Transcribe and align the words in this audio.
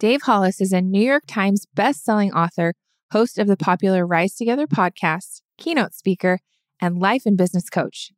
Dave 0.00 0.22
Hollis 0.22 0.60
is 0.60 0.72
a 0.72 0.80
New 0.80 1.02
York 1.02 1.22
Times 1.28 1.68
bestselling 1.76 2.32
author, 2.32 2.74
host 3.12 3.38
of 3.38 3.46
the 3.46 3.56
popular 3.56 4.04
Rise 4.04 4.34
Together 4.34 4.66
podcast, 4.66 5.40
keynote 5.56 5.94
speaker, 5.94 6.40
and 6.80 6.98
life 6.98 7.26
and 7.26 7.38
business 7.38 7.70
coach. 7.70 8.10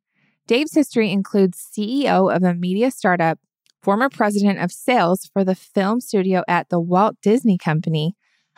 Dave's 0.47 0.73
history 0.73 1.11
includes 1.11 1.69
CEO 1.71 2.35
of 2.35 2.41
a 2.41 2.55
media 2.55 2.89
startup, 2.89 3.37
former 3.79 4.09
president 4.09 4.57
of 4.57 4.71
sales 4.71 5.29
for 5.31 5.43
the 5.43 5.53
film 5.53 6.01
studio 6.01 6.41
at 6.47 6.69
the 6.69 6.79
Walt 6.79 7.15
Disney 7.21 7.59
Company, 7.59 8.15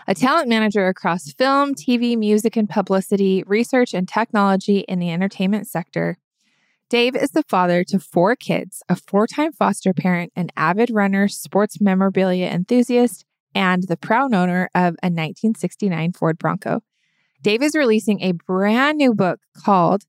a 0.08 0.16
talent 0.16 0.48
manager 0.48 0.88
across 0.88 1.34
film, 1.34 1.76
TV, 1.76 2.18
music, 2.18 2.56
and 2.56 2.70
publicity, 2.70 3.44
research, 3.46 3.94
and 3.94 4.08
technology 4.08 4.80
in 4.88 5.00
the 5.00 5.12
entertainment 5.12 5.68
sector. 5.68 6.18
Dave 6.90 7.16
is 7.16 7.30
the 7.32 7.44
father 7.44 7.84
to 7.84 8.00
four 8.00 8.36
kids, 8.36 8.82
a 8.90 8.96
four 8.96 9.28
time 9.28 9.52
foster 9.52 9.94
parent, 9.94 10.34
an 10.36 10.50
avid 10.58 10.90
runner, 10.90 11.28
sports 11.28 11.80
memorabilia 11.80 12.48
enthusiast, 12.48 13.26
and 13.54 13.84
the 13.84 13.96
proud 13.96 14.34
owner 14.34 14.72
of 14.74 14.96
a 15.04 15.06
1969 15.06 16.14
Ford 16.14 16.40
Bronco. 16.40 16.82
Dave 17.44 17.62
is 17.62 17.76
releasing 17.76 18.22
a 18.22 18.32
brand 18.32 18.98
new 18.98 19.14
book 19.14 19.40
called 19.56 20.06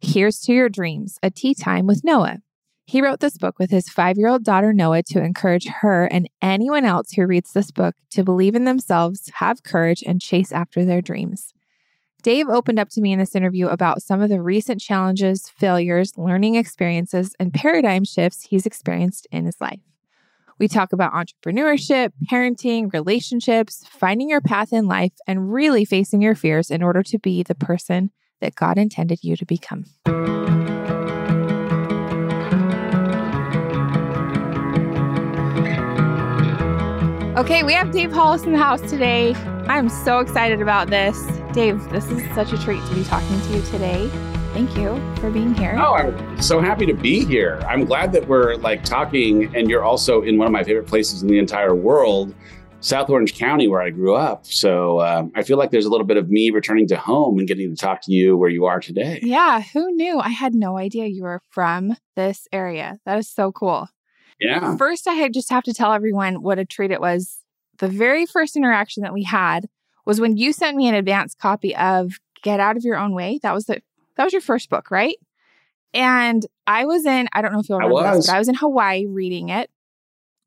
Here's 0.00 0.38
to 0.42 0.52
Your 0.52 0.68
Dreams 0.68 1.18
A 1.20 1.32
Tea 1.32 1.52
Time 1.52 1.88
with 1.88 2.04
Noah. 2.04 2.38
He 2.84 3.02
wrote 3.02 3.18
this 3.18 3.36
book 3.36 3.58
with 3.58 3.70
his 3.70 3.88
five 3.88 4.16
year 4.16 4.28
old 4.28 4.44
daughter 4.44 4.72
Noah 4.72 5.02
to 5.08 5.22
encourage 5.22 5.66
her 5.80 6.04
and 6.04 6.30
anyone 6.40 6.84
else 6.84 7.10
who 7.10 7.26
reads 7.26 7.52
this 7.52 7.72
book 7.72 7.96
to 8.10 8.22
believe 8.22 8.54
in 8.54 8.64
themselves, 8.64 9.28
have 9.34 9.64
courage, 9.64 10.04
and 10.06 10.20
chase 10.20 10.52
after 10.52 10.84
their 10.84 11.02
dreams. 11.02 11.52
Dave 12.22 12.48
opened 12.48 12.78
up 12.78 12.88
to 12.90 13.00
me 13.00 13.12
in 13.12 13.18
this 13.18 13.34
interview 13.34 13.66
about 13.68 14.02
some 14.02 14.20
of 14.20 14.28
the 14.28 14.40
recent 14.40 14.80
challenges, 14.80 15.48
failures, 15.48 16.16
learning 16.16 16.54
experiences, 16.54 17.34
and 17.40 17.52
paradigm 17.52 18.04
shifts 18.04 18.46
he's 18.48 18.66
experienced 18.66 19.26
in 19.30 19.46
his 19.46 19.60
life. 19.60 19.80
We 20.58 20.68
talk 20.68 20.92
about 20.92 21.14
entrepreneurship, 21.14 22.12
parenting, 22.30 22.92
relationships, 22.92 23.84
finding 23.88 24.28
your 24.28 24.42
path 24.42 24.72
in 24.72 24.86
life, 24.86 25.12
and 25.26 25.52
really 25.52 25.86
facing 25.86 26.20
your 26.20 26.34
fears 26.34 26.70
in 26.70 26.82
order 26.82 27.02
to 27.04 27.18
be 27.18 27.42
the 27.42 27.54
person 27.54 28.10
that 28.40 28.54
God 28.54 28.76
intended 28.76 29.20
you 29.22 29.36
to 29.36 29.46
become. 29.46 29.86
Okay, 37.40 37.62
we 37.62 37.72
have 37.72 37.90
Dave 37.90 38.12
Hollis 38.12 38.42
in 38.42 38.52
the 38.52 38.58
house 38.58 38.82
today. 38.82 39.34
I'm 39.66 39.88
so 39.88 40.18
excited 40.18 40.60
about 40.60 40.90
this. 40.90 41.18
Dave, 41.54 41.82
this 41.88 42.04
is 42.10 42.22
such 42.34 42.52
a 42.52 42.58
treat 42.58 42.84
to 42.84 42.94
be 42.94 43.02
talking 43.02 43.40
to 43.40 43.54
you 43.54 43.62
today. 43.62 44.08
Thank 44.52 44.76
you 44.76 45.00
for 45.16 45.30
being 45.30 45.54
here. 45.54 45.74
Oh, 45.80 45.94
I'm 45.94 46.42
so 46.42 46.60
happy 46.60 46.84
to 46.84 46.92
be 46.92 47.24
here. 47.24 47.58
I'm 47.66 47.86
glad 47.86 48.12
that 48.12 48.28
we're 48.28 48.56
like 48.56 48.84
talking, 48.84 49.56
and 49.56 49.70
you're 49.70 49.82
also 49.82 50.20
in 50.20 50.36
one 50.36 50.48
of 50.48 50.52
my 50.52 50.62
favorite 50.62 50.86
places 50.86 51.22
in 51.22 51.28
the 51.28 51.38
entire 51.38 51.74
world, 51.74 52.34
South 52.80 53.08
Orange 53.08 53.34
County, 53.38 53.68
where 53.68 53.80
I 53.80 53.88
grew 53.88 54.14
up. 54.14 54.44
So 54.44 55.00
um, 55.00 55.32
I 55.34 55.42
feel 55.42 55.56
like 55.56 55.70
there's 55.70 55.86
a 55.86 55.90
little 55.90 56.06
bit 56.06 56.18
of 56.18 56.28
me 56.28 56.50
returning 56.50 56.86
to 56.88 56.96
home 56.98 57.38
and 57.38 57.48
getting 57.48 57.74
to 57.74 57.76
talk 57.76 58.02
to 58.02 58.12
you 58.12 58.36
where 58.36 58.50
you 58.50 58.66
are 58.66 58.80
today. 58.80 59.18
Yeah, 59.22 59.62
who 59.72 59.90
knew? 59.92 60.20
I 60.20 60.28
had 60.28 60.54
no 60.54 60.76
idea 60.76 61.06
you 61.06 61.22
were 61.22 61.40
from 61.48 61.96
this 62.16 62.46
area. 62.52 62.98
That 63.06 63.18
is 63.18 63.30
so 63.30 63.50
cool. 63.50 63.88
Yeah. 64.40 64.76
First, 64.76 65.06
I 65.06 65.28
just 65.28 65.50
have 65.50 65.64
to 65.64 65.74
tell 65.74 65.92
everyone 65.92 66.42
what 66.42 66.58
a 66.58 66.64
treat 66.64 66.90
it 66.90 67.00
was. 67.00 67.38
The 67.78 67.88
very 67.88 68.26
first 68.26 68.56
interaction 68.56 69.02
that 69.02 69.12
we 69.12 69.22
had 69.22 69.68
was 70.06 70.20
when 70.20 70.36
you 70.36 70.52
sent 70.52 70.76
me 70.76 70.88
an 70.88 70.94
advance 70.94 71.34
copy 71.34 71.74
of 71.76 72.12
Get 72.42 72.60
Out 72.60 72.76
of 72.76 72.84
Your 72.84 72.96
Own 72.96 73.14
Way. 73.14 73.38
That 73.42 73.54
was 73.54 73.66
the 73.66 73.82
that 74.16 74.24
was 74.24 74.32
your 74.32 74.42
first 74.42 74.68
book, 74.70 74.90
right? 74.90 75.16
And 75.92 76.44
I 76.66 76.84
was 76.84 77.04
in, 77.04 77.28
I 77.32 77.42
don't 77.42 77.52
know 77.52 77.60
if 77.60 77.68
you'll 77.68 77.78
remember 77.78 78.06
I 78.06 78.16
this, 78.16 78.26
but 78.26 78.34
I 78.34 78.38
was 78.38 78.48
in 78.48 78.54
Hawaii 78.54 79.06
reading 79.06 79.48
it. 79.48 79.70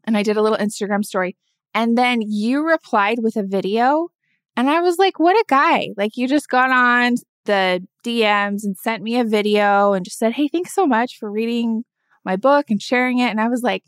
And 0.05 0.17
I 0.17 0.23
did 0.23 0.37
a 0.37 0.41
little 0.41 0.57
Instagram 0.57 1.03
story. 1.03 1.35
And 1.73 1.97
then 1.97 2.21
you 2.21 2.67
replied 2.67 3.19
with 3.21 3.35
a 3.35 3.43
video. 3.43 4.09
And 4.55 4.69
I 4.69 4.81
was 4.81 4.97
like, 4.97 5.19
what 5.19 5.35
a 5.35 5.45
guy. 5.47 5.89
Like 5.97 6.17
you 6.17 6.27
just 6.27 6.49
got 6.49 6.69
on 6.69 7.15
the 7.45 7.85
DMs 8.05 8.63
and 8.63 8.77
sent 8.77 9.03
me 9.03 9.19
a 9.19 9.23
video 9.23 9.93
and 9.93 10.05
just 10.05 10.17
said, 10.17 10.33
Hey, 10.33 10.47
thanks 10.47 10.73
so 10.73 10.85
much 10.85 11.17
for 11.17 11.31
reading 11.31 11.83
my 12.25 12.35
book 12.35 12.65
and 12.69 12.81
sharing 12.81 13.19
it. 13.19 13.29
And 13.29 13.41
I 13.41 13.47
was 13.47 13.63
like, 13.63 13.83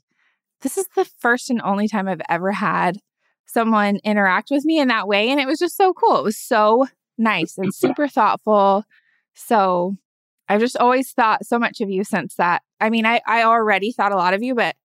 this 0.62 0.78
is 0.78 0.88
the 0.96 1.06
first 1.19 1.50
and 1.50 1.62
only 1.63 1.88
time 1.88 2.07
I've 2.07 2.22
ever 2.29 2.51
had 2.51 2.97
someone 3.46 4.00
interact 4.03 4.50
with 4.51 4.66
me 4.66 4.79
in 4.79 4.88
that 4.90 5.07
way. 5.07 5.29
And 5.29 5.40
it 5.40 5.47
was 5.47 5.59
just 5.59 5.78
so 5.78 5.94
cool. 5.94 6.18
It 6.18 6.23
was 6.23 6.38
so 6.38 6.88
nice 7.18 7.57
and 7.57 7.74
super 7.75 8.07
thoughtful. 8.07 8.84
So 9.34 9.97
I've 10.47 10.59
just 10.59 10.78
always 10.78 11.12
thought 11.12 11.45
so 11.45 11.59
much 11.59 11.81
of 11.81 11.90
you 11.90 12.03
since 12.03 12.35
that. 12.35 12.62
I 12.79 12.90
mean, 12.90 13.06
I, 13.06 13.22
I 13.28 13.44
already 13.44 13.91
thought 13.91 14.12
a 14.12 14.18
lot 14.18 14.34
of 14.34 14.44
you, 14.44 14.56
but 14.56 14.75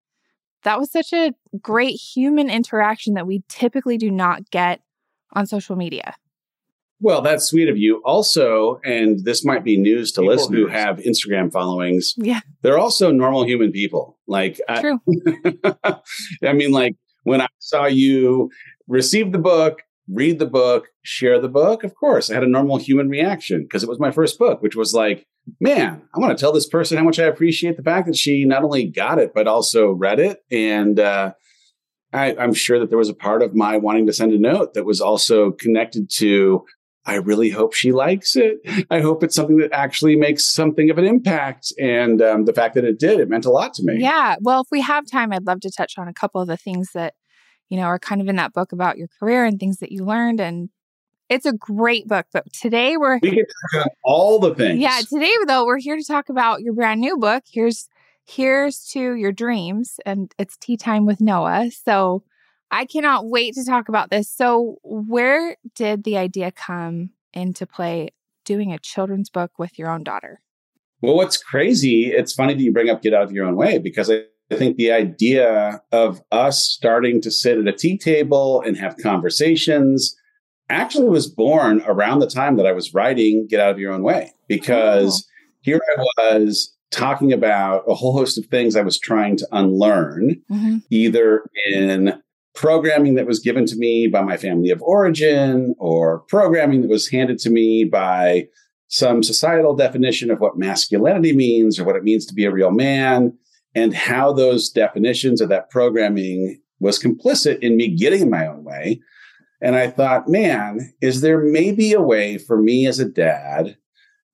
that 0.64 0.78
was 0.78 0.90
such 0.90 1.12
a 1.12 1.32
great 1.60 1.94
human 1.94 2.50
interaction 2.50 3.14
that 3.14 3.26
we 3.26 3.42
typically 3.48 3.96
do 3.96 4.10
not 4.10 4.50
get 4.50 4.80
on 5.32 5.46
social 5.46 5.76
media. 5.76 6.14
Well, 7.00 7.22
that's 7.22 7.46
sweet 7.46 7.68
of 7.68 7.78
you. 7.78 8.02
Also, 8.04 8.78
and 8.84 9.24
this 9.24 9.44
might 9.44 9.64
be 9.64 9.78
news 9.78 10.12
to 10.12 10.20
people 10.20 10.34
listeners 10.34 10.58
who 10.58 10.66
have 10.66 10.98
Instagram 10.98 11.50
followings. 11.50 12.14
Yeah. 12.16 12.40
They're 12.62 12.78
also 12.78 13.10
normal 13.10 13.44
human 13.44 13.72
people. 13.72 14.18
Like, 14.26 14.60
True. 14.80 15.00
I, 15.84 15.96
I 16.46 16.52
mean, 16.52 16.72
like 16.72 16.96
when 17.24 17.40
I 17.40 17.48
saw 17.58 17.86
you 17.86 18.50
receive 18.86 19.32
the 19.32 19.38
book, 19.38 19.82
read 20.12 20.38
the 20.38 20.46
book, 20.46 20.88
share 21.02 21.40
the 21.40 21.48
book, 21.48 21.84
of 21.84 21.94
course, 21.94 22.30
I 22.30 22.34
had 22.34 22.44
a 22.44 22.48
normal 22.48 22.76
human 22.76 23.08
reaction 23.08 23.62
because 23.62 23.82
it 23.82 23.88
was 23.88 23.98
my 23.98 24.10
first 24.10 24.38
book, 24.38 24.60
which 24.60 24.76
was 24.76 24.92
like, 24.92 25.26
man, 25.58 26.02
I 26.14 26.18
want 26.18 26.36
to 26.36 26.40
tell 26.40 26.52
this 26.52 26.68
person 26.68 26.98
how 26.98 27.04
much 27.04 27.18
I 27.18 27.24
appreciate 27.24 27.76
the 27.78 27.82
fact 27.82 28.08
that 28.08 28.16
she 28.16 28.44
not 28.44 28.62
only 28.62 28.86
got 28.86 29.18
it, 29.18 29.32
but 29.34 29.48
also 29.48 29.90
read 29.90 30.20
it. 30.20 30.40
And, 30.50 31.00
uh, 31.00 31.32
I, 32.12 32.34
I'm 32.36 32.54
sure 32.54 32.80
that 32.80 32.88
there 32.88 32.98
was 32.98 33.08
a 33.08 33.14
part 33.14 33.40
of 33.40 33.54
my 33.54 33.76
wanting 33.76 34.06
to 34.06 34.12
send 34.12 34.32
a 34.32 34.38
note 34.38 34.74
that 34.74 34.84
was 34.84 35.00
also 35.00 35.52
connected 35.52 36.10
to 36.16 36.64
I 37.06 37.14
really 37.14 37.50
hope 37.50 37.72
she 37.72 37.92
likes 37.92 38.36
it. 38.36 38.58
I 38.90 39.00
hope 39.00 39.22
it's 39.22 39.34
something 39.34 39.56
that 39.58 39.72
actually 39.72 40.16
makes 40.16 40.46
something 40.46 40.90
of 40.90 40.98
an 40.98 41.04
impact. 41.04 41.72
And 41.80 42.20
um, 42.20 42.44
the 42.44 42.52
fact 42.52 42.74
that 42.74 42.84
it 42.84 42.98
did, 42.98 43.20
it 43.20 43.28
meant 43.28 43.46
a 43.46 43.50
lot 43.50 43.74
to 43.74 43.82
me. 43.82 43.96
Yeah. 43.98 44.36
Well, 44.40 44.60
if 44.60 44.68
we 44.70 44.80
have 44.82 45.06
time, 45.06 45.32
I'd 45.32 45.46
love 45.46 45.60
to 45.60 45.70
touch 45.70 45.98
on 45.98 46.08
a 46.08 46.12
couple 46.12 46.40
of 46.40 46.46
the 46.46 46.56
things 46.56 46.90
that, 46.92 47.14
you 47.68 47.78
know, 47.78 47.84
are 47.84 47.98
kind 47.98 48.20
of 48.20 48.28
in 48.28 48.36
that 48.36 48.52
book 48.52 48.72
about 48.72 48.98
your 48.98 49.08
career 49.18 49.44
and 49.44 49.58
things 49.58 49.78
that 49.78 49.90
you 49.90 50.04
learned. 50.04 50.40
And 50.40 50.68
it's 51.28 51.46
a 51.46 51.52
great 51.52 52.06
book. 52.06 52.26
But 52.32 52.52
today 52.52 52.96
we're. 52.96 53.18
We 53.22 53.30
can 53.30 53.38
talk 53.38 53.72
about 53.82 53.88
all 54.04 54.38
the 54.38 54.54
things. 54.54 54.80
Yeah. 54.80 55.00
Today, 55.08 55.34
though, 55.46 55.64
we're 55.64 55.78
here 55.78 55.96
to 55.96 56.04
talk 56.04 56.28
about 56.28 56.60
your 56.60 56.74
brand 56.74 57.00
new 57.00 57.16
book. 57.16 57.44
Here's. 57.50 57.88
Here's 58.26 58.84
to 58.90 59.14
your 59.14 59.32
dreams, 59.32 59.98
and 60.06 60.32
it's 60.38 60.56
tea 60.56 60.76
time 60.76 61.04
with 61.04 61.20
Noah. 61.20 61.68
So, 61.72 62.22
I 62.70 62.84
cannot 62.84 63.28
wait 63.28 63.54
to 63.54 63.64
talk 63.64 63.88
about 63.88 64.10
this. 64.10 64.30
So, 64.30 64.76
where 64.82 65.56
did 65.74 66.04
the 66.04 66.16
idea 66.16 66.52
come 66.52 67.10
into 67.32 67.66
play 67.66 68.10
doing 68.44 68.72
a 68.72 68.78
children's 68.78 69.30
book 69.30 69.58
with 69.58 69.78
your 69.78 69.90
own 69.90 70.04
daughter? 70.04 70.40
Well, 71.02 71.16
what's 71.16 71.36
crazy, 71.36 72.06
it's 72.06 72.32
funny 72.32 72.54
that 72.54 72.62
you 72.62 72.72
bring 72.72 72.90
up 72.90 73.02
Get 73.02 73.14
Out 73.14 73.22
of 73.22 73.32
Your 73.32 73.46
Own 73.46 73.56
Way 73.56 73.78
because 73.78 74.10
I, 74.10 74.22
I 74.50 74.56
think 74.56 74.76
the 74.76 74.92
idea 74.92 75.80
of 75.92 76.20
us 76.30 76.62
starting 76.62 77.20
to 77.22 77.30
sit 77.30 77.58
at 77.58 77.66
a 77.66 77.72
tea 77.72 77.96
table 77.96 78.62
and 78.62 78.76
have 78.76 78.96
conversations 78.98 80.14
actually 80.68 81.08
was 81.08 81.26
born 81.26 81.82
around 81.86 82.20
the 82.20 82.26
time 82.26 82.56
that 82.56 82.66
I 82.66 82.72
was 82.72 82.92
writing 82.92 83.46
Get 83.48 83.60
Out 83.60 83.70
of 83.70 83.78
Your 83.78 83.92
Own 83.92 84.02
Way 84.02 84.32
because 84.46 85.26
oh. 85.26 85.30
here 85.62 85.80
I 86.18 86.36
was 86.38 86.76
talking 86.90 87.32
about 87.32 87.84
a 87.88 87.94
whole 87.94 88.12
host 88.12 88.36
of 88.36 88.46
things 88.46 88.76
I 88.76 88.82
was 88.82 88.98
trying 88.98 89.36
to 89.38 89.48
unlearn, 89.52 90.42
mm-hmm. 90.50 90.78
either 90.90 91.48
in 91.72 92.20
programming 92.54 93.14
that 93.14 93.26
was 93.26 93.38
given 93.38 93.64
to 93.66 93.76
me 93.76 94.08
by 94.08 94.22
my 94.22 94.36
family 94.36 94.70
of 94.70 94.82
origin 94.82 95.74
or 95.78 96.20
programming 96.20 96.82
that 96.82 96.90
was 96.90 97.08
handed 97.08 97.38
to 97.38 97.50
me 97.50 97.84
by 97.84 98.46
some 98.88 99.22
societal 99.22 99.74
definition 99.74 100.30
of 100.30 100.40
what 100.40 100.58
masculinity 100.58 101.34
means 101.34 101.78
or 101.78 101.84
what 101.84 101.96
it 101.96 102.02
means 102.02 102.26
to 102.26 102.34
be 102.34 102.44
a 102.44 102.50
real 102.50 102.72
man 102.72 103.32
and 103.74 103.94
how 103.94 104.32
those 104.32 104.68
definitions 104.68 105.40
of 105.40 105.48
that 105.48 105.70
programming 105.70 106.60
was 106.80 106.98
complicit 106.98 107.58
in 107.60 107.76
me 107.76 107.88
getting 107.94 108.22
in 108.22 108.30
my 108.30 108.46
own 108.46 108.64
way. 108.64 109.00
And 109.62 109.76
I 109.76 109.88
thought, 109.88 110.28
man, 110.28 110.92
is 111.00 111.20
there 111.20 111.38
maybe 111.38 111.92
a 111.92 112.00
way 112.00 112.38
for 112.38 112.60
me 112.60 112.86
as 112.86 112.98
a 112.98 113.04
dad 113.04 113.76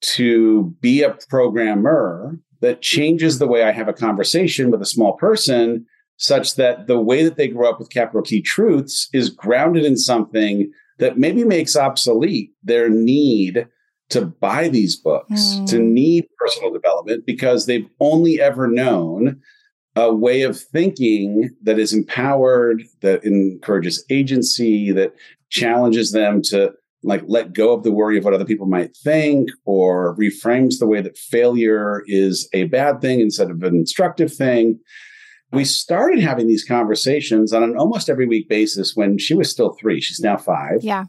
to 0.03 0.75
be 0.81 1.03
a 1.03 1.17
programmer 1.29 2.39
that 2.61 2.81
changes 2.81 3.39
the 3.39 3.47
way 3.47 3.63
I 3.63 3.73
have 3.73 3.89
a 3.89 3.93
conversation 3.93 4.71
with 4.71 4.81
a 4.81 4.87
small 4.87 5.15
person 5.15 5.85
such 6.17 6.57
that 6.57 6.87
the 6.87 7.01
way 7.01 7.23
that 7.25 7.37
they 7.37 7.49
grow 7.49 7.71
up 7.71 7.79
with 7.79 7.91
capital 7.91 8.23
T 8.23 8.41
truths 8.41 9.09
is 9.13 9.31
grounded 9.31 9.85
in 9.85 9.97
something 9.97 10.71
that 10.99 11.19
maybe 11.19 11.45
makes 11.45 11.77
obsolete 11.77 12.53
their 12.63 12.89
need 12.89 13.67
to 14.09 14.25
buy 14.25 14.69
these 14.69 14.97
books, 14.97 15.33
mm. 15.33 15.69
to 15.69 15.79
need 15.79 16.27
personal 16.39 16.73
development, 16.73 17.27
because 17.27 17.67
they've 17.67 17.89
only 18.01 18.41
ever 18.41 18.67
known 18.67 19.41
a 19.97 20.15
way 20.15 20.43
of 20.43 20.61
thinking 20.61 21.51
that 21.63 21.79
is 21.79 21.93
empowered, 21.93 22.83
that 23.01 23.25
encourages 23.25 24.05
agency, 24.11 24.93
that 24.93 25.13
challenges 25.51 26.13
them 26.13 26.41
to 26.43 26.73
like 27.03 27.23
let 27.27 27.53
go 27.53 27.73
of 27.73 27.83
the 27.83 27.93
worry 27.93 28.19
of 28.19 28.25
what 28.25 28.35
other 28.35 28.45
people 28.45 28.67
might 28.67 28.97
think 28.97 29.49
or 29.65 30.17
reframes 30.17 30.79
the 30.79 30.87
way 30.87 31.01
that 31.01 31.17
failure 31.17 32.03
is 32.07 32.49
a 32.53 32.65
bad 32.65 33.01
thing 33.01 33.21
instead 33.21 33.51
of 33.51 33.63
an 33.63 33.75
instructive 33.75 34.33
thing 34.33 34.79
We 35.53 35.65
started 35.65 36.21
having 36.21 36.49
these 36.49 36.65
conversations 36.65 37.53
on 37.53 37.63
an 37.63 37.77
almost 37.77 38.09
every 38.09 38.27
week 38.27 38.49
basis 38.49 38.97
when 38.97 39.19
she 39.19 39.35
was 39.35 39.51
still 39.51 39.77
three. 39.81 40.01
She's 40.01 40.21
now 40.21 40.37
five. 40.37 40.83
Yeah. 40.83 41.05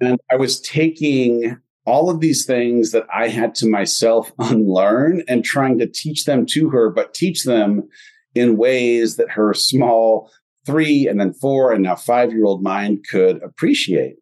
And 0.00 0.18
I 0.30 0.36
was 0.36 0.60
taking 0.60 1.58
all 1.84 2.10
of 2.10 2.20
these 2.20 2.44
things 2.44 2.92
that 2.92 3.06
I 3.12 3.28
had 3.28 3.54
to 3.56 3.68
myself 3.68 4.32
unlearn 4.38 5.22
and 5.28 5.44
trying 5.44 5.78
to 5.78 5.86
teach 5.86 6.24
them 6.24 6.46
to 6.46 6.70
her, 6.70 6.90
but 6.90 7.14
teach 7.14 7.44
them 7.44 7.88
in 8.34 8.56
ways 8.56 9.16
that 9.16 9.30
her 9.30 9.52
small 9.52 10.30
three 10.64 11.06
and 11.06 11.20
then 11.20 11.32
four 11.34 11.72
and 11.72 11.82
now 11.82 11.96
five 11.96 12.32
year 12.32 12.44
old 12.44 12.62
mind 12.62 13.04
could 13.10 13.42
appreciate. 13.42 14.16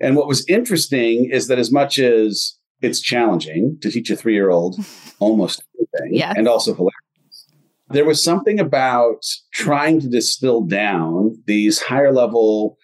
And 0.00 0.16
what 0.16 0.28
was 0.28 0.48
interesting 0.48 1.30
is 1.30 1.48
that 1.48 1.58
as 1.58 1.72
much 1.72 1.98
as 1.98 2.58
it's 2.80 3.00
challenging 3.00 3.76
to 3.82 3.90
teach 3.90 4.10
a 4.10 4.16
three 4.16 4.34
year 4.34 4.50
old 4.50 4.78
almost 5.18 5.62
anything 5.76 6.14
yes. 6.14 6.34
and 6.36 6.48
also 6.48 6.74
hilarious, 6.74 6.94
there 7.90 8.04
was 8.04 8.22
something 8.22 8.60
about 8.60 9.24
trying 9.52 10.00
to 10.00 10.08
distill 10.08 10.62
down 10.62 11.42
these 11.46 11.80
higher 11.80 12.12
level 12.12 12.76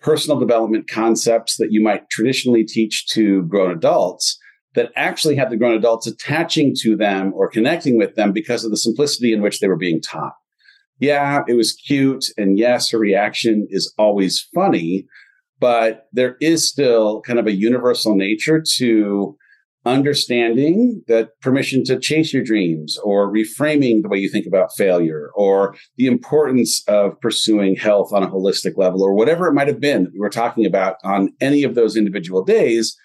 personal 0.00 0.38
development 0.38 0.88
concepts 0.88 1.56
that 1.56 1.72
you 1.72 1.82
might 1.82 2.08
traditionally 2.10 2.64
teach 2.64 3.06
to 3.08 3.42
grown 3.44 3.70
adults 3.70 4.38
that 4.74 4.90
actually 4.96 5.36
had 5.36 5.50
the 5.50 5.56
grown 5.56 5.74
adults 5.74 6.06
attaching 6.06 6.74
to 6.76 6.96
them 6.96 7.32
or 7.34 7.48
connecting 7.48 7.96
with 7.96 8.14
them 8.16 8.32
because 8.32 8.64
of 8.64 8.70
the 8.70 8.76
simplicity 8.76 9.32
in 9.32 9.40
which 9.40 9.60
they 9.60 9.68
were 9.68 9.76
being 9.76 10.00
taught. 10.02 10.34
Yeah, 10.98 11.42
it 11.48 11.54
was 11.54 11.72
cute. 11.72 12.26
And 12.36 12.58
yes, 12.58 12.90
her 12.90 12.98
reaction 12.98 13.66
is 13.70 13.92
always 13.98 14.46
funny, 14.54 15.06
but 15.58 16.06
there 16.12 16.36
is 16.40 16.68
still 16.68 17.22
kind 17.22 17.38
of 17.38 17.46
a 17.46 17.54
universal 17.54 18.14
nature 18.14 18.62
to 18.76 19.36
understanding 19.84 21.02
that 21.08 21.38
permission 21.40 21.84
to 21.84 21.98
chase 21.98 22.32
your 22.32 22.42
dreams 22.42 22.98
or 23.04 23.30
reframing 23.30 24.02
the 24.02 24.08
way 24.08 24.18
you 24.18 24.28
think 24.28 24.46
about 24.46 24.74
failure 24.76 25.30
or 25.34 25.74
the 25.96 26.06
importance 26.06 26.82
of 26.88 27.20
pursuing 27.20 27.76
health 27.76 28.12
on 28.12 28.22
a 28.22 28.30
holistic 28.30 28.76
level 28.76 29.02
or 29.02 29.14
whatever 29.14 29.46
it 29.46 29.52
might 29.52 29.68
have 29.68 29.80
been 29.80 30.04
that 30.04 30.12
we 30.12 30.20
were 30.20 30.30
talking 30.30 30.64
about 30.64 30.96
on 31.04 31.32
any 31.40 31.64
of 31.64 31.74
those 31.74 31.96
individual 31.96 32.42
days 32.42 32.96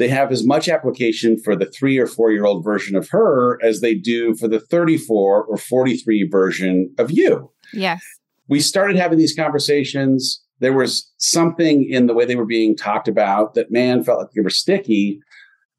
they 0.00 0.08
have 0.08 0.32
as 0.32 0.44
much 0.44 0.66
application 0.68 1.38
for 1.38 1.54
the 1.54 1.66
three 1.66 1.98
or 1.98 2.06
four 2.06 2.32
year 2.32 2.46
old 2.46 2.64
version 2.64 2.96
of 2.96 3.10
her 3.10 3.62
as 3.62 3.80
they 3.80 3.94
do 3.94 4.34
for 4.34 4.48
the 4.48 4.58
34 4.58 5.44
or 5.44 5.56
43 5.58 6.26
version 6.28 6.92
of 6.98 7.10
you. 7.10 7.52
Yes. 7.74 8.02
We 8.48 8.60
started 8.60 8.96
having 8.96 9.18
these 9.18 9.36
conversations. 9.36 10.42
There 10.58 10.72
was 10.72 11.12
something 11.18 11.86
in 11.88 12.06
the 12.06 12.14
way 12.14 12.24
they 12.24 12.34
were 12.34 12.46
being 12.46 12.76
talked 12.76 13.08
about 13.08 13.52
that, 13.54 13.70
man, 13.70 14.02
felt 14.02 14.20
like 14.20 14.30
they 14.34 14.40
were 14.40 14.48
sticky. 14.48 15.20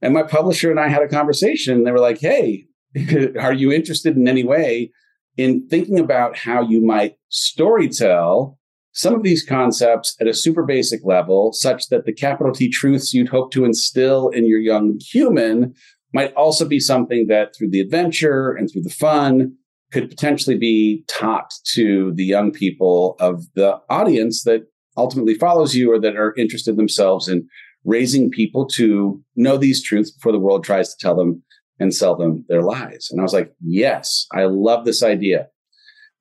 And 0.01 0.13
my 0.13 0.23
publisher 0.23 0.71
and 0.71 0.79
I 0.79 0.87
had 0.87 1.03
a 1.03 1.07
conversation. 1.07 1.83
They 1.83 1.91
were 1.91 1.99
like, 1.99 2.19
hey, 2.19 2.65
are 3.39 3.53
you 3.53 3.71
interested 3.71 4.15
in 4.15 4.27
any 4.27 4.43
way 4.43 4.91
in 5.37 5.67
thinking 5.67 5.99
about 5.99 6.37
how 6.37 6.61
you 6.61 6.83
might 6.83 7.15
story 7.29 7.87
tell 7.87 8.57
some 8.93 9.15
of 9.15 9.23
these 9.23 9.45
concepts 9.45 10.17
at 10.19 10.27
a 10.27 10.33
super 10.33 10.63
basic 10.63 10.99
level, 11.05 11.53
such 11.53 11.87
that 11.87 12.05
the 12.05 12.13
capital 12.13 12.51
T 12.51 12.69
truths 12.69 13.13
you'd 13.13 13.29
hope 13.29 13.51
to 13.51 13.63
instill 13.63 14.29
in 14.29 14.45
your 14.45 14.59
young 14.59 14.99
human 14.99 15.73
might 16.13 16.33
also 16.33 16.67
be 16.67 16.79
something 16.79 17.27
that 17.27 17.55
through 17.55 17.69
the 17.69 17.79
adventure 17.79 18.51
and 18.51 18.69
through 18.69 18.81
the 18.81 18.89
fun 18.89 19.55
could 19.93 20.09
potentially 20.09 20.57
be 20.57 21.03
taught 21.07 21.53
to 21.73 22.11
the 22.15 22.25
young 22.25 22.51
people 22.51 23.15
of 23.19 23.43
the 23.55 23.79
audience 23.89 24.43
that 24.43 24.63
ultimately 24.97 25.35
follows 25.35 25.73
you 25.73 25.91
or 25.91 25.99
that 25.99 26.17
are 26.17 26.33
interested 26.35 26.75
themselves 26.75 27.29
in 27.29 27.47
raising 27.83 28.29
people 28.29 28.65
to 28.65 29.21
know 29.35 29.57
these 29.57 29.83
truths 29.83 30.11
before 30.11 30.31
the 30.31 30.39
world 30.39 30.63
tries 30.63 30.89
to 30.89 30.95
tell 30.99 31.15
them 31.15 31.43
and 31.79 31.93
sell 31.93 32.15
them 32.15 32.45
their 32.47 32.61
lies. 32.61 33.07
And 33.09 33.19
I 33.19 33.23
was 33.23 33.33
like, 33.33 33.51
yes, 33.59 34.27
I 34.33 34.43
love 34.43 34.85
this 34.85 35.01
idea 35.01 35.47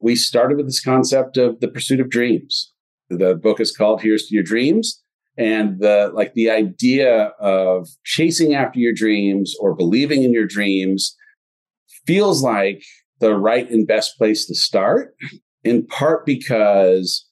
we 0.00 0.16
started 0.16 0.56
with 0.56 0.66
this 0.66 0.82
concept 0.82 1.36
of 1.36 1.60
the 1.60 1.68
pursuit 1.68 2.00
of 2.00 2.10
dreams. 2.10 2.72
The 3.10 3.34
book 3.34 3.60
is 3.60 3.76
called 3.76 4.02
Here's 4.02 4.26
to 4.26 4.34
Your 4.34 4.42
Dreams. 4.42 5.02
And 5.36 5.80
the 5.80 6.10
like 6.12 6.34
the 6.34 6.50
idea 6.50 7.32
of 7.38 7.88
chasing 8.04 8.54
after 8.54 8.78
your 8.78 8.92
dreams 8.92 9.54
or 9.60 9.74
believing 9.74 10.22
in 10.22 10.32
your 10.32 10.46
dreams 10.46 11.16
feels 12.06 12.42
like 12.42 12.82
the 13.20 13.34
right 13.34 13.70
and 13.70 13.86
best 13.86 14.18
place 14.18 14.46
to 14.46 14.54
start, 14.54 15.14
in 15.62 15.86
part 15.86 16.26
because 16.26 17.26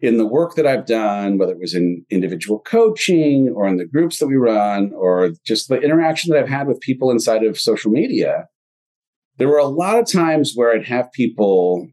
in 0.00 0.16
the 0.16 0.26
work 0.26 0.54
that 0.54 0.66
I've 0.66 0.86
done, 0.86 1.38
whether 1.38 1.52
it 1.52 1.60
was 1.60 1.74
in 1.74 2.04
individual 2.10 2.60
coaching 2.60 3.52
or 3.54 3.66
in 3.66 3.78
the 3.78 3.86
groups 3.86 4.18
that 4.18 4.28
we 4.28 4.36
run, 4.36 4.92
or 4.94 5.30
just 5.44 5.68
the 5.68 5.80
interaction 5.80 6.32
that 6.32 6.40
I've 6.40 6.48
had 6.48 6.68
with 6.68 6.80
people 6.80 7.10
inside 7.10 7.44
of 7.44 7.58
social 7.58 7.90
media, 7.90 8.46
there 9.38 9.48
were 9.48 9.58
a 9.58 9.66
lot 9.66 9.98
of 9.98 10.10
times 10.10 10.52
where 10.54 10.72
I'd 10.72 10.86
have 10.86 11.10
people 11.12 11.88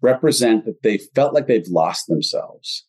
represent 0.00 0.64
that 0.64 0.82
they 0.82 0.98
felt 1.14 1.34
like 1.34 1.46
they've 1.46 1.68
lost 1.68 2.06
themselves, 2.06 2.86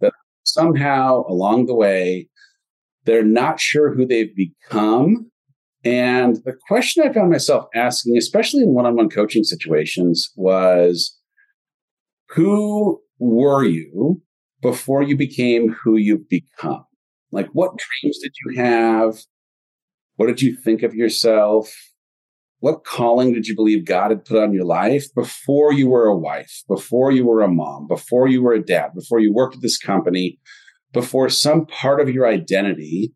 that 0.00 0.12
somehow 0.44 1.24
along 1.28 1.66
the 1.66 1.74
way, 1.74 2.28
they're 3.04 3.24
not 3.24 3.58
sure 3.58 3.92
who 3.92 4.06
they've 4.06 4.34
become. 4.36 5.28
And 5.84 6.36
the 6.44 6.54
question 6.68 7.02
I 7.02 7.12
found 7.12 7.30
myself 7.30 7.64
asking, 7.74 8.16
especially 8.16 8.62
in 8.62 8.74
one 8.74 8.86
on 8.86 8.94
one 8.94 9.08
coaching 9.08 9.42
situations, 9.42 10.30
was 10.36 11.18
who 12.28 13.01
were 13.22 13.64
you 13.64 14.22
before 14.60 15.02
you 15.02 15.16
became 15.16 15.72
who 15.82 15.96
you've 15.96 16.28
become? 16.28 16.84
Like, 17.30 17.48
what 17.52 17.78
dreams 17.78 18.18
did 18.22 18.32
you 18.44 18.62
have? 18.62 19.18
What 20.16 20.26
did 20.26 20.42
you 20.42 20.56
think 20.56 20.82
of 20.82 20.94
yourself? 20.94 21.72
what 22.62 22.84
calling 22.84 23.32
did 23.32 23.48
you 23.48 23.56
believe 23.56 23.84
God 23.84 24.12
had 24.12 24.24
put 24.24 24.40
on 24.40 24.52
your 24.52 24.64
life 24.64 25.12
before 25.16 25.72
you 25.72 25.88
were 25.88 26.06
a 26.06 26.16
wife, 26.16 26.62
before 26.68 27.10
you 27.10 27.26
were 27.26 27.42
a 27.42 27.48
mom, 27.48 27.88
before 27.88 28.28
you 28.28 28.40
were 28.40 28.52
a 28.52 28.64
dad, 28.64 28.90
before 28.94 29.18
you 29.18 29.34
worked 29.34 29.56
at 29.56 29.62
this 29.62 29.76
company, 29.76 30.38
before 30.92 31.28
some 31.28 31.66
part 31.66 32.00
of 32.00 32.08
your 32.08 32.24
identity 32.24 33.12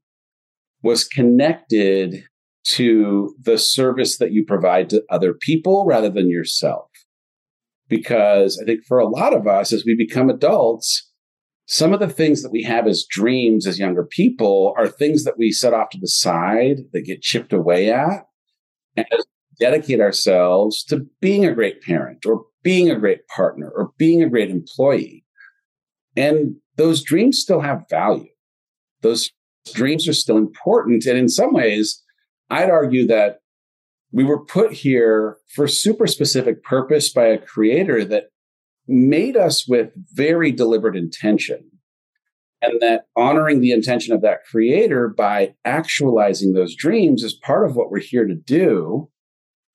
was 0.83 1.05
connected 1.05 2.25
to 2.65 3.37
the 3.41 3.57
service 3.57 4.19
that 4.19 4.33
you 4.33 4.45
provide 4.45 4.91
to 4.91 5.05
other 5.11 5.33
people 5.33 5.87
rather 5.87 6.11
than 6.11 6.29
yourself? 6.29 6.91
Because 7.89 8.59
I 8.61 8.65
think 8.65 8.81
for 8.85 8.99
a 8.99 9.09
lot 9.09 9.35
of 9.35 9.47
us, 9.47 9.73
as 9.73 9.85
we 9.85 9.95
become 9.95 10.29
adults, 10.29 11.11
some 11.67 11.93
of 11.93 12.01
the 12.01 12.09
things 12.09 12.43
that 12.43 12.53
we 12.53 12.63
have 12.63 12.87
as 12.87 13.07
dreams 13.09 13.67
as 13.67 13.79
younger 13.79 14.05
people 14.05 14.75
are 14.77 14.89
things 14.89 15.25
that 15.25 15.39
we 15.39 15.53
set 15.53 15.75
off 15.75 15.91
to 15.91 15.99
the 16.01 16.09
side 16.09 16.79
that 16.93 17.03
get 17.03 17.23
chipped 17.23 17.53
away 17.53 17.93
at. 17.93 18.27
And 18.97 19.07
dedicate 19.59 20.01
ourselves 20.01 20.83
to 20.85 21.07
being 21.21 21.45
a 21.45 21.55
great 21.55 21.83
parent 21.83 22.27
or 22.27 22.45
being 22.63 22.91
a 22.91 22.99
great 22.99 23.27
partner 23.29 23.71
or 23.75 23.93
being 23.99 24.23
a 24.23 24.29
great 24.29 24.51
employee. 24.51 25.25
And 26.17 26.57
those 26.77 27.03
dreams 27.03 27.39
still 27.39 27.61
have 27.61 27.89
value. 27.89 28.29
Those 29.03 29.31
dreams 29.73 30.09
are 30.09 30.15
still 30.15 30.37
important. 30.37 31.07
And 31.07 31.19
in 31.19 31.29
some 31.29 31.53
ways, 31.53 32.03
I'd 32.51 32.71
argue 32.71 33.07
that 33.07 33.39
we 34.17 34.25
were 34.25 34.43
put 34.43 34.73
here 34.73 35.37
for 35.55 35.69
super 35.69 36.07
specific 36.07 36.65
purpose 36.65 37.13
by 37.13 37.27
a 37.27 37.37
creator 37.37 38.03
that 38.03 38.31
made 38.89 39.37
us 39.37 39.69
with 39.69 39.91
very 40.15 40.51
deliberate 40.51 40.97
intention. 40.97 41.71
And 42.63 42.81
that 42.81 43.03
honoring 43.15 43.61
the 43.61 43.73
intention 43.73 44.15
of 44.15 44.23
that 44.23 44.39
creator 44.51 45.13
by 45.15 45.53
actualizing 45.67 46.55
those 46.55 46.75
dreams 46.75 47.23
is 47.23 47.35
part 47.35 47.69
of 47.69 47.77
what 47.77 47.91
we're 47.91 48.01
here 48.01 48.27
to 48.27 48.35
do. 48.35 49.11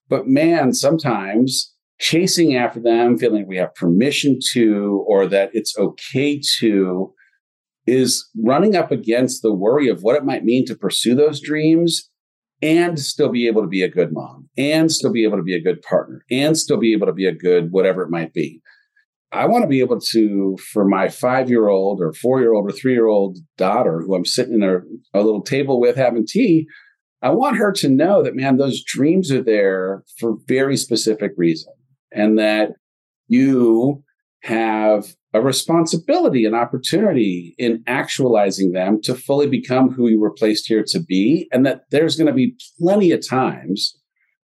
But 0.10 0.26
man, 0.26 0.74
sometimes 0.74 1.76
chasing 2.00 2.56
after 2.56 2.80
them, 2.80 3.20
feeling 3.20 3.46
we 3.48 3.58
have 3.58 3.76
permission 3.76 4.40
to, 4.54 5.06
or 5.08 5.28
that 5.28 5.52
it's 5.54 5.78
okay 5.78 6.42
to, 6.58 7.14
is 7.86 8.28
running 8.44 8.76
up 8.76 8.90
against 8.90 9.44
the 9.44 9.54
worry 9.54 9.88
of 9.88 10.02
what 10.02 10.16
it 10.16 10.26
might 10.26 10.44
mean 10.44 10.66
to 10.66 10.76
pursue 10.76 11.14
those 11.14 11.40
dreams 11.40 12.11
and 12.62 13.00
still 13.00 13.30
be 13.30 13.48
able 13.48 13.62
to 13.62 13.68
be 13.68 13.82
a 13.82 13.90
good 13.90 14.12
mom 14.12 14.48
and 14.58 14.92
still 14.92 15.12
be 15.12 15.24
able 15.24 15.38
to 15.38 15.44
be 15.44 15.56
a 15.56 15.62
good 15.62 15.82
partner 15.82 16.24
and 16.30 16.58
still 16.58 16.78
be 16.78 16.94
able 16.94 17.08
to 17.08 17.14
be 17.14 17.26
a 17.26 17.34
good 17.34 17.72
whatever 17.72 18.04
it 18.04 18.10
might 18.10 18.34
be. 18.34 18.62
I 19.32 19.46
want 19.46 19.64
to 19.64 19.68
be 19.68 19.80
able 19.80 20.00
to, 20.00 20.58
for 20.74 20.86
my 20.86 21.08
five 21.08 21.50
year 21.50 21.70
old 21.70 22.02
or 22.02 22.12
four 22.14 22.42
year 22.42 22.54
old 22.54 22.70
or 22.70 22.74
three 22.74 22.94
year 22.94 23.08
old 23.08 23.38
daughter 23.58 24.02
who 24.02 24.14
I'm 24.14 24.26
sitting 24.26 24.56
in 24.56 24.64
a, 24.64 24.80
a 25.14 25.24
little 25.24 25.42
table 25.42 25.80
with 25.80 25.96
having 25.96 26.28
tea, 26.28 26.68
I 27.22 27.30
want 27.30 27.58
her 27.58 27.72
to 27.74 27.90
know 27.90 28.24
that, 28.24 28.36
man, 28.36 28.58
those 28.58 28.84
dreams 28.84 29.32
are 29.32 29.44
there 29.44 30.04
for 30.20 30.38
very 30.48 30.76
specific 30.76 31.32
reason 31.38 31.72
and 32.12 32.38
that 32.40 32.72
you 33.28 34.04
have 34.44 35.16
a 35.34 35.42
responsibility 35.42 36.46
and 36.46 36.56
opportunity 36.56 37.56
in 37.58 37.84
actualizing 37.88 38.72
them 38.74 39.02
to 39.02 39.16
fully 39.16 39.48
become 39.48 39.92
who 39.92 40.10
you 40.10 40.20
were 40.20 40.34
placed 40.34 40.68
here 40.68 40.84
to 40.88 41.00
be. 41.00 41.48
And 41.52 41.66
that 41.66 41.84
there's 41.92 42.16
going 42.16 42.28
to 42.28 42.34
be 42.34 42.58
plenty 42.80 43.12
of 43.12 43.28
times 43.28 43.98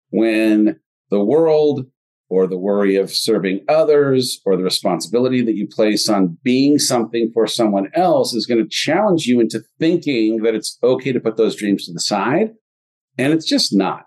when 0.09 0.79
the 1.09 1.23
world 1.23 1.85
or 2.29 2.45
the 2.45 2.57
worry 2.57 2.95
of 2.95 3.11
serving 3.11 3.65
others 3.67 4.39
or 4.45 4.55
the 4.55 4.63
responsibility 4.63 5.41
that 5.41 5.55
you 5.55 5.67
place 5.67 6.07
on 6.07 6.37
being 6.43 6.77
something 6.77 7.31
for 7.33 7.47
someone 7.47 7.89
else 7.95 8.35
is 8.35 8.45
going 8.45 8.63
to 8.63 8.69
challenge 8.69 9.25
you 9.25 9.39
into 9.39 9.63
thinking 9.79 10.43
that 10.43 10.53
it's 10.53 10.77
okay 10.83 11.11
to 11.11 11.19
put 11.19 11.37
those 11.37 11.55
dreams 11.55 11.85
to 11.85 11.93
the 11.93 11.99
side. 11.99 12.51
And 13.17 13.33
it's 13.33 13.47
just 13.47 13.75
not. 13.75 14.03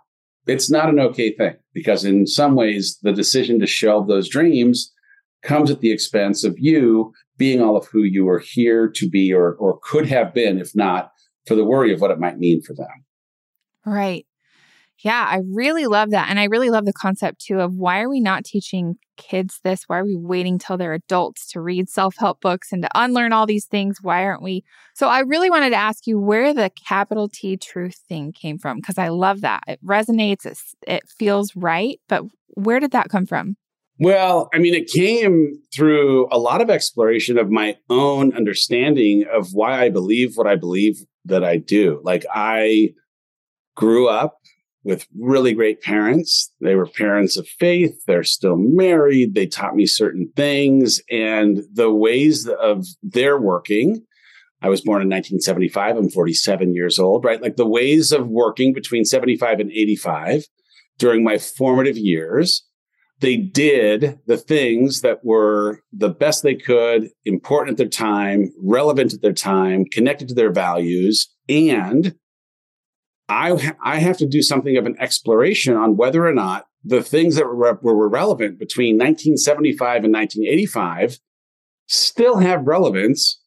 It's 0.46 0.70
not 0.70 0.88
an 0.88 1.00
okay 1.00 1.34
thing. 1.34 1.56
because 1.74 2.04
in 2.04 2.26
some 2.26 2.54
ways, 2.54 2.98
the 3.02 3.12
decision 3.12 3.58
to 3.60 3.66
shelve 3.66 4.06
those 4.08 4.28
dreams 4.28 4.92
comes 5.42 5.70
at 5.70 5.80
the 5.80 5.90
expense 5.90 6.44
of 6.44 6.58
you 6.58 7.12
being 7.36 7.60
all 7.60 7.76
of 7.76 7.86
who 7.86 8.02
you 8.02 8.28
are 8.28 8.38
here 8.38 8.88
to 8.88 9.08
be 9.08 9.32
or, 9.32 9.54
or 9.54 9.78
could 9.82 10.06
have 10.06 10.32
been, 10.32 10.58
if 10.58 10.74
not 10.74 11.10
for 11.46 11.54
the 11.54 11.64
worry 11.64 11.92
of 11.92 12.00
what 12.00 12.10
it 12.10 12.20
might 12.20 12.38
mean 12.38 12.62
for 12.62 12.74
them. 12.74 13.04
Right. 13.84 14.26
Yeah, 15.02 15.26
I 15.28 15.40
really 15.52 15.86
love 15.86 16.10
that. 16.10 16.30
And 16.30 16.38
I 16.38 16.44
really 16.44 16.70
love 16.70 16.84
the 16.84 16.92
concept 16.92 17.40
too 17.40 17.58
of 17.58 17.74
why 17.74 18.00
are 18.02 18.08
we 18.08 18.20
not 18.20 18.44
teaching 18.44 18.96
kids 19.16 19.58
this? 19.64 19.84
Why 19.88 19.98
are 19.98 20.04
we 20.04 20.16
waiting 20.16 20.58
till 20.58 20.76
they're 20.76 20.92
adults 20.92 21.48
to 21.48 21.60
read 21.60 21.88
self 21.88 22.14
help 22.16 22.40
books 22.40 22.70
and 22.70 22.82
to 22.82 22.88
unlearn 22.94 23.32
all 23.32 23.46
these 23.46 23.66
things? 23.66 23.98
Why 24.00 24.22
aren't 24.22 24.42
we? 24.42 24.62
So 24.94 25.08
I 25.08 25.20
really 25.20 25.50
wanted 25.50 25.70
to 25.70 25.76
ask 25.76 26.06
you 26.06 26.20
where 26.20 26.54
the 26.54 26.70
capital 26.86 27.28
T 27.28 27.56
truth 27.56 27.98
thing 28.08 28.30
came 28.32 28.58
from 28.58 28.76
because 28.76 28.98
I 28.98 29.08
love 29.08 29.40
that. 29.40 29.64
It 29.66 29.84
resonates, 29.84 30.46
it 30.86 31.02
feels 31.08 31.56
right. 31.56 31.98
But 32.08 32.22
where 32.54 32.78
did 32.78 32.92
that 32.92 33.08
come 33.08 33.26
from? 33.26 33.56
Well, 34.02 34.48
I 34.52 34.58
mean, 34.58 34.74
it 34.74 34.90
came 34.90 35.60
through 35.72 36.26
a 36.32 36.36
lot 36.36 36.60
of 36.60 36.68
exploration 36.68 37.38
of 37.38 37.52
my 37.52 37.76
own 37.88 38.34
understanding 38.34 39.24
of 39.32 39.50
why 39.52 39.80
I 39.80 39.90
believe 39.90 40.32
what 40.34 40.48
I 40.48 40.56
believe 40.56 40.96
that 41.26 41.44
I 41.44 41.58
do. 41.58 42.00
Like, 42.02 42.26
I 42.34 42.94
grew 43.76 44.08
up 44.08 44.38
with 44.82 45.06
really 45.16 45.54
great 45.54 45.82
parents. 45.82 46.52
They 46.60 46.74
were 46.74 46.88
parents 46.88 47.36
of 47.36 47.46
faith. 47.46 47.96
They're 48.08 48.24
still 48.24 48.56
married. 48.56 49.36
They 49.36 49.46
taught 49.46 49.76
me 49.76 49.86
certain 49.86 50.32
things 50.34 51.00
and 51.08 51.60
the 51.72 51.92
ways 51.92 52.48
of 52.48 52.84
their 53.04 53.40
working. 53.40 54.04
I 54.62 54.68
was 54.68 54.80
born 54.80 55.02
in 55.02 55.10
1975. 55.10 55.96
I'm 55.96 56.10
47 56.10 56.74
years 56.74 56.98
old, 56.98 57.24
right? 57.24 57.40
Like 57.40 57.54
the 57.54 57.68
ways 57.68 58.10
of 58.10 58.26
working 58.26 58.72
between 58.72 59.04
75 59.04 59.60
and 59.60 59.70
85 59.70 60.46
during 60.98 61.22
my 61.22 61.38
formative 61.38 61.96
years. 61.96 62.64
They 63.22 63.36
did 63.36 64.18
the 64.26 64.36
things 64.36 65.00
that 65.02 65.24
were 65.24 65.80
the 65.92 66.08
best 66.08 66.42
they 66.42 66.56
could, 66.56 67.08
important 67.24 67.74
at 67.74 67.76
their 67.78 67.88
time, 67.88 68.52
relevant 68.60 69.14
at 69.14 69.22
their 69.22 69.32
time, 69.32 69.84
connected 69.84 70.26
to 70.28 70.34
their 70.34 70.50
values, 70.50 71.32
and 71.48 72.16
I, 73.28 73.74
I 73.82 74.00
have 74.00 74.18
to 74.18 74.26
do 74.26 74.42
something 74.42 74.76
of 74.76 74.86
an 74.86 74.96
exploration 74.98 75.76
on 75.76 75.96
whether 75.96 76.26
or 76.26 76.34
not 76.34 76.66
the 76.84 77.00
things 77.00 77.36
that 77.36 77.46
were, 77.46 77.78
were 77.80 78.08
relevant 78.08 78.58
between 78.58 78.96
1975 78.96 80.04
and 80.04 80.12
1985 80.12 81.18
still 81.86 82.38
have 82.38 82.66
relevance 82.66 83.40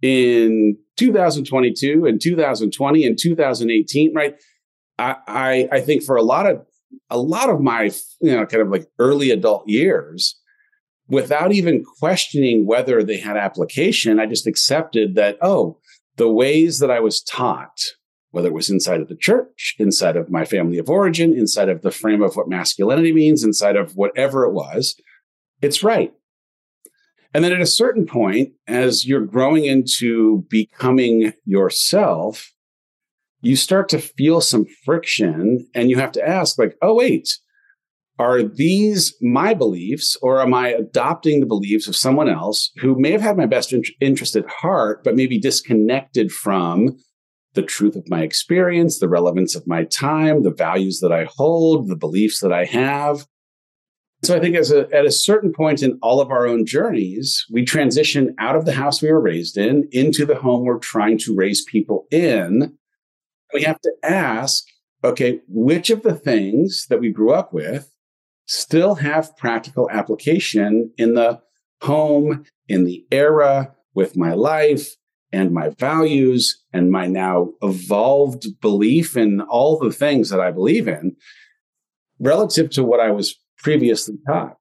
in 0.00 0.76
2022 0.96 2.06
and 2.06 2.20
2020 2.20 3.04
and 3.04 3.18
2018 3.18 4.14
right? 4.14 4.36
I, 4.96 5.16
I, 5.26 5.68
I 5.72 5.80
think 5.80 6.04
for 6.04 6.14
a 6.14 6.22
lot 6.22 6.46
of 6.46 6.64
a 7.10 7.18
lot 7.18 7.50
of 7.50 7.60
my 7.60 7.90
you 8.20 8.32
know 8.32 8.46
kind 8.46 8.62
of 8.62 8.68
like 8.68 8.86
early 8.98 9.30
adult 9.30 9.68
years 9.68 10.38
without 11.08 11.52
even 11.52 11.84
questioning 11.84 12.66
whether 12.66 13.02
they 13.02 13.18
had 13.18 13.36
application 13.36 14.20
i 14.20 14.26
just 14.26 14.46
accepted 14.46 15.14
that 15.14 15.38
oh 15.40 15.78
the 16.16 16.30
ways 16.30 16.78
that 16.78 16.90
i 16.90 17.00
was 17.00 17.22
taught 17.22 17.80
whether 18.30 18.48
it 18.48 18.54
was 18.54 18.70
inside 18.70 19.00
of 19.00 19.08
the 19.08 19.16
church, 19.16 19.74
inside 19.78 20.16
of 20.16 20.30
my 20.30 20.44
family 20.44 20.78
of 20.78 20.90
origin, 20.90 21.32
inside 21.32 21.68
of 21.68 21.82
the 21.82 21.90
frame 21.90 22.22
of 22.22 22.36
what 22.36 22.48
masculinity 22.48 23.12
means, 23.12 23.42
inside 23.42 23.76
of 23.76 23.96
whatever 23.96 24.44
it 24.44 24.52
was, 24.52 25.00
it's 25.62 25.82
right. 25.82 26.12
And 27.34 27.44
then 27.44 27.52
at 27.52 27.60
a 27.60 27.66
certain 27.66 28.06
point, 28.06 28.52
as 28.66 29.06
you're 29.06 29.24
growing 29.24 29.64
into 29.64 30.46
becoming 30.48 31.32
yourself, 31.44 32.52
you 33.40 33.56
start 33.56 33.88
to 33.90 33.98
feel 33.98 34.40
some 34.40 34.66
friction 34.84 35.66
and 35.74 35.90
you 35.90 35.96
have 35.98 36.12
to 36.12 36.26
ask, 36.26 36.58
like, 36.58 36.76
oh, 36.82 36.94
wait, 36.94 37.38
are 38.18 38.42
these 38.42 39.14
my 39.20 39.54
beliefs 39.54 40.16
or 40.22 40.40
am 40.40 40.52
I 40.52 40.68
adopting 40.70 41.40
the 41.40 41.46
beliefs 41.46 41.86
of 41.86 41.94
someone 41.94 42.28
else 42.28 42.72
who 42.78 42.98
may 42.98 43.12
have 43.12 43.20
had 43.20 43.36
my 43.36 43.46
best 43.46 43.72
interest 44.00 44.34
at 44.34 44.48
heart, 44.48 45.04
but 45.04 45.14
maybe 45.14 45.38
disconnected 45.38 46.32
from 46.32 46.96
the 47.54 47.62
truth 47.62 47.96
of 47.96 48.08
my 48.08 48.22
experience, 48.22 48.98
the 48.98 49.08
relevance 49.08 49.54
of 49.54 49.66
my 49.66 49.84
time, 49.84 50.42
the 50.42 50.50
values 50.50 51.00
that 51.00 51.12
I 51.12 51.28
hold, 51.36 51.88
the 51.88 51.96
beliefs 51.96 52.40
that 52.40 52.52
I 52.52 52.64
have. 52.64 53.26
So 54.24 54.36
I 54.36 54.40
think 54.40 54.56
as 54.56 54.72
a, 54.72 54.88
at 54.92 55.06
a 55.06 55.12
certain 55.12 55.52
point 55.52 55.82
in 55.82 55.98
all 56.02 56.20
of 56.20 56.30
our 56.30 56.46
own 56.46 56.66
journeys, 56.66 57.46
we 57.52 57.64
transition 57.64 58.34
out 58.40 58.56
of 58.56 58.64
the 58.64 58.72
house 58.72 59.00
we 59.00 59.12
were 59.12 59.20
raised 59.20 59.56
in 59.56 59.88
into 59.92 60.26
the 60.26 60.34
home 60.34 60.64
we're 60.64 60.78
trying 60.78 61.18
to 61.18 61.34
raise 61.36 61.64
people 61.64 62.06
in. 62.10 62.76
We 63.52 63.62
have 63.62 63.80
to 63.80 63.92
ask, 64.02 64.64
okay, 65.04 65.40
which 65.48 65.90
of 65.90 66.02
the 66.02 66.14
things 66.14 66.86
that 66.88 67.00
we 67.00 67.10
grew 67.10 67.32
up 67.32 67.52
with 67.52 67.94
still 68.46 68.96
have 68.96 69.36
practical 69.36 69.90
application 69.90 70.92
in 70.96 71.14
the 71.14 71.40
home, 71.82 72.44
in 72.66 72.84
the 72.84 73.04
era, 73.10 73.74
with 73.94 74.16
my 74.16 74.34
life, 74.34 74.94
and 75.32 75.52
my 75.52 75.70
values 75.70 76.62
and 76.72 76.90
my 76.90 77.06
now 77.06 77.50
evolved 77.62 78.46
belief 78.60 79.16
in 79.16 79.40
all 79.42 79.78
the 79.78 79.92
things 79.92 80.30
that 80.30 80.40
I 80.40 80.50
believe 80.50 80.88
in 80.88 81.16
relative 82.18 82.70
to 82.70 82.84
what 82.84 83.00
I 83.00 83.10
was 83.10 83.38
previously 83.58 84.16
taught. 84.26 84.56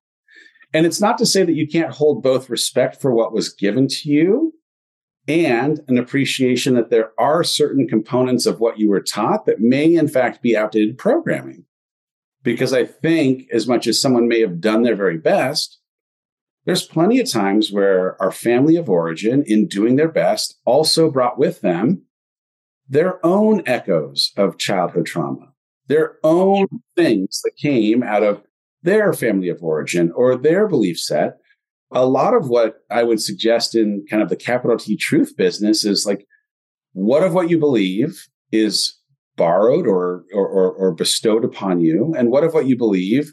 And 0.74 0.86
it's 0.86 1.00
not 1.00 1.17
to 1.20 1.25
say 1.25 1.44
that 1.44 1.56
you 1.56 1.67
can't 1.67 1.94
hold 1.94 2.22
both 2.22 2.50
respect 2.50 3.01
for 3.01 3.13
what 3.13 3.34
was 3.34 3.53
given 3.53 3.88
to 3.88 4.10
you 4.10 4.53
and 5.27 5.81
an 5.88 5.98
appreciation 5.98 6.75
that 6.75 6.89
there 6.89 7.12
are 7.19 7.43
certain 7.43 7.88
components 7.88 8.46
of 8.46 8.60
what 8.60 8.79
you 8.79 8.89
were 8.89 9.01
taught 9.01 9.46
that 9.46 9.60
may, 9.60 9.93
in 9.93 10.07
fact, 10.07 10.41
be 10.41 10.55
outdated 10.55 10.98
programming. 10.98 11.65
Because 12.43 12.72
I 12.72 12.86
think, 12.86 13.50
as 13.51 13.67
much 13.67 13.88
as 13.88 14.01
someone 14.01 14.27
may 14.27 14.39
have 14.39 14.62
done 14.62 14.84
their 14.84 14.96
very 14.96 15.17
best, 15.17 15.79
there's 16.65 16.86
plenty 16.86 17.19
of 17.19 17.31
times 17.31 17.72
where 17.72 18.22
our 18.22 18.31
family 18.31 18.75
of 18.75 18.89
origin, 18.89 19.43
in 19.48 19.67
doing 19.67 19.96
their 19.96 20.10
best, 20.10 20.60
also 20.65 21.10
brought 21.10 21.38
with 21.38 21.62
them 21.62 22.03
their 22.88 23.25
own 23.25 23.63
echoes 23.65 24.31
of 24.38 24.57
childhood 24.57 25.05
trauma, 25.05 25.53
their 25.88 26.17
own 26.24 26.67
things 26.96 27.41
that 27.43 27.57
came 27.57 28.03
out 28.03 28.24
of 28.24 28.43
their 28.84 29.12
family 29.13 29.50
of 29.50 29.63
origin 29.63 30.12
or 30.12 30.36
their 30.36 30.67
belief 30.67 31.00
set. 31.00 31.38
A 31.91 32.06
lot 32.06 32.34
of 32.34 32.50
what 32.50 32.79
I 32.89 33.03
would 33.03 33.22
suggest 33.22 33.75
in 33.75 34.06
kind 34.10 34.22
of 34.22 34.29
the 34.29 34.36
capital 34.36 34.77
T 34.77 34.98
truth 34.98 35.36
business 35.38 35.86
is 35.86 36.06
like, 36.06 36.25
what 36.94 37.24
of 37.24 37.34
what 37.34 37.50
you 37.50 37.58
believe 37.58 38.27
is 38.51 38.98
borrowed 39.38 39.88
or, 39.88 40.25
or, 40.34 40.72
or, 40.72 40.91
bestowed 40.94 41.46
upon 41.46 41.79
you? 41.79 42.13
And 42.17 42.32
what 42.32 42.44
of 42.44 42.53
what 42.53 42.65
you 42.65 42.75
believe 42.75 43.32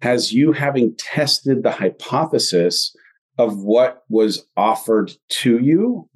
has 0.00 0.32
you 0.32 0.52
having 0.52 0.96
tested 0.96 1.62
the 1.62 1.70
hypothesis 1.70 2.94
of 3.38 3.62
what 3.62 4.04
was 4.08 4.46
offered 4.56 5.12
to 5.28 5.58
you, 5.58 6.08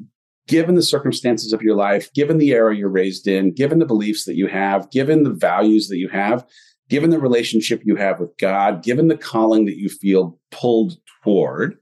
given 0.47 0.75
the 0.75 0.83
circumstances 0.83 1.53
of 1.53 1.63
your 1.63 1.77
life, 1.77 2.13
given 2.15 2.39
the 2.39 2.51
era 2.51 2.75
you're 2.75 2.89
raised 2.89 3.27
in, 3.27 3.53
given 3.53 3.79
the 3.79 3.87
beliefs 3.87 4.25
that 4.25 4.37
you 4.37 4.47
have, 4.47 4.91
given 4.91 5.25
the 5.25 5.33
values 5.33 5.89
that 5.89 5.99
you 5.99 6.09
have, 6.09 6.45
given 6.89 7.11
the 7.11 7.19
relationship 7.19 7.83
you 7.85 7.97
have 7.97 8.21
with 8.21 8.37
God, 8.39 8.83
given 8.83 9.09
the 9.09 9.17
calling 9.17 9.67
that 9.67 9.77
you 9.77 9.89
feel 9.89 10.39
pulled 10.51 10.99
toward, 11.23 11.77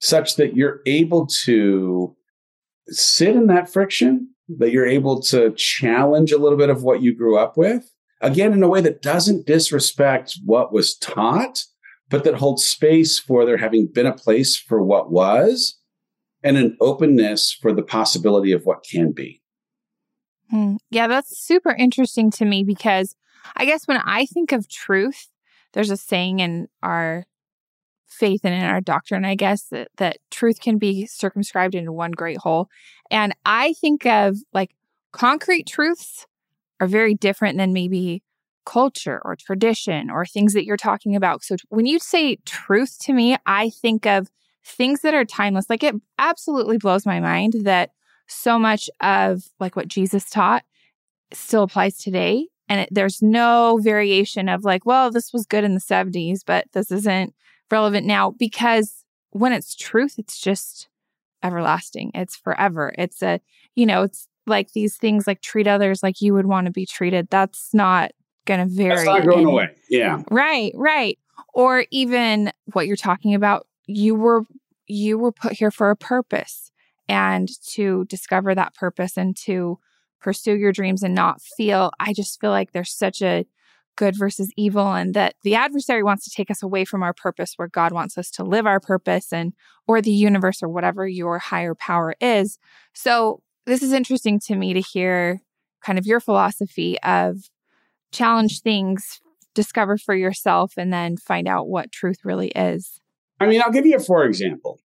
such 0.00 0.36
that 0.36 0.56
you're 0.56 0.80
able 0.86 1.26
to 1.44 2.16
sit 2.88 3.36
in 3.36 3.46
that 3.46 3.72
friction, 3.72 4.28
that 4.48 4.72
you're 4.72 4.86
able 4.86 5.20
to 5.22 5.52
challenge 5.52 6.32
a 6.32 6.38
little 6.38 6.58
bit 6.58 6.70
of 6.70 6.82
what 6.82 7.02
you 7.02 7.14
grew 7.14 7.38
up 7.38 7.56
with, 7.56 7.92
again, 8.20 8.52
in 8.52 8.62
a 8.62 8.68
way 8.68 8.80
that 8.80 9.02
doesn't 9.02 9.46
disrespect 9.46 10.38
what 10.44 10.72
was 10.72 10.96
taught, 10.96 11.64
but 12.08 12.24
that 12.24 12.34
holds 12.34 12.64
space 12.64 13.18
for 13.18 13.44
there 13.44 13.56
having 13.56 13.86
been 13.86 14.06
a 14.06 14.12
place 14.12 14.56
for 14.56 14.82
what 14.82 15.10
was 15.10 15.78
and 16.42 16.56
an 16.56 16.76
openness 16.80 17.52
for 17.52 17.72
the 17.72 17.82
possibility 17.82 18.52
of 18.52 18.64
what 18.64 18.84
can 18.84 19.12
be. 19.12 19.40
Hmm. 20.50 20.76
Yeah, 20.90 21.06
that's 21.06 21.38
super 21.38 21.70
interesting 21.70 22.30
to 22.32 22.44
me 22.44 22.64
because 22.64 23.16
I 23.56 23.64
guess 23.64 23.86
when 23.86 23.98
I 23.98 24.26
think 24.26 24.52
of 24.52 24.68
truth, 24.68 25.28
there's 25.72 25.90
a 25.90 25.96
saying 25.96 26.40
in 26.40 26.68
our 26.82 27.24
faith 28.06 28.40
and 28.44 28.54
in 28.54 28.62
our 28.62 28.80
doctrine, 28.80 29.24
I 29.24 29.34
guess, 29.34 29.64
that, 29.70 29.88
that 29.96 30.18
truth 30.30 30.60
can 30.60 30.78
be 30.78 31.06
circumscribed 31.06 31.74
into 31.74 31.92
one 31.92 32.12
great 32.12 32.38
whole. 32.38 32.68
And 33.10 33.34
I 33.44 33.72
think 33.74 34.06
of 34.06 34.36
like 34.52 34.74
concrete 35.12 35.66
truths 35.66 36.26
are 36.80 36.86
very 36.86 37.14
different 37.14 37.58
than 37.58 37.72
maybe 37.72 38.22
culture 38.64 39.20
or 39.24 39.36
tradition 39.36 40.10
or 40.10 40.24
things 40.24 40.52
that 40.52 40.64
you're 40.64 40.76
talking 40.76 41.16
about. 41.16 41.42
So 41.42 41.56
when 41.68 41.86
you 41.86 41.98
say 41.98 42.36
truth 42.44 42.98
to 43.00 43.12
me, 43.12 43.36
I 43.46 43.70
think 43.70 44.06
of 44.06 44.30
things 44.64 45.00
that 45.00 45.14
are 45.14 45.24
timeless. 45.24 45.68
Like 45.68 45.82
it 45.82 45.94
absolutely 46.18 46.78
blows 46.78 47.04
my 47.04 47.18
mind 47.18 47.54
that 47.62 47.90
so 48.28 48.58
much 48.58 48.88
of 49.00 49.42
like 49.58 49.74
what 49.74 49.88
Jesus 49.88 50.30
taught 50.30 50.64
still 51.32 51.64
applies 51.64 51.98
today 51.98 52.48
and 52.72 52.80
it, 52.80 52.88
there's 52.90 53.20
no 53.20 53.78
variation 53.82 54.48
of 54.48 54.64
like, 54.64 54.86
well, 54.86 55.10
this 55.10 55.30
was 55.30 55.44
good 55.44 55.62
in 55.62 55.74
the 55.74 55.80
70s, 55.80 56.40
but 56.46 56.64
this 56.72 56.90
isn't 56.90 57.34
relevant 57.70 58.06
now 58.06 58.30
because 58.30 59.04
when 59.32 59.52
it's 59.52 59.74
truth, 59.74 60.14
it's 60.16 60.40
just 60.40 60.88
everlasting. 61.42 62.12
It's 62.14 62.34
forever. 62.34 62.94
It's 62.96 63.22
a, 63.22 63.42
you 63.74 63.84
know, 63.84 64.04
it's 64.04 64.26
like 64.46 64.72
these 64.72 64.96
things 64.96 65.26
like 65.26 65.42
treat 65.42 65.66
others 65.66 66.02
like 66.02 66.22
you 66.22 66.32
would 66.32 66.46
want 66.46 66.64
to 66.64 66.70
be 66.70 66.86
treated. 66.86 67.28
That's 67.28 67.74
not 67.74 68.12
going 68.46 68.66
to 68.66 68.74
vary. 68.74 69.04
That's 69.04 69.04
not 69.04 69.26
going 69.26 69.44
away. 69.44 69.68
Yeah. 69.90 70.22
Right, 70.30 70.72
right. 70.74 71.18
Or 71.52 71.84
even 71.90 72.52
what 72.72 72.86
you're 72.86 72.96
talking 72.96 73.34
about, 73.34 73.66
you 73.86 74.14
were 74.14 74.46
you 74.86 75.18
were 75.18 75.32
put 75.32 75.52
here 75.52 75.70
for 75.70 75.90
a 75.90 75.96
purpose 75.96 76.70
and 77.06 77.50
to 77.66 78.06
discover 78.06 78.54
that 78.54 78.74
purpose 78.74 79.18
and 79.18 79.36
to 79.36 79.78
pursue 80.22 80.54
your 80.54 80.72
dreams 80.72 81.02
and 81.02 81.14
not 81.14 81.40
feel 81.40 81.90
I 82.00 82.12
just 82.12 82.40
feel 82.40 82.50
like 82.50 82.72
there's 82.72 82.92
such 82.92 83.22
a 83.22 83.44
good 83.96 84.16
versus 84.16 84.50
evil 84.56 84.92
and 84.92 85.14
that 85.14 85.34
the 85.42 85.54
adversary 85.54 86.02
wants 86.02 86.24
to 86.24 86.30
take 86.30 86.50
us 86.50 86.62
away 86.62 86.84
from 86.84 87.02
our 87.02 87.12
purpose 87.12 87.54
where 87.56 87.68
God 87.68 87.92
wants 87.92 88.16
us 88.16 88.30
to 88.32 88.44
live 88.44 88.66
our 88.66 88.80
purpose 88.80 89.32
and 89.32 89.52
or 89.86 90.00
the 90.00 90.10
universe 90.12 90.62
or 90.62 90.68
whatever 90.68 91.06
your 91.06 91.38
higher 91.38 91.74
power 91.74 92.14
is. 92.20 92.58
So 92.94 93.42
this 93.66 93.82
is 93.82 93.92
interesting 93.92 94.40
to 94.46 94.56
me 94.56 94.72
to 94.74 94.80
hear 94.80 95.40
kind 95.82 95.98
of 95.98 96.06
your 96.06 96.20
philosophy 96.20 96.98
of 97.02 97.50
challenge 98.12 98.60
things, 98.60 99.20
discover 99.54 99.98
for 99.98 100.14
yourself 100.14 100.74
and 100.76 100.92
then 100.92 101.16
find 101.16 101.46
out 101.46 101.68
what 101.68 101.92
truth 101.92 102.24
really 102.24 102.48
is. 102.48 103.00
I 103.40 103.46
mean, 103.46 103.60
I'll 103.62 103.72
give 103.72 103.86
you 103.86 103.96
a 103.96 104.00
for 104.00 104.24
example. 104.24 104.80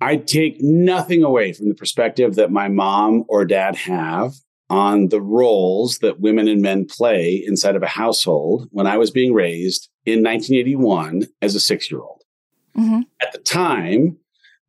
I 0.00 0.16
take 0.16 0.60
nothing 0.60 1.22
away 1.22 1.52
from 1.52 1.68
the 1.68 1.74
perspective 1.74 2.34
that 2.36 2.50
my 2.50 2.68
mom 2.68 3.24
or 3.28 3.44
dad 3.44 3.76
have 3.76 4.34
on 4.70 5.08
the 5.08 5.20
roles 5.20 5.98
that 5.98 6.20
women 6.20 6.48
and 6.48 6.62
men 6.62 6.86
play 6.86 7.42
inside 7.46 7.76
of 7.76 7.82
a 7.82 7.88
household 7.88 8.68
when 8.70 8.86
I 8.86 8.96
was 8.96 9.10
being 9.10 9.34
raised 9.34 9.90
in 10.06 10.22
1981 10.22 11.26
as 11.42 11.54
a 11.54 11.60
six 11.60 11.90
year 11.90 12.00
old. 12.00 12.22
Mm-hmm. 12.76 13.00
At 13.20 13.32
the 13.32 13.38
time, 13.38 14.16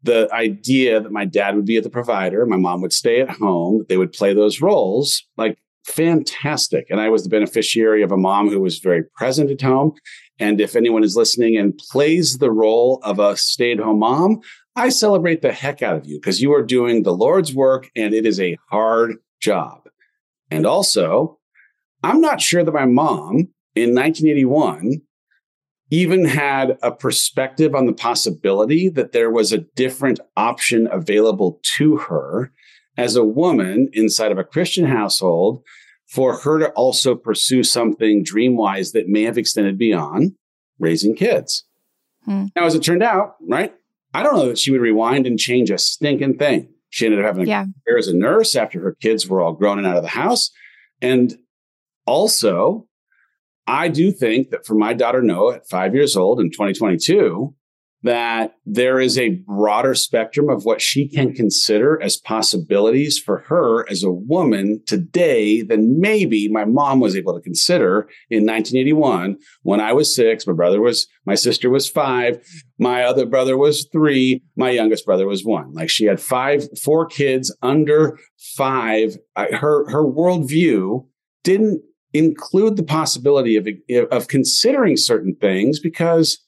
the 0.04 0.28
idea 0.34 1.00
that 1.00 1.12
my 1.12 1.26
dad 1.26 1.56
would 1.56 1.66
be 1.66 1.80
the 1.80 1.90
provider, 1.90 2.46
my 2.46 2.58
mom 2.58 2.82
would 2.82 2.94
stay 2.94 3.22
at 3.22 3.30
home, 3.30 3.78
that 3.78 3.88
they 3.88 3.98
would 3.98 4.12
play 4.12 4.34
those 4.34 4.60
roles, 4.60 5.24
like 5.38 5.58
fantastic. 5.86 6.88
And 6.90 7.00
I 7.00 7.10
was 7.10 7.24
the 7.24 7.30
beneficiary 7.30 8.02
of 8.02 8.12
a 8.12 8.18
mom 8.18 8.50
who 8.50 8.60
was 8.60 8.80
very 8.80 9.04
present 9.16 9.52
at 9.52 9.62
home. 9.62 9.94
And 10.42 10.60
if 10.60 10.76
anyone 10.76 11.04
is 11.04 11.16
listening 11.16 11.56
and 11.56 11.78
plays 11.78 12.40
the 12.40 12.52
role 12.52 13.00
of 13.04 13.20
a 13.20 13.38
stay 13.38 13.74
at 13.74 13.80
home 13.80 14.00
mom, 14.00 14.42
I 14.76 14.90
celebrate 14.90 15.44
the 15.44 15.54
heck 15.54 15.84
out 15.84 15.96
of 15.96 16.08
you 16.08 16.18
because 16.18 16.42
you 16.42 16.52
are 16.52 16.64
doing 16.64 17.04
the 17.04 17.14
Lord's 17.14 17.54
work 17.54 17.92
and 17.96 18.12
it 18.12 18.26
is 18.26 18.40
a 18.40 18.58
hard 18.72 19.18
job. 19.40 19.88
And 20.50 20.66
also, 20.66 21.38
I'm 22.02 22.22
not 22.22 22.42
sure 22.42 22.64
that 22.64 22.74
my 22.74 22.88
mom 22.88 23.50
in 23.76 23.94
1981 23.94 25.02
even 25.92 26.26
had 26.26 26.76
a 26.82 26.92
perspective 26.92 27.76
on 27.76 27.86
the 27.86 27.94
possibility 27.94 28.90
that 28.90 29.12
there 29.12 29.30
was 29.30 29.54
a 29.54 29.60
different 29.76 30.20
option 30.36 30.88
available 30.92 31.60
to 31.76 31.98
her 31.98 32.52
as 32.98 33.16
a 33.16 33.24
woman 33.24 33.90
inside 33.94 34.32
of 34.32 34.40
a 34.40 34.44
Christian 34.44 34.86
household 34.86 35.62
for 36.12 36.40
her 36.40 36.60
to 36.60 36.70
also 36.72 37.16
pursue 37.16 37.64
something 37.64 38.22
dream 38.22 38.58
wise 38.58 38.92
that 38.92 39.08
may 39.08 39.24
have 39.24 39.38
extended 39.38 39.78
beyond 39.78 40.34
raising 40.78 41.16
kids. 41.16 41.64
Hmm. 42.26 42.48
Now, 42.54 42.66
as 42.66 42.76
it 42.76 42.84
turned 42.84 43.02
out, 43.02 43.36
right, 43.48 43.74
I 44.14 44.22
don't 44.22 44.36
know 44.36 44.48
that 44.48 44.58
she 44.58 44.72
would 44.72 44.82
rewind 44.82 45.26
and 45.26 45.40
change 45.40 45.72
a 45.72 45.78
stinking 45.78 46.38
thing. 46.38 46.68
She 46.90 47.06
ended 47.06 47.22
up 47.22 47.26
having 47.26 47.44
a 47.44 47.48
yeah. 47.48 47.66
career 47.88 47.98
as 47.98 48.10
a 48.10 48.16
nurse 48.16 48.58
after 48.58 48.82
her 48.82 48.96
kids 49.02 49.28
were 49.28 49.42
all 49.42 49.54
grown 49.54 49.78
and 49.78 49.88
out 49.88 49.96
of 49.96 50.04
the 50.04 50.10
house. 50.10 50.52
And 51.02 51.34
also, 52.06 52.88
I 53.66 53.88
do 53.88 54.12
think 54.12 54.50
that 54.50 54.66
for 54.66 54.76
my 54.76 54.94
daughter 54.94 55.22
Noah 55.22 55.56
at 55.56 55.70
five 55.70 55.96
years 55.96 56.18
old 56.18 56.42
in 56.42 56.52
2022, 56.52 57.56
that 58.04 58.56
there 58.66 59.00
is 59.00 59.18
a 59.18 59.42
broader 59.48 59.94
spectrum 59.94 60.50
of 60.50 60.66
what 60.66 60.82
she 60.82 61.08
can 61.08 61.34
consider 61.34 62.02
as 62.02 62.18
possibilities 62.18 63.20
for 63.20 63.40
her 63.48 63.90
as 63.90 64.04
a 64.04 64.12
woman 64.12 64.82
today 64.88 65.62
than 65.62 66.00
maybe 66.00 66.48
my 66.48 66.66
mom 66.66 67.00
was 67.00 67.16
able 67.16 67.34
to 67.34 67.42
consider 67.42 68.10
in 68.30 68.46
1981 68.46 69.38
when 69.62 69.80
I 69.80 69.94
was 69.94 70.16
six, 70.16 70.48
my 70.48 70.54
brother 70.54 70.82
was, 70.82 71.08
my 71.26 71.36
sister 71.36 71.70
was 71.70 71.88
five, 71.88 72.44
my 72.80 73.04
other 73.04 73.26
brother 73.26 73.56
was 73.56 73.88
three, 73.92 74.44
my 74.56 74.72
youngest 74.72 75.06
brother 75.06 75.28
was 75.28 75.46
one. 75.46 75.72
Like 75.74 75.90
she 75.90 76.06
had 76.06 76.20
five, 76.20 76.68
four 76.80 77.06
kids 77.06 77.56
under 77.62 78.18
five. 78.56 79.18
Her, 79.36 79.90
her 79.92 80.04
worldview 80.04 81.06
didn't 81.44 81.82
include 82.14 82.78
the 82.78 82.84
possibility 82.84 83.56
of, 83.56 83.68
of 84.12 84.28
considering 84.28 84.98
certain 84.98 85.36
things 85.40 85.80
because 85.80 86.40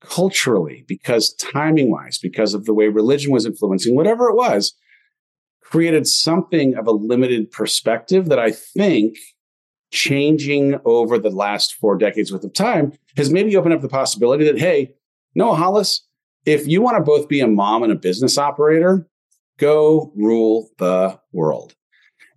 culturally, 0.00 0.84
because 0.88 1.34
timing 1.34 1.90
wise, 1.90 2.18
because 2.18 2.54
of 2.54 2.64
the 2.64 2.74
way 2.74 2.88
religion 2.88 3.32
was 3.32 3.46
influencing, 3.46 3.94
whatever 3.94 4.28
it 4.28 4.36
was, 4.36 4.74
created 5.62 6.06
something 6.06 6.76
of 6.76 6.86
a 6.86 6.92
limited 6.92 7.50
perspective 7.50 8.28
that 8.28 8.38
I 8.38 8.50
think 8.50 9.16
changing 9.92 10.78
over 10.84 11.18
the 11.18 11.30
last 11.30 11.74
four 11.74 11.96
decades 11.96 12.32
worth 12.32 12.44
of 12.44 12.52
time 12.54 12.92
has 13.16 13.30
maybe 13.30 13.56
opened 13.56 13.74
up 13.74 13.80
the 13.80 13.88
possibility 13.88 14.44
that, 14.44 14.58
hey, 14.58 14.94
Noah 15.34 15.56
Hollis, 15.56 16.06
if 16.46 16.66
you 16.66 16.80
want 16.80 16.96
to 16.96 17.02
both 17.02 17.28
be 17.28 17.40
a 17.40 17.46
mom 17.46 17.82
and 17.82 17.92
a 17.92 17.96
business 17.96 18.38
operator, 18.38 19.06
go 19.58 20.12
rule 20.16 20.70
the 20.78 21.18
world. 21.32 21.74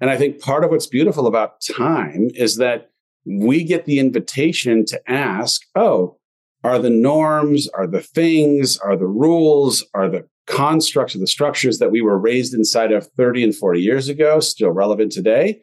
And 0.01 0.09
I 0.09 0.17
think 0.17 0.41
part 0.41 0.63
of 0.63 0.71
what's 0.71 0.87
beautiful 0.87 1.27
about 1.27 1.61
time 1.61 2.27
is 2.33 2.57
that 2.57 2.89
we 3.25 3.63
get 3.63 3.85
the 3.85 3.99
invitation 3.99 4.83
to 4.85 4.99
ask, 5.09 5.61
oh, 5.75 6.17
are 6.63 6.79
the 6.79 6.89
norms, 6.89 7.67
are 7.69 7.87
the 7.87 8.01
things, 8.01 8.77
are 8.77 8.95
the 8.95 9.07
rules, 9.07 9.85
are 9.93 10.09
the 10.09 10.27
constructs 10.47 11.15
or 11.15 11.19
the 11.19 11.27
structures 11.27 11.79
that 11.79 11.91
we 11.91 12.01
were 12.01 12.17
raised 12.17 12.53
inside 12.53 12.91
of 12.91 13.07
30 13.17 13.43
and 13.43 13.55
40 13.55 13.81
years 13.81 14.09
ago 14.09 14.39
still 14.39 14.71
relevant 14.71 15.11
today? 15.11 15.61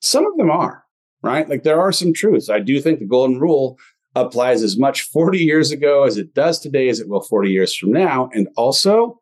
Some 0.00 0.26
of 0.26 0.36
them 0.36 0.50
are, 0.50 0.84
right? 1.22 1.48
Like 1.48 1.62
there 1.62 1.80
are 1.80 1.92
some 1.92 2.12
truths. 2.12 2.48
I 2.48 2.60
do 2.60 2.80
think 2.80 2.98
the 2.98 3.06
golden 3.06 3.38
rule 3.38 3.78
applies 4.14 4.62
as 4.62 4.78
much 4.78 5.02
40 5.02 5.38
years 5.38 5.70
ago 5.70 6.04
as 6.04 6.16
it 6.16 6.34
does 6.34 6.58
today 6.58 6.88
as 6.88 7.00
it 7.00 7.08
will 7.08 7.22
40 7.22 7.50
years 7.50 7.76
from 7.76 7.92
now. 7.92 8.30
And 8.32 8.48
also, 8.56 9.18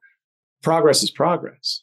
progress 0.62 1.02
is 1.02 1.10
progress. 1.10 1.82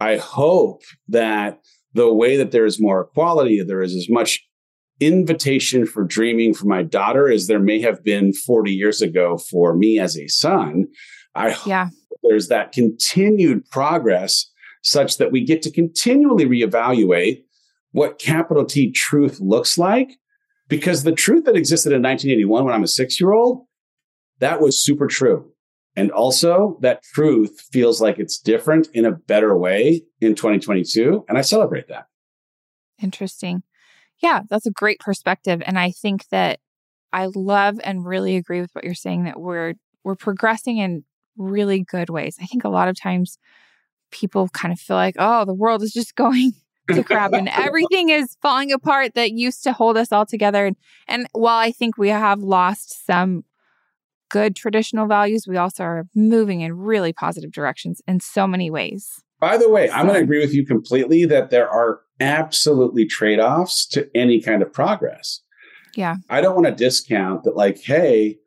I 0.00 0.16
hope 0.16 0.82
that 1.08 1.60
the 1.94 2.12
way 2.12 2.36
that 2.36 2.50
there 2.50 2.66
is 2.66 2.80
more 2.80 3.02
equality, 3.02 3.62
there 3.62 3.82
is 3.82 3.94
as 3.94 4.08
much 4.10 4.44
invitation 5.00 5.86
for 5.86 6.04
dreaming 6.04 6.54
for 6.54 6.66
my 6.66 6.82
daughter 6.82 7.30
as 7.30 7.46
there 7.46 7.58
may 7.58 7.80
have 7.80 8.04
been 8.04 8.32
40 8.32 8.72
years 8.72 9.02
ago 9.02 9.38
for 9.38 9.74
me 9.74 9.98
as 9.98 10.16
a 10.16 10.28
son. 10.28 10.86
I 11.34 11.56
yeah. 11.66 11.88
there's 12.22 12.48
that 12.48 12.72
continued 12.72 13.68
progress 13.70 14.50
such 14.82 15.18
that 15.18 15.32
we 15.32 15.44
get 15.44 15.62
to 15.62 15.70
continually 15.70 16.44
reevaluate 16.44 17.42
what 17.92 18.18
capital 18.18 18.64
T 18.64 18.90
truth 18.90 19.40
looks 19.40 19.78
like. 19.78 20.10
Because 20.68 21.02
the 21.02 21.12
truth 21.12 21.44
that 21.44 21.56
existed 21.56 21.92
in 21.92 22.02
1981 22.02 22.64
when 22.64 22.74
I'm 22.74 22.82
a 22.82 22.88
six 22.88 23.20
year 23.20 23.32
old, 23.32 23.66
that 24.38 24.60
was 24.60 24.82
super 24.82 25.06
true. 25.06 25.50
And 25.96 26.10
also, 26.10 26.78
that 26.80 27.02
truth 27.02 27.68
feels 27.70 28.00
like 28.00 28.18
it's 28.18 28.38
different 28.38 28.88
in 28.94 29.04
a 29.04 29.12
better 29.12 29.56
way 29.56 30.02
in 30.20 30.34
2022. 30.34 31.24
And 31.28 31.38
I 31.38 31.42
celebrate 31.42 31.86
that. 31.88 32.06
Interesting. 33.00 33.62
Yeah, 34.24 34.40
that's 34.48 34.64
a 34.64 34.70
great 34.70 35.00
perspective. 35.00 35.62
And 35.66 35.78
I 35.78 35.90
think 35.90 36.28
that 36.30 36.58
I 37.12 37.28
love 37.34 37.78
and 37.84 38.06
really 38.06 38.36
agree 38.36 38.62
with 38.62 38.70
what 38.72 38.82
you're 38.82 38.94
saying 38.94 39.24
that 39.24 39.38
we're 39.38 39.74
we're 40.02 40.14
progressing 40.14 40.78
in 40.78 41.04
really 41.36 41.82
good 41.82 42.08
ways. 42.08 42.38
I 42.40 42.46
think 42.46 42.64
a 42.64 42.70
lot 42.70 42.88
of 42.88 42.98
times 42.98 43.38
people 44.10 44.48
kind 44.48 44.72
of 44.72 44.80
feel 44.80 44.96
like, 44.96 45.16
oh, 45.18 45.44
the 45.44 45.52
world 45.52 45.82
is 45.82 45.92
just 45.92 46.14
going 46.16 46.52
to 46.90 47.04
crap 47.04 47.34
and 47.34 47.50
everything 47.50 48.08
is 48.08 48.38
falling 48.40 48.72
apart 48.72 49.12
that 49.14 49.32
used 49.32 49.62
to 49.64 49.74
hold 49.74 49.98
us 49.98 50.10
all 50.10 50.24
together. 50.24 50.64
And, 50.64 50.76
and 51.06 51.26
while 51.32 51.58
I 51.58 51.70
think 51.70 51.98
we 51.98 52.08
have 52.08 52.40
lost 52.40 53.04
some 53.04 53.44
good 54.30 54.56
traditional 54.56 55.06
values, 55.06 55.46
we 55.46 55.58
also 55.58 55.84
are 55.84 56.06
moving 56.14 56.62
in 56.62 56.78
really 56.78 57.12
positive 57.12 57.52
directions 57.52 58.00
in 58.08 58.20
so 58.20 58.46
many 58.46 58.70
ways. 58.70 59.22
By 59.44 59.58
the 59.58 59.68
way. 59.68 59.90
I'm 59.90 60.06
going 60.06 60.16
to 60.16 60.22
agree 60.22 60.38
with 60.38 60.54
you 60.54 60.64
completely 60.64 61.26
that 61.26 61.50
there 61.50 61.68
are 61.68 62.00
absolutely 62.18 63.04
trade 63.04 63.38
offs 63.38 63.86
to 63.88 64.08
any 64.14 64.40
kind 64.40 64.62
of 64.62 64.72
progress. 64.72 65.42
Yeah. 65.94 66.16
I 66.30 66.40
don't 66.40 66.54
want 66.54 66.66
to 66.66 66.72
discount 66.72 67.44
that, 67.44 67.54
like, 67.54 67.78
hey, 67.82 68.38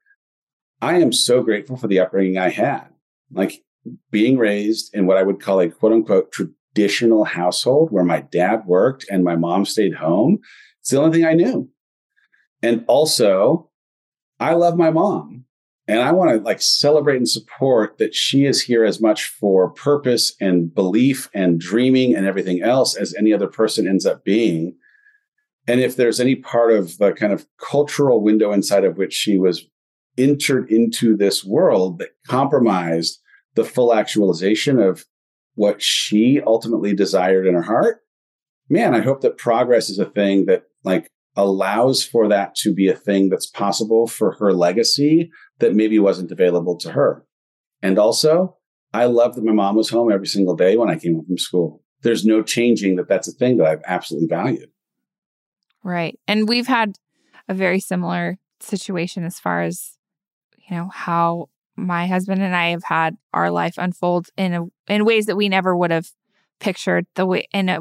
I 0.82 0.96
am 0.96 1.14
so 1.14 1.44
grateful 1.44 1.78
for 1.78 1.88
the 1.88 2.00
upbringing 2.00 2.40
I 2.40 2.50
had. 2.50 2.88
Like 3.32 3.64
being 4.10 4.40
raised 4.40 4.92
in 4.96 5.06
what 5.06 5.18
I 5.18 5.24
would 5.24 5.40
call 5.40 5.60
a 5.60 5.70
quote 5.70 5.94
unquote 5.94 6.32
traditional 6.32 7.26
household 7.26 7.92
where 7.92 8.04
my 8.04 8.22
dad 8.22 8.66
worked 8.66 9.06
and 9.08 9.24
my 9.24 9.36
mom 9.36 9.66
stayed 9.66 9.94
home. 9.94 10.40
It's 10.82 10.90
the 10.90 11.00
only 11.00 11.16
thing 11.16 11.28
I 11.28 11.34
knew. 11.34 11.70
And 12.64 12.84
also, 12.88 13.70
I 14.40 14.56
love 14.56 14.78
my 14.78 14.90
mom. 14.90 15.46
And 15.88 16.02
I 16.02 16.12
want 16.12 16.32
to 16.32 16.38
like 16.38 16.62
celebrate 16.62 17.18
and 17.18 17.30
support 17.30 17.98
that 17.98 18.14
she 18.14 18.46
is 18.46 18.62
here 18.62 18.84
as 18.84 19.00
much 19.00 19.26
for 19.26 19.70
purpose 19.70 20.34
and 20.42 20.74
belief 20.74 21.30
and 21.34 21.60
dreaming 21.60 22.14
and 22.14 22.26
everything 22.26 22.62
else 22.62 22.96
as 22.96 23.16
any 23.16 23.32
other 23.32 23.48
person 23.48 23.88
ends 23.88 24.06
up 24.06 24.26
being. 24.26 24.76
And 25.66 25.80
if 25.80 25.96
there's 25.96 26.20
any 26.20 26.36
part 26.36 26.74
of 26.74 26.98
the 26.98 27.14
kind 27.14 27.32
of 27.32 27.48
cultural 27.58 28.22
window 28.22 28.52
inside 28.52 28.84
of 28.84 28.98
which 28.98 29.14
she 29.14 29.38
was 29.38 29.66
entered 30.18 30.70
into 30.70 31.16
this 31.16 31.46
world 31.46 32.00
that 32.00 32.10
compromised 32.28 33.20
the 33.56 33.64
full 33.64 33.94
actualization 33.94 34.80
of 34.80 35.06
what 35.56 35.82
she 35.82 36.42
ultimately 36.46 36.94
desired 36.94 37.48
in 37.48 37.54
her 37.54 37.62
heart, 37.62 38.02
man, 38.70 38.94
I 38.94 39.00
hope 39.00 39.22
that 39.22 39.38
progress 39.38 39.90
is 39.90 40.00
a 40.00 40.06
thing 40.06 40.46
that 40.48 40.64
like 40.84 41.10
allows 41.38 42.04
for 42.04 42.28
that 42.28 42.56
to 42.56 42.74
be 42.74 42.90
a 42.90 42.96
thing 42.96 43.30
that's 43.30 43.46
possible 43.46 44.08
for 44.08 44.34
her 44.34 44.52
legacy 44.52 45.30
that 45.60 45.76
maybe 45.76 46.00
wasn't 46.00 46.32
available 46.32 46.76
to 46.80 46.92
her. 46.92 47.24
And 47.82 48.00
also, 48.00 48.58
I 48.94 49.06
love 49.06 49.36
that 49.36 49.44
my 49.44 49.54
mom 49.54 49.76
was 49.76 49.90
home 49.90 50.12
every 50.12 50.28
single 50.28 50.56
day 50.56 50.76
when 50.76 50.90
I 50.90 50.98
came 50.98 51.14
home 51.14 51.26
from 51.26 51.38
school. 51.38 51.84
There's 52.02 52.26
no 52.26 52.42
changing 52.42 52.96
that 52.96 53.08
that's 53.08 53.28
a 53.28 53.32
thing 53.34 53.58
that 53.58 53.68
I've 53.68 53.84
absolutely 53.86 54.28
valued. 54.28 54.70
Right. 55.84 56.20
And 56.28 56.50
we've 56.50 56.68
had 56.68 56.96
a 57.48 57.54
very 57.54 57.80
similar 57.80 58.38
situation 58.60 59.24
as 59.24 59.40
far 59.40 59.62
as, 59.62 59.98
you 60.58 60.76
know, 60.76 60.90
how 60.92 61.50
my 61.76 62.08
husband 62.08 62.42
and 62.42 62.56
I 62.56 62.70
have 62.70 62.84
had 62.84 63.16
our 63.34 63.52
life 63.52 63.76
unfold 63.78 64.30
in 64.36 64.54
a, 64.54 64.66
in 64.88 65.06
ways 65.06 65.28
that 65.28 65.38
we 65.38 65.48
never 65.48 65.78
would 65.78 65.92
have 65.92 66.10
pictured 66.60 67.06
the 67.16 67.26
way 67.26 67.48
in 67.54 67.70
a 67.70 67.80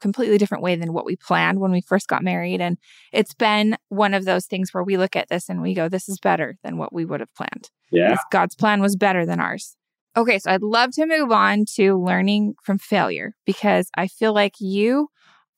completely 0.00 0.38
different 0.38 0.62
way 0.62 0.76
than 0.76 0.92
what 0.92 1.04
we 1.04 1.16
planned 1.16 1.60
when 1.60 1.72
we 1.72 1.80
first 1.80 2.08
got 2.08 2.22
married. 2.22 2.60
And 2.60 2.78
it's 3.12 3.34
been 3.34 3.76
one 3.88 4.14
of 4.14 4.24
those 4.24 4.46
things 4.46 4.72
where 4.72 4.84
we 4.84 4.96
look 4.96 5.16
at 5.16 5.28
this 5.28 5.48
and 5.48 5.62
we 5.62 5.74
go 5.74 5.88
this 5.88 6.08
is 6.08 6.18
better 6.18 6.56
than 6.62 6.76
what 6.76 6.92
we 6.92 7.04
would 7.04 7.20
have 7.20 7.34
planned. 7.34 7.70
Yeah. 7.90 8.16
God's 8.30 8.54
plan 8.54 8.80
was 8.80 8.96
better 8.96 9.26
than 9.26 9.40
ours. 9.40 9.76
Okay 10.16 10.40
so 10.40 10.50
i'd 10.50 10.60
love 10.60 10.90
to 10.90 11.06
move 11.06 11.30
on 11.30 11.64
to 11.64 11.96
learning 11.96 12.54
from 12.64 12.78
failure 12.78 13.36
because 13.46 13.88
i 13.96 14.08
feel 14.08 14.34
like 14.34 14.54
you 14.58 15.08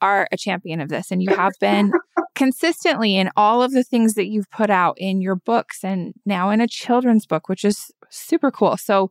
are 0.03 0.29
a 0.31 0.37
champion 0.37 0.79
of 0.79 0.90
this 0.90 1.11
and 1.11 1.22
you 1.22 1.35
have 1.35 1.53
been 1.59 1.90
consistently 2.35 3.16
in 3.16 3.31
all 3.35 3.62
of 3.62 3.72
the 3.72 3.85
things 3.85 4.12
that 4.12 4.27
you've 4.27 4.51
put 4.51 4.68
out 4.68 4.94
in 4.98 5.22
your 5.22 5.37
books 5.37 5.83
and 5.83 6.12
now 6.27 6.51
in 6.51 6.61
a 6.61 6.68
children's 6.68 7.25
book 7.25 7.48
which 7.48 7.64
is 7.64 7.90
super 8.12 8.51
cool. 8.51 8.77
So 8.77 9.11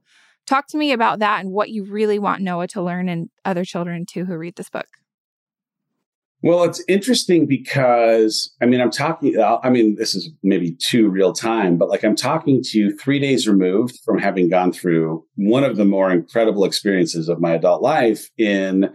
Talk 0.52 0.68
to 0.68 0.78
me 0.78 0.92
about 0.92 1.20
that 1.20 1.40
and 1.40 1.54
what 1.54 1.70
you 1.70 1.86
really 1.86 2.20
want 2.20 2.42
Noah 2.42 2.68
to 2.68 2.82
learn 2.82 3.08
and 3.08 3.30
other 3.46 3.64
children 3.64 4.06
too 4.06 4.26
who 4.26 4.36
read 4.36 4.58
this 4.58 4.70
book. 4.70 4.88
Well, 6.44 6.66
it's 6.66 6.84
interesting 6.90 7.46
because 7.46 8.54
I 8.62 8.66
mean, 8.66 8.82
I'm 8.82 8.92
talking, 8.92 9.40
uh, 9.40 9.60
I 9.64 9.70
mean, 9.70 9.96
this 9.96 10.14
is 10.14 10.30
maybe 10.44 10.72
too 10.74 11.08
real 11.08 11.32
time, 11.32 11.78
but 11.78 11.88
like 11.88 12.04
I'm 12.04 12.18
talking 12.18 12.62
to 12.64 12.78
you 12.78 12.98
three 12.98 13.18
days 13.18 13.48
removed 13.48 13.98
from 14.04 14.20
having 14.20 14.50
gone 14.50 14.74
through 14.74 15.24
one 15.36 15.64
of 15.64 15.78
the 15.78 15.86
more 15.86 16.12
incredible 16.12 16.66
experiences 16.66 17.30
of 17.30 17.40
my 17.40 17.54
adult 17.54 17.82
life 17.82 18.30
in 18.38 18.94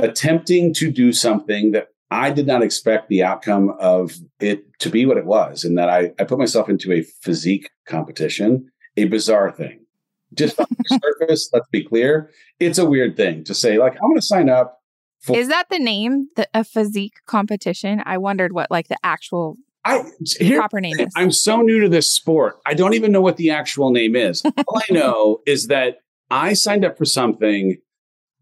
attempting 0.00 0.74
to 0.74 0.90
do 0.90 1.12
something 1.12 1.70
that 1.70 1.86
I 2.10 2.32
did 2.32 2.48
not 2.48 2.64
expect 2.64 3.10
the 3.10 3.22
outcome 3.22 3.76
of 3.78 4.16
it 4.40 4.64
to 4.80 4.90
be 4.90 5.06
what 5.06 5.18
it 5.18 5.26
was. 5.26 5.62
And 5.62 5.78
that 5.78 5.88
I, 5.88 6.10
I 6.18 6.24
put 6.24 6.40
myself 6.40 6.68
into 6.68 6.90
a 6.90 7.02
physique 7.22 7.70
competition, 7.86 8.72
a 8.96 9.04
bizarre 9.04 9.52
thing 9.52 9.85
just 10.34 10.58
on 10.60 10.66
the 10.70 11.00
surface, 11.02 11.50
let's 11.52 11.68
be 11.70 11.84
clear, 11.84 12.30
it's 12.60 12.78
a 12.78 12.84
weird 12.84 13.16
thing 13.16 13.44
to 13.44 13.54
say, 13.54 13.78
like, 13.78 13.94
I'm 13.94 14.08
going 14.08 14.16
to 14.16 14.22
sign 14.22 14.48
up 14.48 14.80
for. 15.20 15.36
Is 15.36 15.48
that 15.48 15.68
the 15.70 15.78
name, 15.78 16.28
the, 16.36 16.48
a 16.54 16.64
physique 16.64 17.20
competition? 17.26 18.02
I 18.04 18.18
wondered 18.18 18.52
what, 18.52 18.70
like, 18.70 18.88
the 18.88 18.98
actual 19.02 19.56
I, 19.84 20.02
here, 20.38 20.58
proper 20.58 20.80
name 20.80 20.98
is. 20.98 21.12
I'm 21.16 21.30
so 21.30 21.60
new 21.60 21.80
to 21.80 21.88
this 21.88 22.10
sport. 22.10 22.58
I 22.66 22.74
don't 22.74 22.94
even 22.94 23.12
know 23.12 23.20
what 23.20 23.36
the 23.36 23.50
actual 23.50 23.90
name 23.90 24.16
is. 24.16 24.42
All 24.66 24.78
I 24.88 24.92
know 24.92 25.40
is 25.46 25.68
that 25.68 25.98
I 26.30 26.54
signed 26.54 26.84
up 26.84 26.98
for 26.98 27.04
something 27.04 27.78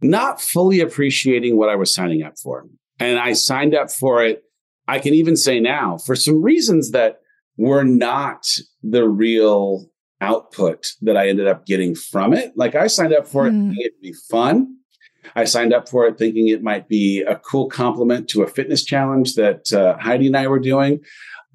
not 0.00 0.40
fully 0.40 0.80
appreciating 0.80 1.56
what 1.56 1.68
I 1.68 1.76
was 1.76 1.94
signing 1.94 2.22
up 2.22 2.38
for. 2.38 2.66
And 2.98 3.18
I 3.18 3.34
signed 3.34 3.74
up 3.74 3.90
for 3.90 4.24
it. 4.24 4.42
I 4.88 4.98
can 4.98 5.14
even 5.14 5.36
say 5.36 5.60
now 5.60 5.98
for 5.98 6.16
some 6.16 6.42
reasons 6.42 6.90
that 6.92 7.20
were 7.56 7.84
not 7.84 8.46
the 8.82 9.08
real 9.08 9.90
output 10.24 10.92
that 11.02 11.16
I 11.16 11.28
ended 11.28 11.46
up 11.46 11.66
getting 11.66 11.94
from 11.94 12.32
it. 12.32 12.52
Like 12.56 12.74
I 12.74 12.86
signed 12.86 13.12
up 13.12 13.26
for 13.26 13.46
it 13.46 13.52
mm. 13.52 13.68
thinking 13.68 13.84
it'd 13.84 14.00
be 14.00 14.14
fun. 14.30 14.76
I 15.36 15.44
signed 15.44 15.72
up 15.72 15.88
for 15.88 16.06
it 16.06 16.18
thinking 16.18 16.48
it 16.48 16.62
might 16.62 16.88
be 16.88 17.22
a 17.22 17.36
cool 17.36 17.68
complement 17.68 18.28
to 18.30 18.42
a 18.42 18.46
fitness 18.46 18.84
challenge 18.84 19.34
that 19.34 19.72
uh, 19.72 19.96
Heidi 19.98 20.26
and 20.26 20.36
I 20.36 20.46
were 20.46 20.58
doing. 20.58 21.00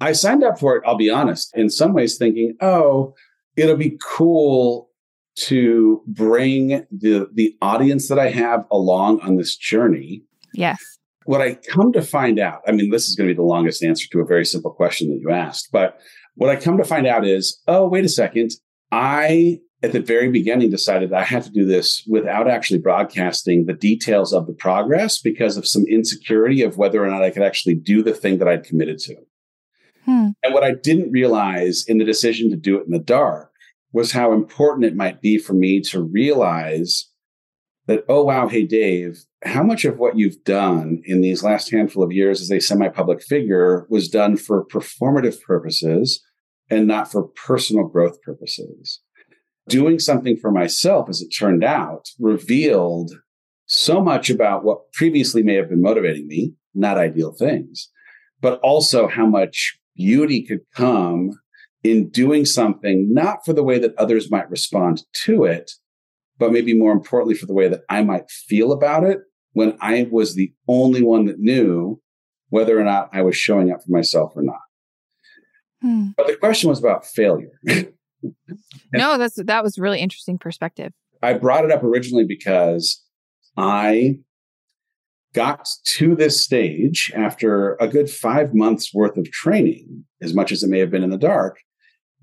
I 0.00 0.12
signed 0.12 0.42
up 0.42 0.58
for 0.58 0.76
it, 0.76 0.82
I'll 0.86 0.96
be 0.96 1.10
honest, 1.10 1.56
in 1.56 1.68
some 1.70 1.92
ways 1.92 2.16
thinking, 2.16 2.56
oh, 2.60 3.14
it'll 3.56 3.76
be 3.76 3.98
cool 4.02 4.90
to 5.36 6.02
bring 6.06 6.86
the 6.90 7.28
the 7.32 7.56
audience 7.62 8.08
that 8.08 8.18
I 8.18 8.30
have 8.30 8.66
along 8.70 9.20
on 9.20 9.36
this 9.36 9.56
journey. 9.56 10.22
Yes. 10.54 10.78
What 11.24 11.40
I 11.40 11.54
come 11.54 11.92
to 11.92 12.02
find 12.02 12.38
out, 12.38 12.62
I 12.66 12.72
mean, 12.72 12.90
this 12.90 13.08
is 13.08 13.14
going 13.14 13.28
to 13.28 13.34
be 13.34 13.36
the 13.36 13.42
longest 13.42 13.84
answer 13.84 14.06
to 14.10 14.20
a 14.20 14.24
very 14.24 14.44
simple 14.44 14.72
question 14.72 15.10
that 15.10 15.20
you 15.20 15.30
asked, 15.30 15.68
but 15.70 16.00
what 16.34 16.50
I 16.50 16.56
come 16.56 16.78
to 16.78 16.84
find 16.84 17.06
out 17.06 17.26
is, 17.26 17.60
oh, 17.66 17.88
wait 17.88 18.04
a 18.04 18.08
second. 18.08 18.52
I, 18.92 19.60
at 19.82 19.92
the 19.92 20.00
very 20.00 20.28
beginning, 20.30 20.70
decided 20.70 21.12
I 21.12 21.24
had 21.24 21.42
to 21.44 21.50
do 21.50 21.64
this 21.64 22.04
without 22.08 22.48
actually 22.48 22.80
broadcasting 22.80 23.66
the 23.66 23.72
details 23.72 24.32
of 24.32 24.46
the 24.46 24.52
progress 24.52 25.20
because 25.20 25.56
of 25.56 25.66
some 25.66 25.84
insecurity 25.88 26.62
of 26.62 26.76
whether 26.76 27.04
or 27.04 27.08
not 27.08 27.22
I 27.22 27.30
could 27.30 27.42
actually 27.42 27.74
do 27.74 28.02
the 28.02 28.14
thing 28.14 28.38
that 28.38 28.48
I'd 28.48 28.64
committed 28.64 28.98
to. 29.00 29.16
Hmm. 30.04 30.28
And 30.42 30.54
what 30.54 30.64
I 30.64 30.72
didn't 30.72 31.12
realize 31.12 31.84
in 31.86 31.98
the 31.98 32.04
decision 32.04 32.50
to 32.50 32.56
do 32.56 32.78
it 32.78 32.86
in 32.86 32.92
the 32.92 32.98
dark 32.98 33.50
was 33.92 34.12
how 34.12 34.32
important 34.32 34.84
it 34.84 34.96
might 34.96 35.20
be 35.20 35.38
for 35.38 35.52
me 35.52 35.80
to 35.80 36.02
realize 36.02 37.10
that, 37.86 38.04
oh, 38.08 38.24
wow, 38.24 38.48
hey, 38.48 38.64
Dave, 38.64 39.18
how 39.42 39.62
much 39.62 39.84
of 39.84 39.98
what 39.98 40.18
you've 40.18 40.42
done 40.44 41.02
in 41.04 41.22
these 41.22 41.42
last 41.42 41.70
handful 41.70 42.02
of 42.02 42.12
years 42.12 42.40
as 42.40 42.50
a 42.50 42.60
semi 42.60 42.88
public 42.88 43.22
figure 43.22 43.86
was 43.88 44.08
done 44.08 44.36
for 44.36 44.66
performative 44.66 45.40
purposes 45.42 46.22
and 46.68 46.86
not 46.86 47.10
for 47.10 47.24
personal 47.24 47.84
growth 47.86 48.20
purposes? 48.22 49.00
Doing 49.68 49.98
something 49.98 50.36
for 50.36 50.50
myself, 50.50 51.08
as 51.08 51.22
it 51.22 51.28
turned 51.28 51.64
out, 51.64 52.08
revealed 52.18 53.12
so 53.66 54.02
much 54.02 54.28
about 54.28 54.64
what 54.64 54.92
previously 54.92 55.42
may 55.42 55.54
have 55.54 55.70
been 55.70 55.80
motivating 55.80 56.26
me, 56.26 56.54
not 56.74 56.98
ideal 56.98 57.32
things, 57.32 57.90
but 58.40 58.58
also 58.60 59.08
how 59.08 59.26
much 59.26 59.78
beauty 59.96 60.42
could 60.42 60.60
come 60.74 61.30
in 61.82 62.10
doing 62.10 62.44
something, 62.44 63.12
not 63.12 63.44
for 63.44 63.52
the 63.52 63.62
way 63.62 63.78
that 63.78 63.94
others 63.96 64.30
might 64.30 64.50
respond 64.50 65.02
to 65.14 65.44
it, 65.44 65.70
but 66.38 66.52
maybe 66.52 66.76
more 66.76 66.92
importantly, 66.92 67.34
for 67.34 67.46
the 67.46 67.54
way 67.54 67.68
that 67.68 67.82
I 67.88 68.02
might 68.02 68.30
feel 68.30 68.72
about 68.72 69.04
it 69.04 69.20
when 69.52 69.76
I 69.80 70.08
was 70.10 70.34
the 70.34 70.52
only 70.68 71.02
one 71.02 71.26
that 71.26 71.38
knew 71.38 72.00
whether 72.50 72.78
or 72.78 72.84
not 72.84 73.10
I 73.12 73.22
was 73.22 73.36
showing 73.36 73.70
up 73.70 73.82
for 73.82 73.90
myself 73.90 74.32
or 74.36 74.42
not. 74.42 74.60
Hmm. 75.82 76.08
But 76.16 76.26
the 76.26 76.36
question 76.36 76.68
was 76.68 76.78
about 76.78 77.06
failure. 77.06 77.52
no, 78.92 79.18
that's 79.18 79.36
that 79.36 79.62
was 79.62 79.78
really 79.78 80.00
interesting 80.00 80.38
perspective. 80.38 80.92
I 81.22 81.34
brought 81.34 81.64
it 81.64 81.70
up 81.70 81.82
originally 81.82 82.24
because 82.24 83.02
I 83.56 84.18
got 85.32 85.68
to 85.86 86.14
this 86.14 86.42
stage 86.42 87.12
after 87.14 87.76
a 87.76 87.88
good 87.88 88.10
five 88.10 88.54
months 88.54 88.92
worth 88.92 89.16
of 89.16 89.30
training, 89.30 90.04
as 90.20 90.34
much 90.34 90.52
as 90.52 90.62
it 90.62 90.68
may 90.68 90.78
have 90.80 90.90
been 90.90 91.04
in 91.04 91.10
the 91.10 91.18
dark. 91.18 91.58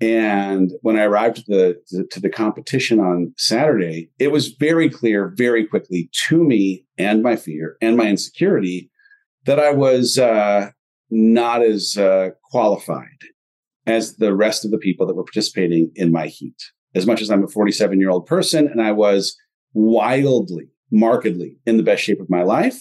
And 0.00 0.72
when 0.82 0.96
I 0.96 1.04
arrived 1.04 1.36
to 1.36 1.42
the 1.48 2.06
to 2.10 2.20
the 2.20 2.30
competition 2.30 3.00
on 3.00 3.34
Saturday, 3.36 4.10
it 4.18 4.30
was 4.30 4.48
very 4.48 4.88
clear, 4.88 5.34
very 5.36 5.66
quickly 5.66 6.08
to 6.28 6.44
me 6.44 6.84
and 6.96 7.22
my 7.22 7.34
fear 7.34 7.76
and 7.80 7.96
my 7.96 8.06
insecurity 8.06 8.90
that 9.46 9.58
I 9.58 9.72
was 9.72 10.18
uh, 10.18 10.70
not 11.10 11.62
as 11.62 11.96
uh, 11.96 12.30
qualified 12.44 13.06
as 13.86 14.16
the 14.16 14.34
rest 14.34 14.64
of 14.64 14.70
the 14.70 14.78
people 14.78 15.06
that 15.06 15.14
were 15.14 15.24
participating 15.24 15.90
in 15.94 16.12
my 16.12 16.26
heat. 16.26 16.56
As 16.94 17.06
much 17.06 17.20
as 17.20 17.30
I'm 17.30 17.44
a 17.44 17.48
47 17.48 17.98
year 17.98 18.10
old 18.10 18.26
person 18.26 18.68
and 18.68 18.80
I 18.80 18.92
was 18.92 19.36
wildly, 19.72 20.68
markedly 20.92 21.56
in 21.66 21.76
the 21.76 21.82
best 21.82 22.02
shape 22.02 22.20
of 22.20 22.30
my 22.30 22.42
life, 22.42 22.78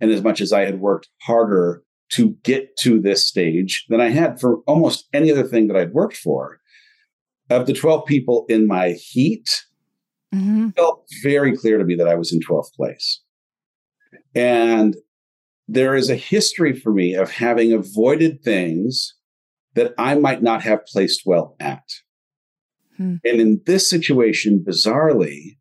and 0.00 0.10
as 0.10 0.22
much 0.22 0.40
as 0.40 0.52
I 0.52 0.64
had 0.64 0.80
worked 0.80 1.08
harder 1.22 1.82
to 2.12 2.36
get 2.42 2.76
to 2.78 3.00
this 3.00 3.26
stage 3.26 3.84
than 3.88 4.00
I 4.00 4.08
had 4.08 4.40
for 4.40 4.58
almost 4.66 5.08
any 5.12 5.30
other 5.30 5.44
thing 5.44 5.68
that 5.68 5.76
I'd 5.76 5.92
worked 5.92 6.16
for. 6.16 6.58
Of 7.50 7.66
the 7.66 7.72
12 7.72 8.04
people 8.04 8.44
in 8.48 8.66
my 8.66 8.90
heat, 8.90 9.64
mm-hmm. 10.34 10.70
felt 10.70 11.06
very 11.22 11.56
clear 11.56 11.78
to 11.78 11.84
me 11.84 11.94
that 11.96 12.08
I 12.08 12.14
was 12.14 12.32
in 12.32 12.40
12th 12.40 12.74
place. 12.74 13.22
And 14.34 14.96
there 15.66 15.94
is 15.94 16.10
a 16.10 16.16
history 16.16 16.74
for 16.74 16.92
me 16.92 17.14
of 17.14 17.30
having 17.30 17.72
avoided 17.72 18.42
things 18.42 19.14
that 19.74 19.94
I 19.98 20.14
might 20.14 20.42
not 20.42 20.62
have 20.62 20.86
placed 20.86 21.22
well 21.24 21.56
at. 21.60 21.84
Hmm. 22.96 23.16
And 23.24 23.40
in 23.40 23.60
this 23.66 23.88
situation, 23.88 24.64
bizarrely, 24.66 25.58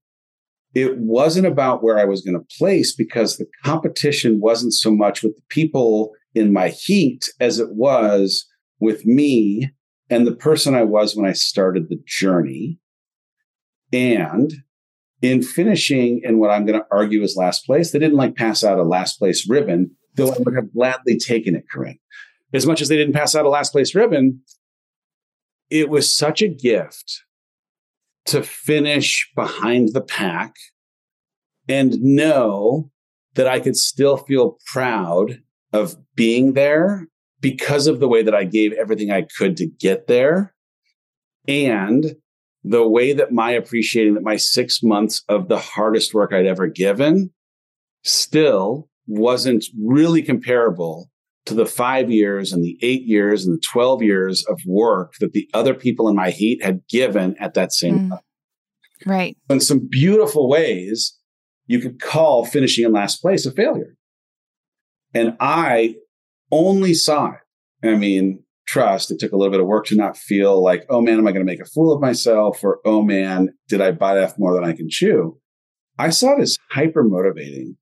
it 0.74 0.98
wasn't 0.98 1.48
about 1.48 1.84
where 1.84 2.00
I 2.00 2.06
was 2.06 2.22
going 2.22 2.38
to 2.38 2.58
place 2.58 2.96
because 2.96 3.38
the 3.38 3.48
competition 3.64 4.40
wasn't 4.40 4.74
so 4.74 4.92
much 4.92 5.24
with 5.24 5.36
the 5.36 5.42
people 5.50 6.12
in 6.38 6.54
my 6.54 6.70
heat 6.70 7.30
as 7.40 7.60
it 7.60 7.72
was 7.72 8.46
with 8.80 9.06
me 9.06 9.72
and 10.10 10.26
the 10.26 10.36
person 10.36 10.76
I 10.76 10.84
was 10.84 11.16
when 11.16 11.30
I 11.30 11.34
started 11.34 11.90
the 11.90 12.02
journey. 12.06 12.80
And 13.92 14.54
in 15.22 15.42
finishing 15.42 16.22
in 16.24 16.40
what 16.40 16.52
I'm 16.52 16.66
going 16.66 16.80
to 16.80 16.86
argue 16.92 17.24
is 17.24 17.36
last 17.36 17.66
place, 17.66 17.92
they 17.92 18.00
didn't 18.00 18.18
like 18.18 18.36
pass 18.36 18.64
out 18.64 18.80
a 18.80 18.84
last 18.84 19.18
place 19.18 19.50
ribbon, 19.50 19.92
though 20.16 20.32
I 20.32 20.38
would 20.40 20.56
have 20.56 20.74
gladly 20.74 21.18
taken 21.18 21.56
it, 21.56 21.66
Corinne. 21.72 22.00
As 22.54 22.66
much 22.66 22.82
as 22.82 22.88
they 22.88 22.96
didn't 22.96 23.14
pass 23.14 23.36
out 23.36 23.46
a 23.46 23.50
last 23.50 23.72
place 23.72 23.94
ribbon, 23.94 24.42
it 25.70 25.90
was 25.90 26.12
such 26.12 26.42
a 26.42 26.48
gift 26.48 27.24
to 28.26 28.44
finish 28.44 29.30
behind 29.36 29.90
the 29.94 30.02
pack 30.02 30.54
and 31.68 32.00
know 32.02 32.92
that 33.36 33.48
I 33.48 33.60
could 33.60 33.76
still 33.76 34.18
feel 34.18 34.58
proud 34.66 35.42
of 35.74 35.96
being 36.16 36.54
there 36.54 37.08
because 37.40 37.88
of 37.88 38.00
the 38.00 38.08
way 38.08 38.24
that 38.24 38.36
I 38.36 38.44
gave 38.44 38.74
everything 38.74 39.12
I 39.12 39.28
could 39.38 39.58
to 39.58 39.68
get 39.68 40.08
there 40.08 40.54
and 41.48 42.16
the 42.64 42.88
way 42.88 43.14
that 43.14 43.32
my 43.32 43.52
appreciating 43.52 44.16
that 44.16 44.24
my 44.24 44.36
six 44.36 44.84
months 44.84 45.24
of 45.30 45.48
the 45.48 45.60
hardest 45.60 46.14
work 46.14 46.34
I'd 46.34 46.46
ever 46.46 46.68
given 46.68 47.32
still 48.04 48.90
wasn't 49.08 49.66
really 49.82 50.22
comparable 50.22 51.10
to 51.46 51.54
the 51.54 51.66
five 51.66 52.12
years 52.12 52.52
and 52.52 52.64
the 52.64 52.78
eight 52.82 53.04
years 53.04 53.46
and 53.46 53.56
the 53.56 53.62
12 53.62 54.04
years 54.04 54.46
of 54.50 54.60
work 54.66 55.14
that 55.22 55.32
the 55.32 55.50
other 55.54 55.74
people 55.74 56.10
in 56.10 56.16
my 56.16 56.30
heat 56.30 56.62
had 56.64 56.86
given 56.90 57.36
at 57.40 57.54
that 57.54 57.72
same 57.72 58.00
mm. 58.00 58.10
time. 58.10 58.20
Right. 59.06 59.38
In 59.50 59.62
some 59.62 59.88
beautiful 59.90 60.50
ways, 60.50 61.18
you 61.68 61.80
could 61.80 62.02
call 62.02 62.46
finishing 62.46 62.86
in 62.86 62.92
last 62.92 63.22
place 63.22 63.46
a 63.46 63.52
failure. 63.52 63.96
And 65.18 65.36
I 65.40 65.96
only 66.52 66.94
saw 66.94 67.32
it. 67.32 67.88
I 67.88 67.96
mean, 67.96 68.44
trust, 68.68 69.12
it 69.12 69.20
took 69.20 69.32
a 69.32 69.38
little 69.38 69.52
bit 69.52 69.60
of 69.60 69.68
work 69.68 69.86
to 69.88 69.96
not 69.96 70.18
feel 70.18 70.64
like, 70.64 70.86
oh 70.90 71.02
man, 71.02 71.18
am 71.18 71.28
I 71.28 71.32
going 71.32 71.46
to 71.46 71.52
make 71.52 71.62
a 71.62 71.66
fool 71.66 71.94
of 71.94 72.02
myself? 72.02 72.64
Or, 72.64 72.80
oh 72.86 73.02
man, 73.02 73.50
did 73.68 73.82
I 73.82 73.92
bite 73.92 74.22
off 74.22 74.38
more 74.38 74.54
than 74.54 74.64
I 74.64 74.74
can 74.74 74.90
chew? 74.90 75.40
I 75.98 76.10
saw 76.10 76.34
it 76.34 76.42
as 76.42 76.58
hyper 76.72 77.04
motivating 77.04 77.78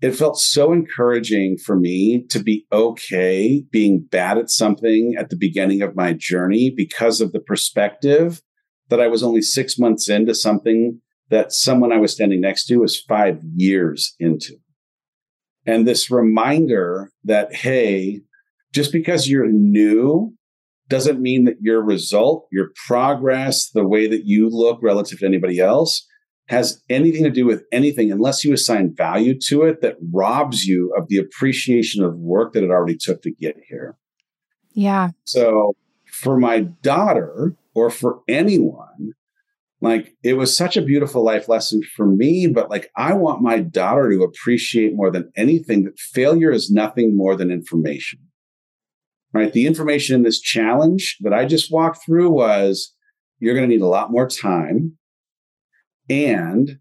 it 0.00 0.12
felt 0.12 0.38
so 0.38 0.72
encouraging 0.72 1.58
for 1.58 1.78
me 1.78 2.24
to 2.28 2.42
be 2.42 2.66
okay 2.72 3.62
being 3.70 4.00
bad 4.00 4.38
at 4.38 4.50
something 4.50 5.14
at 5.18 5.28
the 5.28 5.36
beginning 5.36 5.82
of 5.82 5.94
my 5.94 6.14
journey 6.14 6.72
because 6.74 7.20
of 7.20 7.32
the 7.32 7.40
perspective 7.40 8.40
that 8.88 9.00
I 9.00 9.08
was 9.08 9.22
only 9.22 9.42
six 9.42 9.78
months 9.78 10.08
into 10.08 10.34
something 10.34 11.00
that 11.28 11.52
someone 11.52 11.92
I 11.92 11.98
was 11.98 12.12
standing 12.12 12.40
next 12.40 12.66
to 12.66 12.78
was 12.78 13.00
five 13.00 13.40
years 13.54 14.14
into. 14.18 14.54
And 15.66 15.86
this 15.86 16.10
reminder 16.10 17.12
that, 17.24 17.54
hey, 17.54 18.20
just 18.72 18.92
because 18.92 19.28
you're 19.28 19.50
new 19.50 20.34
doesn't 20.88 21.20
mean 21.20 21.44
that 21.44 21.56
your 21.60 21.82
result, 21.82 22.46
your 22.50 22.70
progress, 22.86 23.70
the 23.70 23.86
way 23.86 24.08
that 24.08 24.26
you 24.26 24.48
look 24.48 24.80
relative 24.82 25.20
to 25.20 25.26
anybody 25.26 25.60
else 25.60 26.06
has 26.48 26.82
anything 26.90 27.22
to 27.22 27.30
do 27.30 27.46
with 27.46 27.62
anything 27.70 28.10
unless 28.10 28.42
you 28.42 28.52
assign 28.52 28.92
value 28.92 29.38
to 29.38 29.62
it 29.62 29.80
that 29.82 29.96
robs 30.12 30.64
you 30.64 30.92
of 30.98 31.06
the 31.08 31.16
appreciation 31.16 32.02
of 32.02 32.16
work 32.16 32.52
that 32.52 32.64
it 32.64 32.70
already 32.70 32.96
took 32.96 33.22
to 33.22 33.30
get 33.30 33.56
here. 33.68 33.96
Yeah. 34.72 35.10
So 35.24 35.76
for 36.10 36.36
my 36.38 36.60
daughter 36.60 37.54
or 37.74 37.88
for 37.88 38.20
anyone, 38.26 39.12
like 39.80 40.14
it 40.22 40.34
was 40.34 40.56
such 40.56 40.76
a 40.76 40.82
beautiful 40.82 41.24
life 41.24 41.48
lesson 41.48 41.82
for 41.96 42.06
me, 42.06 42.46
but 42.46 42.68
like 42.68 42.90
I 42.96 43.14
want 43.14 43.42
my 43.42 43.60
daughter 43.60 44.10
to 44.10 44.22
appreciate 44.22 44.94
more 44.94 45.10
than 45.10 45.32
anything 45.36 45.84
that 45.84 45.98
failure 45.98 46.50
is 46.50 46.70
nothing 46.70 47.16
more 47.16 47.34
than 47.34 47.50
information. 47.50 48.20
Right. 49.32 49.52
The 49.52 49.66
information 49.66 50.16
in 50.16 50.22
this 50.22 50.40
challenge 50.40 51.16
that 51.20 51.32
I 51.32 51.44
just 51.44 51.72
walked 51.72 52.04
through 52.04 52.30
was 52.30 52.92
you're 53.38 53.54
going 53.54 53.68
to 53.68 53.74
need 53.74 53.82
a 53.82 53.86
lot 53.86 54.10
more 54.10 54.28
time 54.28 54.98
and 56.10 56.78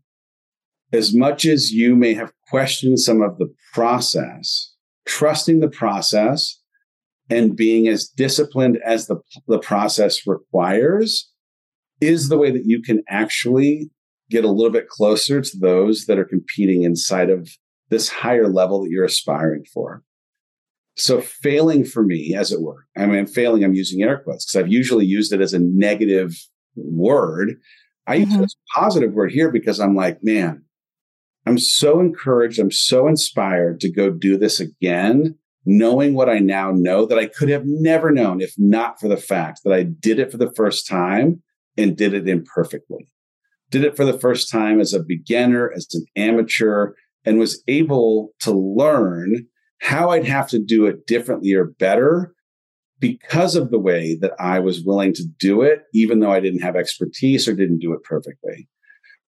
as 0.91 1.13
much 1.13 1.45
as 1.45 1.71
you 1.71 1.95
may 1.95 2.15
have 2.15 2.33
questioned 2.49 2.99
some 2.99 3.21
of 3.21 3.37
the 3.37 3.53
process, 3.73 4.73
trusting 5.05 5.59
the 5.59 5.69
process 5.69 6.59
and 7.29 7.55
being 7.55 7.87
as 7.87 8.07
disciplined 8.07 8.79
as 8.83 9.05
the, 9.05 9.17
the 9.47 9.59
process 9.59 10.25
requires 10.25 11.29
is 12.01 12.29
the 12.29 12.37
way 12.37 12.51
that 12.51 12.65
you 12.65 12.81
can 12.81 13.03
actually 13.09 13.89
get 14.29 14.45
a 14.45 14.51
little 14.51 14.71
bit 14.71 14.89
closer 14.89 15.41
to 15.41 15.57
those 15.59 16.05
that 16.05 16.19
are 16.19 16.25
competing 16.25 16.83
inside 16.83 17.29
of 17.29 17.49
this 17.89 18.09
higher 18.09 18.47
level 18.47 18.83
that 18.83 18.91
you're 18.91 19.05
aspiring 19.05 19.63
for. 19.73 20.03
So 20.95 21.21
failing 21.21 21.85
for 21.85 22.03
me, 22.03 22.35
as 22.35 22.51
it 22.51 22.61
were, 22.61 22.85
I 22.97 23.05
mean, 23.05 23.25
failing, 23.25 23.63
I'm 23.63 23.73
using 23.73 24.03
air 24.03 24.19
quotes 24.19 24.45
because 24.45 24.63
I've 24.63 24.71
usually 24.71 25.05
used 25.05 25.33
it 25.33 25.41
as 25.41 25.53
a 25.53 25.59
negative 25.59 26.35
word 26.75 27.59
I 28.09 28.17
mm-hmm. 28.17 28.31
use 28.31 28.39
this 28.41 28.55
positive 28.75 29.13
word 29.13 29.31
here 29.31 29.51
because 29.51 29.79
I'm 29.79 29.95
like, 29.95 30.23
man, 30.23 30.63
I'm 31.45 31.59
so 31.59 31.99
encouraged. 31.99 32.59
I'm 32.59 32.71
so 32.71 33.07
inspired 33.07 33.79
to 33.81 33.91
go 33.91 34.09
do 34.09 34.35
this 34.35 34.59
again, 34.59 35.35
knowing 35.63 36.15
what 36.15 36.27
I 36.27 36.39
now 36.39 36.71
know 36.71 37.05
that 37.05 37.19
I 37.19 37.27
could 37.27 37.49
have 37.49 37.65
never 37.65 38.09
known 38.09 38.41
if 38.41 38.55
not 38.57 38.99
for 38.99 39.07
the 39.07 39.17
fact 39.17 39.61
that 39.63 39.73
I 39.73 39.83
did 39.83 40.17
it 40.17 40.31
for 40.31 40.37
the 40.37 40.51
first 40.53 40.87
time 40.87 41.43
and 41.79 41.95
did 41.95 42.13
it 42.13 42.27
imperfectly. 42.27 43.07
Did 43.71 43.83
it 43.83 43.95
for 43.95 44.03
the 44.03 44.19
first 44.19 44.51
time 44.51 44.79
as 44.79 44.93
a 44.93 45.03
beginner, 45.03 45.71
as 45.75 45.87
an 45.93 46.05
amateur, 46.15 46.93
and 47.25 47.39
was 47.39 47.63
able 47.67 48.29
to 48.41 48.51
learn 48.51 49.47
how 49.81 50.09
I'd 50.09 50.25
have 50.25 50.49
to 50.49 50.59
do 50.59 50.85
it 50.87 51.07
differently 51.07 51.53
or 51.53 51.65
better 51.65 52.33
because 52.99 53.55
of 53.55 53.71
the 53.71 53.79
way 53.79 54.17
that 54.19 54.33
I 54.39 54.59
was 54.59 54.83
willing 54.83 55.13
to 55.13 55.23
do 55.39 55.61
it, 55.61 55.83
even 55.93 56.19
though 56.19 56.31
I 56.31 56.41
didn't 56.41 56.61
have 56.61 56.75
expertise 56.75 57.47
or 57.47 57.53
didn't 57.53 57.79
do 57.79 57.93
it 57.93 58.03
perfectly. 58.03 58.67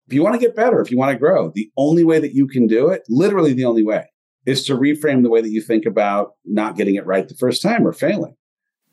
If 0.07 0.15
you 0.15 0.23
want 0.23 0.41
to 0.41 0.41
get 0.41 0.57
better, 0.57 0.81
if 0.81 0.91
you 0.91 0.97
want 0.97 1.13
to 1.13 1.19
grow, 1.19 1.53
the 1.55 1.71
only 1.77 2.03
way 2.03 2.19
that 2.19 2.35
you 2.35 2.47
can 2.47 2.67
do 2.67 2.89
it, 2.89 3.03
literally 3.11 3.53
the 3.53 3.67
only 3.67 3.85
way, 3.85 4.07
is 4.47 4.65
to 4.65 4.75
reframe 4.75 5.23
the 5.23 5.29
way 5.29 5.43
that 5.43 5.51
you 5.51 5.61
think 5.61 5.85
about 5.85 6.31
not 6.47 6.77
getting 6.77 6.95
it 6.95 7.05
right 7.05 7.29
the 7.29 7.35
first 7.35 7.61
time 7.61 7.87
or 7.87 7.93
failing. 7.93 8.35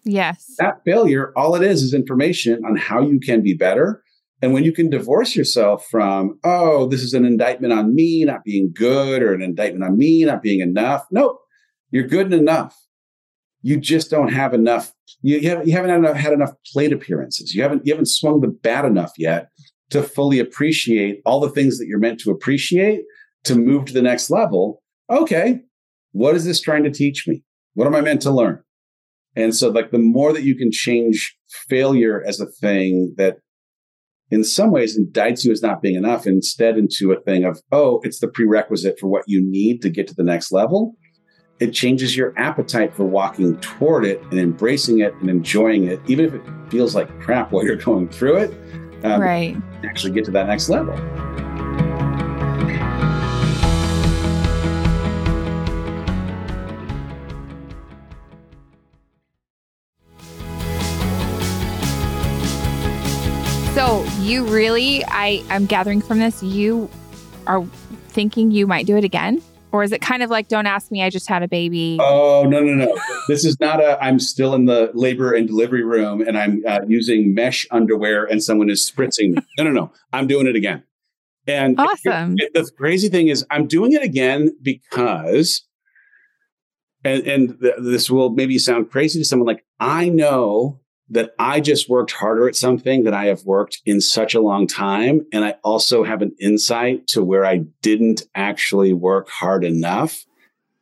Yes. 0.05 0.53
That 0.59 0.81
failure, 0.85 1.33
all 1.35 1.55
it 1.55 1.63
is, 1.63 1.81
is 1.81 1.93
information 1.93 2.63
on 2.63 2.77
how 2.77 3.01
you 3.01 3.19
can 3.19 3.41
be 3.41 3.53
better. 3.53 4.03
And 4.41 4.53
when 4.53 4.63
you 4.63 4.71
can 4.71 4.89
divorce 4.89 5.35
yourself 5.35 5.87
from, 5.89 6.37
oh, 6.43 6.87
this 6.87 7.01
is 7.01 7.13
an 7.13 7.25
indictment 7.25 7.73
on 7.73 7.95
me 7.95 8.23
not 8.23 8.43
being 8.43 8.71
good 8.73 9.23
or 9.23 9.33
an 9.33 9.41
indictment 9.41 9.83
on 9.83 9.97
me 9.97 10.23
not 10.25 10.41
being 10.41 10.59
enough. 10.59 11.05
Nope, 11.11 11.39
you're 11.91 12.07
good 12.07 12.31
enough 12.31 12.75
you 13.65 13.77
just 13.77 14.11
don't 14.11 14.31
have 14.31 14.53
enough. 14.53 14.93
You, 15.23 15.39
you 15.39 15.49
haven't, 15.49 15.67
you 15.67 15.73
haven't 15.73 15.89
had 15.89 15.97
enough, 15.97 16.15
had 16.15 16.33
enough 16.33 16.51
plate 16.71 16.93
appearances. 16.93 17.55
You 17.55 17.63
haven't 17.63 17.81
you 17.83 17.91
haven't 17.91 18.09
swung 18.09 18.41
the 18.41 18.47
bat 18.47 18.85
enough 18.85 19.13
yet 19.17 19.49
to 19.89 20.03
fully 20.03 20.37
appreciate 20.37 21.21
all 21.25 21.39
the 21.39 21.49
things 21.49 21.79
that 21.79 21.87
you're 21.87 21.97
meant 21.97 22.19
to 22.19 22.29
appreciate 22.29 23.01
to 23.45 23.55
move 23.55 23.85
to 23.85 23.93
the 23.93 24.03
next 24.03 24.29
level. 24.29 24.83
Okay, 25.09 25.61
what 26.11 26.35
is 26.35 26.45
this 26.45 26.61
trying 26.61 26.83
to 26.83 26.91
teach 26.91 27.27
me? 27.27 27.41
What 27.73 27.87
am 27.87 27.95
I 27.95 28.01
meant 28.01 28.21
to 28.21 28.31
learn? 28.31 28.61
And 29.35 29.55
so, 29.55 29.69
like, 29.69 29.91
the 29.91 29.99
more 29.99 30.33
that 30.33 30.43
you 30.43 30.55
can 30.55 30.71
change 30.71 31.35
failure 31.69 32.23
as 32.25 32.39
a 32.39 32.45
thing 32.45 33.13
that 33.17 33.37
in 34.31 34.43
some 34.43 34.71
ways 34.71 34.97
indicts 34.99 35.45
you 35.45 35.51
as 35.51 35.61
not 35.61 35.81
being 35.81 35.95
enough, 35.95 36.25
instead 36.25 36.77
into 36.77 37.11
a 37.11 37.21
thing 37.21 37.43
of, 37.43 37.59
oh, 37.71 37.99
it's 38.03 38.19
the 38.19 38.27
prerequisite 38.27 38.97
for 38.99 39.07
what 39.07 39.23
you 39.27 39.41
need 39.43 39.81
to 39.81 39.89
get 39.89 40.07
to 40.07 40.15
the 40.15 40.23
next 40.23 40.51
level 40.51 40.95
it 41.59 41.71
changes 41.71 42.17
your 42.17 42.33
appetite 42.37 42.93
for 42.93 43.05
walking 43.05 43.57
toward 43.59 44.05
it 44.05 44.21
and 44.23 44.39
embracing 44.39 44.99
it 44.99 45.13
and 45.15 45.29
enjoying 45.29 45.85
it, 45.85 45.99
even 46.07 46.25
if 46.25 46.33
it 46.33 46.41
feels 46.69 46.95
like 46.95 47.07
crap 47.21 47.51
while 47.51 47.63
you're 47.63 47.75
going 47.75 48.09
through 48.09 48.37
it. 48.37 48.51
Um, 49.03 49.21
right. 49.21 49.55
Actually, 49.83 50.13
get 50.13 50.25
to 50.25 50.31
that 50.31 50.47
next 50.47 50.69
level. 50.69 50.95
You 64.25 64.43
really, 64.45 65.03
I, 65.05 65.43
I'm 65.49 65.67
gathering 65.67 66.01
from 66.01 66.17
this, 66.17 66.41
you 66.41 66.89
are 67.45 67.63
thinking 68.09 68.49
you 68.49 68.65
might 68.65 68.87
do 68.87 68.97
it 68.97 69.03
again? 69.03 69.41
Or 69.71 69.83
is 69.83 69.91
it 69.91 70.01
kind 70.01 70.23
of 70.23 70.29
like, 70.29 70.47
don't 70.47 70.65
ask 70.65 70.89
me, 70.89 71.03
I 71.03 71.09
just 71.09 71.27
had 71.27 71.43
a 71.43 71.47
baby? 71.47 71.97
Oh, 72.01 72.45
no, 72.47 72.61
no, 72.61 72.73
no. 72.73 72.97
this 73.27 73.45
is 73.45 73.59
not 73.59 73.81
a, 73.81 74.01
I'm 74.03 74.19
still 74.19 74.55
in 74.55 74.65
the 74.65 74.89
labor 74.93 75.33
and 75.33 75.47
delivery 75.47 75.83
room 75.83 76.21
and 76.21 76.37
I'm 76.37 76.63
uh, 76.65 76.79
using 76.87 77.35
mesh 77.35 77.67
underwear 77.69 78.25
and 78.25 78.41
someone 78.41 78.69
is 78.69 78.89
spritzing 78.89 79.35
me. 79.35 79.41
No, 79.59 79.65
no, 79.65 79.71
no. 79.71 79.91
I'm 80.11 80.27
doing 80.27 80.47
it 80.47 80.55
again. 80.55 80.83
And 81.45 81.79
awesome. 81.79 82.35
It, 82.37 82.53
the 82.53 82.69
crazy 82.75 83.09
thing 83.09 83.27
is, 83.27 83.45
I'm 83.51 83.67
doing 83.67 83.91
it 83.91 84.01
again 84.01 84.55
because, 84.61 85.67
and, 87.03 87.27
and 87.27 87.59
th- 87.61 87.75
this 87.79 88.09
will 88.09 88.31
maybe 88.31 88.57
sound 88.57 88.89
crazy 88.89 89.19
to 89.19 89.25
someone 89.25 89.45
like, 89.45 89.65
I 89.79 90.09
know 90.09 90.79
that 91.09 91.31
I 91.37 91.59
just 91.59 91.89
worked 91.89 92.11
harder 92.11 92.47
at 92.47 92.55
something 92.55 93.03
that 93.03 93.13
I 93.13 93.25
have 93.25 93.43
worked 93.43 93.81
in 93.85 94.01
such 94.01 94.33
a 94.33 94.41
long 94.41 94.65
time. 94.65 95.21
And 95.31 95.45
I 95.45 95.55
also 95.63 96.03
have 96.03 96.21
an 96.21 96.35
insight 96.39 97.07
to 97.07 97.23
where 97.23 97.45
I 97.45 97.65
didn't 97.81 98.23
actually 98.33 98.93
work 98.93 99.29
hard 99.29 99.63
enough. 99.63 100.25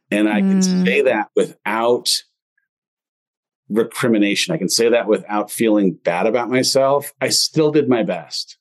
And 0.09 0.29
I 0.29 0.41
mm. 0.41 0.49
can 0.49 0.85
say 0.85 1.01
that 1.01 1.29
without 1.35 2.09
recrimination. 3.69 4.53
I 4.53 4.57
can 4.57 4.69
say 4.69 4.89
that 4.89 5.07
without 5.07 5.51
feeling 5.51 5.93
bad 5.93 6.27
about 6.27 6.49
myself. 6.49 7.13
I 7.19 7.29
still 7.29 7.71
did 7.71 7.89
my 7.89 8.03
best. 8.03 8.57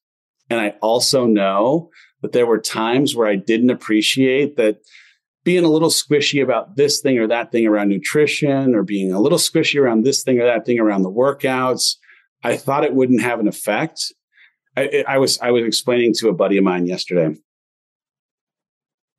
And 0.51 0.61
I 0.61 0.75
also 0.81 1.27
know 1.27 1.91
that 2.23 2.33
there 2.33 2.47
were 2.47 2.61
times 2.61 3.15
where 3.15 3.27
I 3.27 3.37
didn't 3.37 3.71
appreciate 3.71 4.57
that 4.57 4.79
being 5.45 5.65
a 5.65 5.69
little 5.69 5.89
squishy 5.89 6.43
about 6.43 6.77
this 6.77 7.01
thing 7.01 7.19
or 7.19 7.27
that 7.27 7.51
thing 7.51 7.67
around 7.67 7.89
nutrition 7.89 8.75
or 8.75 8.83
being 8.83 9.13
a 9.13 9.21
little 9.21 9.39
squishy 9.39 9.81
around 9.81 10.05
this 10.05 10.23
thing 10.23 10.41
or 10.41 10.45
that 10.45 10.65
thing 10.65 10.79
around 10.79 11.03
the 11.03 11.11
workouts. 11.11 11.97
I 12.45 12.57
thought 12.57 12.85
it 12.85 12.95
wouldn't 12.95 13.23
have 13.23 13.41
an 13.41 13.49
effect. 13.49 14.13
I, 14.77 15.05
I 15.07 15.19
was 15.19 15.39
I 15.41 15.51
was 15.51 15.65
explaining 15.65 16.15
to 16.19 16.29
a 16.29 16.33
buddy 16.35 16.59
of 16.59 16.65
mine 16.65 16.87
yesterday. 16.87 17.37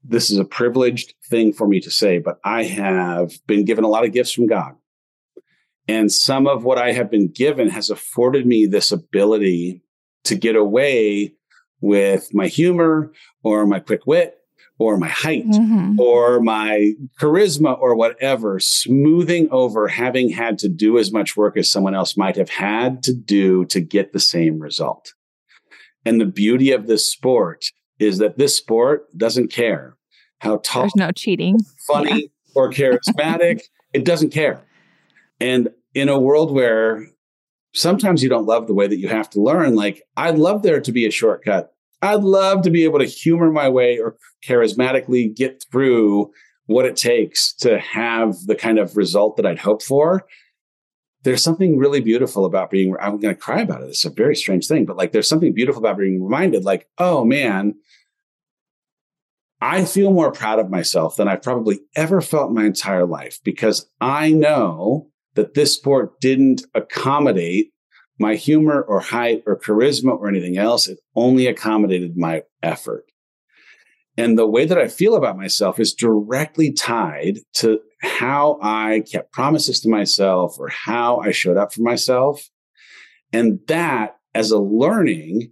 This 0.03 0.29
is 0.29 0.37
a 0.37 0.45
privileged 0.45 1.13
thing 1.29 1.53
for 1.53 1.67
me 1.67 1.79
to 1.81 1.91
say, 1.91 2.19
but 2.19 2.39
I 2.43 2.63
have 2.63 3.31
been 3.47 3.63
given 3.63 3.83
a 3.83 3.89
lot 3.89 4.03
of 4.03 4.11
gifts 4.11 4.33
from 4.33 4.47
God. 4.47 4.73
And 5.87 6.11
some 6.11 6.47
of 6.47 6.63
what 6.63 6.77
I 6.77 6.93
have 6.93 7.11
been 7.11 7.29
given 7.29 7.69
has 7.69 7.89
afforded 7.89 8.45
me 8.45 8.65
this 8.65 8.91
ability 8.91 9.81
to 10.25 10.35
get 10.35 10.55
away 10.55 11.35
with 11.81 12.33
my 12.33 12.47
humor 12.47 13.11
or 13.43 13.65
my 13.65 13.79
quick 13.79 14.05
wit 14.05 14.37
or 14.79 14.97
my 14.97 15.07
height 15.07 15.45
mm-hmm. 15.45 15.99
or 15.99 16.39
my 16.39 16.93
charisma 17.19 17.77
or 17.79 17.95
whatever, 17.95 18.59
smoothing 18.59 19.47
over 19.51 19.87
having 19.87 20.29
had 20.29 20.57
to 20.59 20.67
do 20.67 20.97
as 20.97 21.11
much 21.11 21.37
work 21.37 21.57
as 21.57 21.71
someone 21.71 21.93
else 21.93 22.17
might 22.17 22.35
have 22.35 22.49
had 22.49 23.03
to 23.03 23.13
do 23.13 23.65
to 23.65 23.79
get 23.79 24.13
the 24.13 24.19
same 24.19 24.59
result. 24.59 25.13
And 26.05 26.19
the 26.19 26.25
beauty 26.25 26.71
of 26.71 26.87
this 26.87 27.09
sport 27.09 27.65
is 27.99 28.17
that 28.17 28.37
this 28.37 28.55
sport 28.55 29.05
doesn't 29.17 29.51
care 29.51 29.97
how 30.39 30.57
tall, 30.57 30.83
there's 30.83 30.95
no 30.95 31.11
cheating, 31.11 31.57
funny, 31.87 32.23
yeah. 32.23 32.27
or 32.55 32.69
charismatic. 32.69 33.61
it 33.93 34.03
doesn't 34.03 34.31
care. 34.31 34.65
And 35.39 35.69
in 35.93 36.09
a 36.09 36.19
world 36.19 36.51
where 36.51 37.07
sometimes 37.73 38.23
you 38.23 38.29
don't 38.29 38.45
love 38.45 38.67
the 38.67 38.73
way 38.73 38.87
that 38.87 38.97
you 38.97 39.07
have 39.07 39.29
to 39.31 39.41
learn, 39.41 39.75
like 39.75 40.01
I'd 40.17 40.37
love 40.37 40.63
there 40.63 40.81
to 40.81 40.91
be 40.91 41.05
a 41.05 41.11
shortcut 41.11 41.72
I'd 42.03 42.21
love 42.21 42.63
to 42.63 42.69
be 42.69 42.83
able 42.83 42.99
to 42.99 43.05
humor 43.05 43.49
my 43.49 43.69
way 43.69 43.97
or 43.97 44.17
charismatically 44.45 45.33
get 45.33 45.63
through 45.71 46.31
what 46.65 46.85
it 46.85 46.97
takes 46.97 47.53
to 47.55 47.79
have 47.79 48.35
the 48.45 48.55
kind 48.55 48.77
of 48.77 48.97
result 48.97 49.37
that 49.37 49.45
I'd 49.45 49.59
hope 49.59 49.81
for. 49.81 50.25
There's 51.23 51.43
something 51.43 51.77
really 51.77 52.01
beautiful 52.01 52.43
about 52.43 52.69
being, 52.69 52.93
I'm 52.99 53.19
going 53.19 53.33
to 53.33 53.39
cry 53.39 53.61
about 53.61 53.83
it. 53.83 53.89
It's 53.89 54.03
a 54.03 54.09
very 54.09 54.35
strange 54.35 54.67
thing, 54.67 54.85
but 54.85 54.97
like 54.97 55.13
there's 55.13 55.29
something 55.29 55.53
beautiful 55.53 55.81
about 55.81 55.97
being 55.97 56.21
reminded, 56.21 56.65
like, 56.65 56.89
oh 56.97 57.23
man, 57.23 57.75
I 59.61 59.85
feel 59.85 60.11
more 60.11 60.33
proud 60.33 60.59
of 60.59 60.69
myself 60.69 61.15
than 61.15 61.29
I've 61.29 61.41
probably 61.41 61.79
ever 61.95 62.19
felt 62.19 62.49
in 62.49 62.55
my 62.55 62.65
entire 62.65 63.05
life 63.05 63.39
because 63.45 63.89
I 64.01 64.31
know 64.31 65.07
that 65.35 65.53
this 65.53 65.73
sport 65.73 66.19
didn't 66.19 66.63
accommodate 66.75 67.72
my 68.23 68.35
humor 68.35 68.81
or 68.81 69.01
height 69.01 69.43
or 69.45 69.59
charisma 69.59 70.17
or 70.17 70.29
anything 70.29 70.57
else. 70.57 70.87
It 70.87 70.97
only 71.13 71.45
accommodated 71.45 72.15
my 72.15 72.43
effort. 72.63 73.03
And 74.15 74.37
the 74.37 74.47
way 74.47 74.65
that 74.65 74.77
I 74.77 74.87
feel 74.87 75.15
about 75.15 75.37
myself 75.37 75.77
is 75.77 75.93
directly 75.93 76.71
tied 76.71 77.39
to 77.55 77.81
how 78.01 78.59
I 78.61 79.03
kept 79.11 79.33
promises 79.33 79.81
to 79.81 79.89
myself 79.89 80.55
or 80.57 80.69
how 80.69 81.17
I 81.17 81.31
showed 81.31 81.57
up 81.57 81.73
for 81.73 81.81
myself. 81.81 82.49
And 83.33 83.59
that, 83.67 84.15
as 84.33 84.51
a 84.51 84.59
learning 84.59 85.51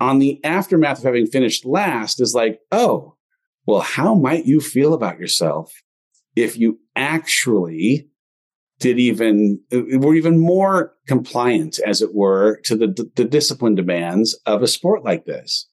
on 0.00 0.18
the 0.18 0.42
aftermath 0.42 0.98
of 0.98 1.04
having 1.04 1.26
finished 1.26 1.66
last, 1.66 2.18
is 2.20 2.34
like, 2.34 2.60
oh, 2.72 3.16
well, 3.66 3.80
how 3.80 4.14
might 4.14 4.46
you 4.46 4.60
feel 4.60 4.94
about 4.94 5.18
yourself 5.18 5.70
if 6.34 6.56
you 6.56 6.78
actually 6.94 8.08
did 8.78 8.98
even 8.98 9.60
uh, 9.72 9.98
were 9.98 10.14
even 10.14 10.38
more 10.38 10.94
compliant, 11.06 11.78
as 11.86 12.02
it 12.02 12.14
were, 12.14 12.60
to 12.64 12.76
the, 12.76 13.10
the 13.16 13.24
discipline 13.24 13.74
demands 13.74 14.38
of 14.46 14.62
a 14.62 14.68
sport 14.68 15.04
like 15.04 15.24
this. 15.24 15.68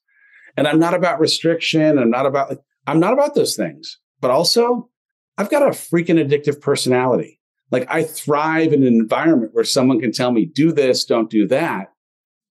And 0.56 0.68
I'm 0.68 0.80
not 0.80 0.94
about 0.94 1.20
restriction. 1.20 1.98
I'm 1.98 2.10
not 2.10 2.26
about 2.26 2.58
I'm 2.88 3.00
not 3.00 3.14
about 3.14 3.36
those 3.36 3.56
things. 3.56 4.00
But 4.22 4.32
also, 4.32 4.90
I've 5.38 5.50
got 5.50 5.64
a 5.64 5.72
freaking 5.72 6.24
addictive 6.24 6.62
personality. 6.62 7.40
Like 7.72 7.88
I 7.90 8.04
thrive 8.04 8.72
in 8.72 8.84
an 8.84 8.94
environment 8.94 9.54
where 9.54 9.64
someone 9.64 10.00
can 10.00 10.12
tell 10.12 10.32
me, 10.32 10.46
do 10.46 10.72
this, 10.72 11.06
don't 11.06 11.30
do 11.30 11.48
that. 11.48 11.92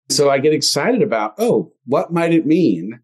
So 0.09 0.29
I 0.29 0.39
get 0.39 0.53
excited 0.53 1.01
about, 1.01 1.35
oh, 1.39 1.73
what 1.87 2.13
might 2.13 2.35
it 2.35 2.45
mean? 2.45 3.01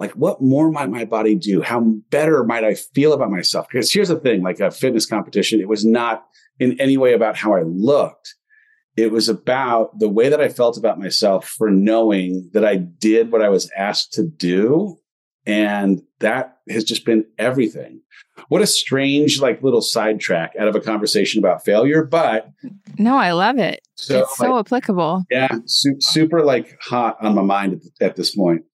Like, 0.00 0.12
what 0.12 0.40
more 0.40 0.70
might 0.70 0.88
my 0.88 1.04
body 1.04 1.34
do? 1.34 1.60
How 1.60 1.80
better 2.10 2.42
might 2.42 2.64
I 2.64 2.74
feel 2.74 3.12
about 3.12 3.30
myself? 3.30 3.68
Because 3.70 3.92
here's 3.92 4.08
the 4.08 4.18
thing 4.18 4.42
like 4.42 4.58
a 4.58 4.70
fitness 4.70 5.04
competition, 5.04 5.60
it 5.60 5.68
was 5.68 5.84
not 5.84 6.24
in 6.58 6.80
any 6.80 6.96
way 6.96 7.12
about 7.12 7.36
how 7.36 7.54
I 7.54 7.62
looked. 7.62 8.34
It 8.96 9.12
was 9.12 9.28
about 9.28 9.98
the 9.98 10.08
way 10.08 10.30
that 10.30 10.40
I 10.40 10.48
felt 10.48 10.78
about 10.78 10.98
myself 10.98 11.46
for 11.46 11.70
knowing 11.70 12.50
that 12.54 12.64
I 12.64 12.76
did 12.76 13.30
what 13.30 13.42
I 13.42 13.50
was 13.50 13.70
asked 13.76 14.14
to 14.14 14.26
do. 14.26 14.96
And 15.46 16.02
that 16.20 16.58
has 16.68 16.84
just 16.84 17.04
been 17.04 17.24
everything. 17.38 18.00
What 18.48 18.62
a 18.62 18.66
strange, 18.66 19.40
like, 19.40 19.62
little 19.62 19.80
sidetrack 19.82 20.54
out 20.58 20.68
of 20.68 20.74
a 20.74 20.80
conversation 20.80 21.38
about 21.38 21.64
failure. 21.64 22.04
But 22.04 22.50
no, 22.98 23.16
I 23.16 23.32
love 23.32 23.58
it. 23.58 23.80
So, 23.96 24.20
it's 24.20 24.36
so 24.38 24.54
like, 24.54 24.66
applicable. 24.66 25.24
Yeah, 25.30 25.48
su- 25.66 26.00
super 26.00 26.42
like 26.42 26.78
hot 26.80 27.16
on 27.22 27.34
my 27.34 27.42
mind 27.42 27.74
at, 27.74 28.06
at 28.06 28.16
this 28.16 28.34
point. 28.34 28.64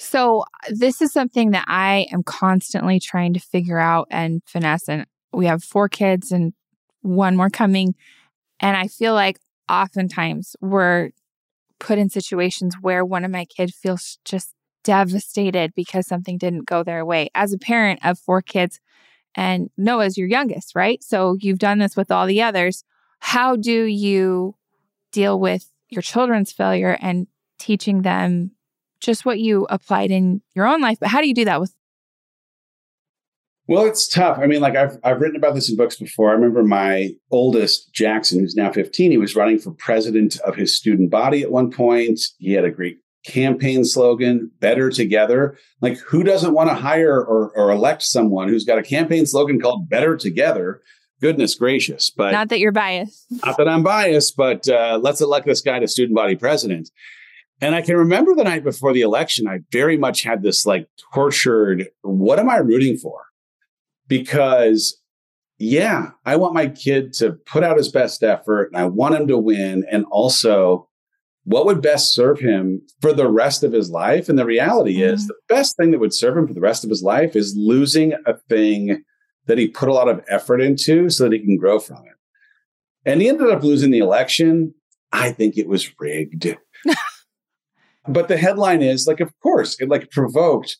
So, 0.00 0.44
this 0.70 1.02
is 1.02 1.12
something 1.12 1.50
that 1.50 1.66
I 1.68 2.06
am 2.10 2.22
constantly 2.22 2.98
trying 2.98 3.34
to 3.34 3.38
figure 3.38 3.78
out 3.78 4.08
and 4.10 4.40
finesse. 4.46 4.88
And 4.88 5.04
we 5.30 5.44
have 5.44 5.62
four 5.62 5.90
kids 5.90 6.32
and 6.32 6.54
one 7.02 7.36
more 7.36 7.50
coming. 7.50 7.94
And 8.60 8.78
I 8.78 8.88
feel 8.88 9.12
like 9.12 9.38
oftentimes 9.70 10.56
we're 10.62 11.10
put 11.78 11.98
in 11.98 12.08
situations 12.08 12.76
where 12.80 13.04
one 13.04 13.26
of 13.26 13.30
my 13.30 13.44
kids 13.44 13.76
feels 13.76 14.18
just 14.24 14.54
devastated 14.84 15.74
because 15.76 16.06
something 16.06 16.38
didn't 16.38 16.64
go 16.64 16.82
their 16.82 17.04
way. 17.04 17.28
As 17.34 17.52
a 17.52 17.58
parent 17.58 18.00
of 18.02 18.18
four 18.18 18.40
kids, 18.40 18.80
and 19.34 19.68
Noah's 19.76 20.16
your 20.16 20.28
youngest, 20.28 20.74
right? 20.74 21.02
So 21.02 21.36
you've 21.38 21.58
done 21.58 21.78
this 21.78 21.94
with 21.94 22.10
all 22.10 22.26
the 22.26 22.40
others. 22.40 22.84
How 23.18 23.54
do 23.54 23.84
you 23.84 24.56
deal 25.12 25.38
with 25.38 25.70
your 25.90 26.02
children's 26.02 26.52
failure 26.52 26.96
and 27.02 27.26
teaching 27.58 28.00
them 28.00 28.52
just 29.00 29.24
what 29.24 29.40
you 29.40 29.66
applied 29.70 30.10
in 30.10 30.42
your 30.54 30.66
own 30.66 30.80
life? 30.80 30.98
But 31.00 31.08
how 31.08 31.20
do 31.20 31.28
you 31.28 31.34
do 31.34 31.44
that 31.46 31.60
with 31.60 31.74
well, 33.70 33.84
it's 33.84 34.08
tough. 34.08 34.36
I 34.40 34.46
mean, 34.46 34.60
like 34.60 34.74
I've 34.74 34.98
I've 35.04 35.20
written 35.20 35.36
about 35.36 35.54
this 35.54 35.70
in 35.70 35.76
books 35.76 35.94
before. 35.94 36.30
I 36.30 36.32
remember 36.32 36.64
my 36.64 37.14
oldest 37.30 37.92
Jackson, 37.92 38.40
who's 38.40 38.56
now 38.56 38.72
15, 38.72 39.12
he 39.12 39.16
was 39.16 39.36
running 39.36 39.60
for 39.60 39.70
president 39.70 40.40
of 40.40 40.56
his 40.56 40.76
student 40.76 41.08
body 41.08 41.42
at 41.42 41.52
one 41.52 41.70
point. 41.70 42.18
He 42.38 42.52
had 42.52 42.64
a 42.64 42.70
great 42.72 42.98
campaign 43.24 43.84
slogan, 43.84 44.50
better 44.58 44.90
together. 44.90 45.56
Like 45.80 45.98
who 45.98 46.24
doesn't 46.24 46.52
want 46.52 46.68
to 46.70 46.74
hire 46.74 47.24
or, 47.24 47.52
or 47.54 47.70
elect 47.70 48.02
someone 48.02 48.48
who's 48.48 48.64
got 48.64 48.78
a 48.78 48.82
campaign 48.82 49.24
slogan 49.24 49.60
called 49.60 49.88
better 49.88 50.16
together? 50.16 50.82
Goodness 51.20 51.54
gracious. 51.54 52.10
But 52.10 52.32
not 52.32 52.48
that 52.48 52.58
you're 52.58 52.72
biased. 52.72 53.24
Not 53.44 53.56
that 53.56 53.68
I'm 53.68 53.84
biased, 53.84 54.36
but 54.36 54.68
uh, 54.68 54.98
let's 55.00 55.20
elect 55.20 55.46
this 55.46 55.60
guy 55.60 55.78
to 55.78 55.86
student 55.86 56.16
body 56.16 56.34
president. 56.34 56.90
And 57.60 57.74
I 57.74 57.82
can 57.82 57.96
remember 57.96 58.34
the 58.34 58.44
night 58.44 58.64
before 58.64 58.92
the 58.92 59.02
election, 59.02 59.46
I 59.46 59.60
very 59.70 59.96
much 59.96 60.22
had 60.22 60.42
this 60.42 60.64
like 60.64 60.88
tortured, 61.12 61.88
what 62.02 62.38
am 62.38 62.48
I 62.48 62.56
rooting 62.56 62.96
for? 62.96 63.24
because 64.10 65.00
yeah, 65.58 66.10
I 66.26 66.36
want 66.36 66.52
my 66.52 66.66
kid 66.66 67.14
to 67.14 67.32
put 67.32 67.62
out 67.62 67.78
his 67.78 67.90
best 67.90 68.22
effort 68.22 68.70
and 68.72 68.76
I 68.76 68.84
want 68.86 69.14
him 69.14 69.28
to 69.28 69.38
win. 69.38 69.84
And 69.90 70.04
also, 70.10 70.88
what 71.44 71.66
would 71.66 71.82
best 71.82 72.14
serve 72.14 72.40
him 72.40 72.82
for 73.00 73.12
the 73.12 73.30
rest 73.30 73.62
of 73.62 73.72
his 73.72 73.90
life? 73.90 74.28
And 74.28 74.38
the 74.38 74.46
reality 74.46 74.96
mm-hmm. 74.96 75.14
is, 75.14 75.26
the 75.26 75.34
best 75.48 75.76
thing 75.76 75.90
that 75.90 76.00
would 76.00 76.14
serve 76.14 76.36
him 76.36 76.46
for 76.46 76.54
the 76.54 76.60
rest 76.60 76.82
of 76.82 76.90
his 76.90 77.02
life 77.02 77.36
is 77.36 77.54
losing 77.56 78.14
a 78.26 78.36
thing 78.48 79.04
that 79.46 79.58
he 79.58 79.68
put 79.68 79.88
a 79.88 79.94
lot 79.94 80.08
of 80.08 80.24
effort 80.28 80.60
into 80.60 81.10
so 81.10 81.24
that 81.24 81.32
he 81.32 81.38
can 81.40 81.56
grow 81.56 81.78
from 81.78 81.98
it. 82.06 82.16
And 83.04 83.20
he 83.20 83.28
ended 83.28 83.50
up 83.50 83.62
losing 83.62 83.90
the 83.90 83.98
election. 83.98 84.74
I 85.12 85.30
think 85.30 85.56
it 85.56 85.68
was 85.68 85.90
rigged. 85.98 86.56
but 88.12 88.28
the 88.28 88.36
headline 88.36 88.82
is 88.82 89.06
like, 89.06 89.20
of 89.20 89.32
course, 89.42 89.78
it 89.80 89.88
like 89.88 90.10
provoked 90.10 90.76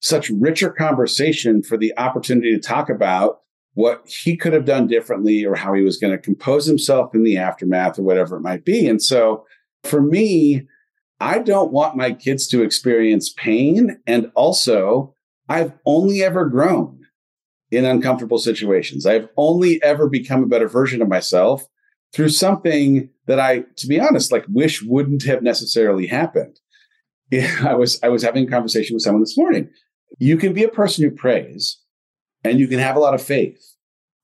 such 0.00 0.30
richer 0.30 0.70
conversation 0.70 1.62
for 1.62 1.76
the 1.76 1.92
opportunity 1.96 2.54
to 2.54 2.60
talk 2.60 2.90
about 2.90 3.40
what 3.74 4.02
he 4.06 4.36
could 4.36 4.52
have 4.52 4.64
done 4.64 4.86
differently 4.86 5.44
or 5.44 5.54
how 5.54 5.74
he 5.74 5.82
was 5.82 5.96
going 5.96 6.12
to 6.12 6.18
compose 6.18 6.66
himself 6.66 7.14
in 7.14 7.24
the 7.24 7.36
aftermath 7.36 7.98
or 7.98 8.02
whatever 8.02 8.36
it 8.36 8.42
might 8.42 8.64
be. 8.64 8.86
And 8.86 9.02
so 9.02 9.44
for 9.82 10.00
me, 10.00 10.66
I 11.20 11.38
don't 11.38 11.72
want 11.72 11.96
my 11.96 12.12
kids 12.12 12.46
to 12.48 12.62
experience 12.62 13.32
pain. 13.32 13.98
And 14.06 14.30
also, 14.34 15.14
I've 15.48 15.72
only 15.86 16.22
ever 16.22 16.46
grown 16.46 17.00
in 17.70 17.84
uncomfortable 17.84 18.38
situations. 18.38 19.06
I've 19.06 19.28
only 19.36 19.82
ever 19.82 20.08
become 20.08 20.42
a 20.42 20.48
better 20.48 20.68
version 20.68 21.02
of 21.02 21.08
myself 21.08 21.64
through 22.12 22.28
something 22.28 23.08
that 23.26 23.40
I, 23.40 23.64
to 23.76 23.86
be 23.86 23.98
honest, 23.98 24.30
like 24.30 24.44
wish 24.48 24.82
wouldn't 24.82 25.24
have 25.24 25.42
necessarily 25.42 26.06
happened. 26.06 26.60
I 27.62 27.74
was 27.74 27.98
I 28.02 28.08
was 28.08 28.22
having 28.22 28.46
a 28.46 28.50
conversation 28.50 28.94
with 28.94 29.02
someone 29.02 29.22
this 29.22 29.36
morning 29.36 29.70
you 30.18 30.36
can 30.36 30.52
be 30.52 30.64
a 30.64 30.68
person 30.68 31.04
who 31.04 31.10
prays 31.10 31.80
and 32.42 32.58
you 32.58 32.68
can 32.68 32.78
have 32.78 32.96
a 32.96 33.00
lot 33.00 33.14
of 33.14 33.22
faith. 33.22 33.74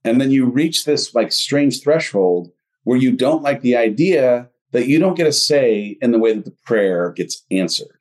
And 0.05 0.21
then 0.21 0.31
you 0.31 0.47
reach 0.47 0.85
this 0.85 1.15
like 1.15 1.33
strange 1.33 1.83
threshold 1.83 2.51
where 2.85 2.99
you 2.99 3.13
don't 3.13 3.43
like 3.43 3.61
the 3.61 3.77
idea 3.77 4.49
that 4.73 4.87
you 4.87 4.99
don't 4.99 5.17
get 5.17 5.27
a 5.27 5.33
say 5.33 5.99
in 6.01 6.13
the 6.13 6.19
way 6.19 6.35
that 6.35 6.45
the 6.45 6.57
prayer 6.65 7.13
gets 7.13 7.45
answered. 7.51 7.99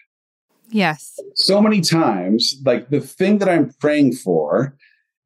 Yes. 0.69 1.17
So 1.33 1.61
many 1.61 1.81
times, 1.81 2.61
like 2.63 2.89
the 2.89 3.01
thing 3.01 3.39
that 3.39 3.49
I'm 3.49 3.73
praying 3.79 4.13
for 4.13 4.77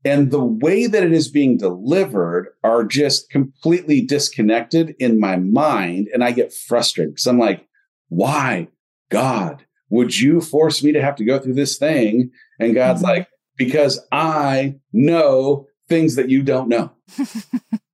and 0.05 0.31
the 0.31 0.43
way 0.43 0.87
that 0.87 1.03
it 1.03 1.11
is 1.11 1.27
being 1.27 1.57
delivered 1.57 2.49
are 2.63 2.83
just 2.83 3.29
completely 3.29 4.01
disconnected 4.01 4.95
in 4.99 5.19
my 5.19 5.35
mind. 5.35 6.09
And 6.13 6.23
I 6.23 6.31
get 6.31 6.53
frustrated 6.53 7.13
because 7.13 7.27
I'm 7.27 7.39
like, 7.39 7.67
why, 8.09 8.69
God, 9.09 9.65
would 9.93 10.19
you 10.19 10.41
force 10.41 10.83
me 10.83 10.91
to 10.91 11.01
have 11.01 11.15
to 11.15 11.23
go 11.23 11.37
through 11.37 11.53
this 11.53 11.77
thing? 11.77 12.31
And 12.59 12.73
God's 12.73 13.03
mm-hmm. 13.03 13.11
like, 13.11 13.27
because 13.57 14.03
I 14.11 14.73
know 14.91 15.67
things 15.87 16.15
that 16.15 16.31
you 16.31 16.41
don't 16.41 16.67
know. 16.67 16.91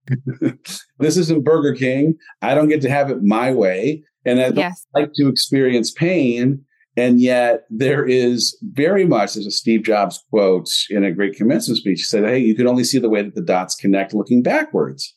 this 0.99 1.17
isn't 1.17 1.43
Burger 1.43 1.75
King. 1.75 2.17
I 2.41 2.55
don't 2.55 2.69
get 2.69 2.81
to 2.83 2.89
have 2.89 3.11
it 3.11 3.21
my 3.21 3.51
way. 3.51 4.05
And 4.23 4.39
I 4.39 4.47
yes. 4.47 4.87
like 4.95 5.11
to 5.15 5.27
experience 5.27 5.91
pain. 5.91 6.63
And 6.95 7.19
yet 7.19 7.65
there 7.69 8.05
is 8.05 8.57
very 8.61 9.05
much, 9.05 9.33
there's 9.33 9.45
a 9.45 9.51
Steve 9.51 9.83
Jobs 9.83 10.23
quote 10.29 10.69
in 10.89 11.03
a 11.03 11.11
great 11.11 11.35
commencement 11.35 11.79
speech. 11.79 11.99
He 11.99 12.03
said, 12.03 12.23
Hey, 12.23 12.39
you 12.39 12.55
can 12.55 12.65
only 12.67 12.85
see 12.85 12.97
the 12.97 13.09
way 13.09 13.23
that 13.23 13.35
the 13.35 13.41
dots 13.41 13.75
connect 13.75 14.13
looking 14.13 14.41
backwards. 14.41 15.13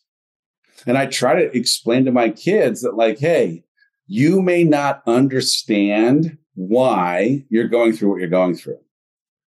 And 0.84 0.98
I 0.98 1.06
try 1.06 1.36
to 1.36 1.56
explain 1.56 2.04
to 2.06 2.12
my 2.12 2.30
kids 2.30 2.82
that, 2.82 2.96
like, 2.96 3.20
hey, 3.20 3.62
you 4.08 4.42
may 4.42 4.64
not 4.64 5.00
understand 5.06 6.38
why 6.54 7.44
you're 7.48 7.68
going 7.68 7.92
through 7.92 8.10
what 8.10 8.20
you're 8.20 8.28
going 8.28 8.54
through. 8.54 8.78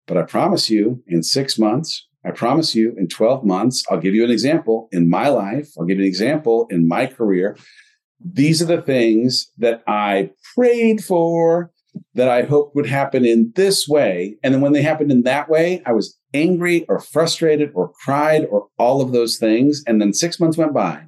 But 0.08 0.18
I 0.18 0.24
promise 0.24 0.70
you, 0.70 1.04
in 1.08 1.24
six 1.24 1.58
months, 1.58 2.08
I 2.26 2.32
promise 2.32 2.76
you, 2.76 2.93
in 2.97 3.08
12 3.08 3.43
months, 3.43 3.84
I'll 3.89 3.99
give 3.99 4.14
you 4.14 4.24
an 4.24 4.32
example 4.32 4.88
in 4.91 5.10
my 5.10 5.30
life, 5.30 5.70
I'll 5.78 5.86
give 5.86 5.97
you 5.97 6.04
an 6.04 6.10
example 6.10 6.68
in 6.70 6.88
my 6.88 7.08
career. 7.08 7.58
These 8.24 8.62
are 8.62 8.66
the 8.66 8.82
things 8.82 9.52
that 9.58 9.82
I 9.88 10.32
prayed 10.56 11.04
for, 11.04 11.72
that 12.14 12.30
I 12.30 12.43
hoped 12.43 12.76
would 12.76 12.86
happen 12.86 13.26
in 13.26 13.52
this 13.56 13.88
way. 13.88 14.38
And 14.43 14.54
then 14.54 14.62
when 14.62 14.74
they 14.74 14.82
happened 14.82 15.12
in 15.12 15.24
that 15.24 15.49
way, 15.49 15.82
I 15.86 15.93
was 15.93 16.18
angry 16.34 16.86
or 16.88 16.99
frustrated 16.99 17.72
or 17.74 17.91
cried 18.04 18.45
or 18.45 18.68
all 18.78 19.02
of 19.02 19.12
those 19.12 19.38
things. 19.38 19.84
And 19.88 20.02
then 20.02 20.14
six 20.14 20.39
months 20.39 20.58
went 20.58 20.74
by. 20.74 21.06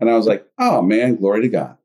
And 0.00 0.10
I 0.10 0.16
was 0.16 0.26
like, 0.26 0.46
oh 0.58 0.82
man, 0.82 1.16
glory 1.16 1.42
to 1.42 1.48
God. 1.48 1.76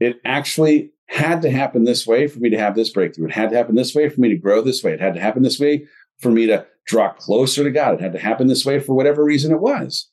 It 0.00 0.20
actually 0.24 0.91
had 1.12 1.42
to 1.42 1.50
happen 1.50 1.84
this 1.84 2.06
way 2.06 2.26
for 2.26 2.38
me 2.38 2.48
to 2.50 2.58
have 2.58 2.74
this 2.74 2.90
breakthrough. 2.90 3.26
It 3.26 3.34
had 3.34 3.50
to 3.50 3.56
happen 3.56 3.74
this 3.74 3.94
way 3.94 4.08
for 4.08 4.20
me 4.20 4.30
to 4.30 4.36
grow 4.36 4.62
this 4.62 4.82
way. 4.82 4.92
It 4.92 5.00
had 5.00 5.14
to 5.14 5.20
happen 5.20 5.42
this 5.42 5.60
way 5.60 5.86
for 6.18 6.30
me 6.30 6.46
to 6.46 6.66
draw 6.86 7.12
closer 7.12 7.62
to 7.64 7.70
God. 7.70 7.94
It 7.94 8.00
had 8.00 8.12
to 8.14 8.18
happen 8.18 8.46
this 8.46 8.64
way 8.64 8.80
for 8.80 8.94
whatever 8.94 9.22
reason 9.22 9.52
it 9.52 9.60
was. 9.60 10.10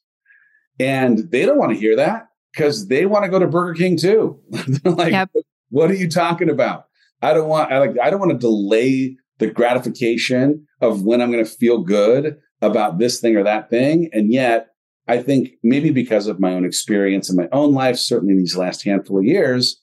And 0.79 1.31
they 1.31 1.45
don't 1.45 1.57
want 1.57 1.71
to 1.71 1.79
hear 1.79 1.95
that 1.95 2.27
because 2.53 2.87
they 2.87 3.05
want 3.05 3.23
to 3.23 3.31
go 3.31 3.39
to 3.39 3.47
Burger 3.47 3.75
King 3.75 3.97
too. 3.97 4.39
like, 4.83 5.11
yep. 5.11 5.29
what 5.69 5.89
are 5.89 5.95
you 5.95 6.09
talking 6.09 6.49
about? 6.49 6.85
I 7.21 7.33
don't 7.33 7.49
want 7.49 7.71
I 7.71 7.79
like 7.79 7.95
I 8.01 8.09
don't 8.09 8.19
want 8.19 8.31
to 8.31 8.37
delay 8.37 9.17
the 9.39 9.47
gratification 9.47 10.67
of 10.81 11.03
when 11.03 11.21
I'm 11.21 11.31
going 11.31 11.43
to 11.43 11.49
feel 11.49 11.79
good 11.79 12.37
about 12.61 12.99
this 12.99 13.19
thing 13.19 13.35
or 13.35 13.43
that 13.43 13.69
thing. 13.69 14.09
And 14.11 14.31
yet, 14.31 14.67
I 15.07 15.21
think 15.21 15.51
maybe 15.63 15.91
because 15.91 16.27
of 16.27 16.39
my 16.39 16.53
own 16.53 16.65
experience 16.65 17.29
in 17.29 17.35
my 17.35 17.47
own 17.51 17.73
life, 17.73 17.97
certainly 17.97 18.35
these 18.35 18.57
last 18.57 18.83
handful 18.83 19.19
of 19.19 19.25
years, 19.25 19.79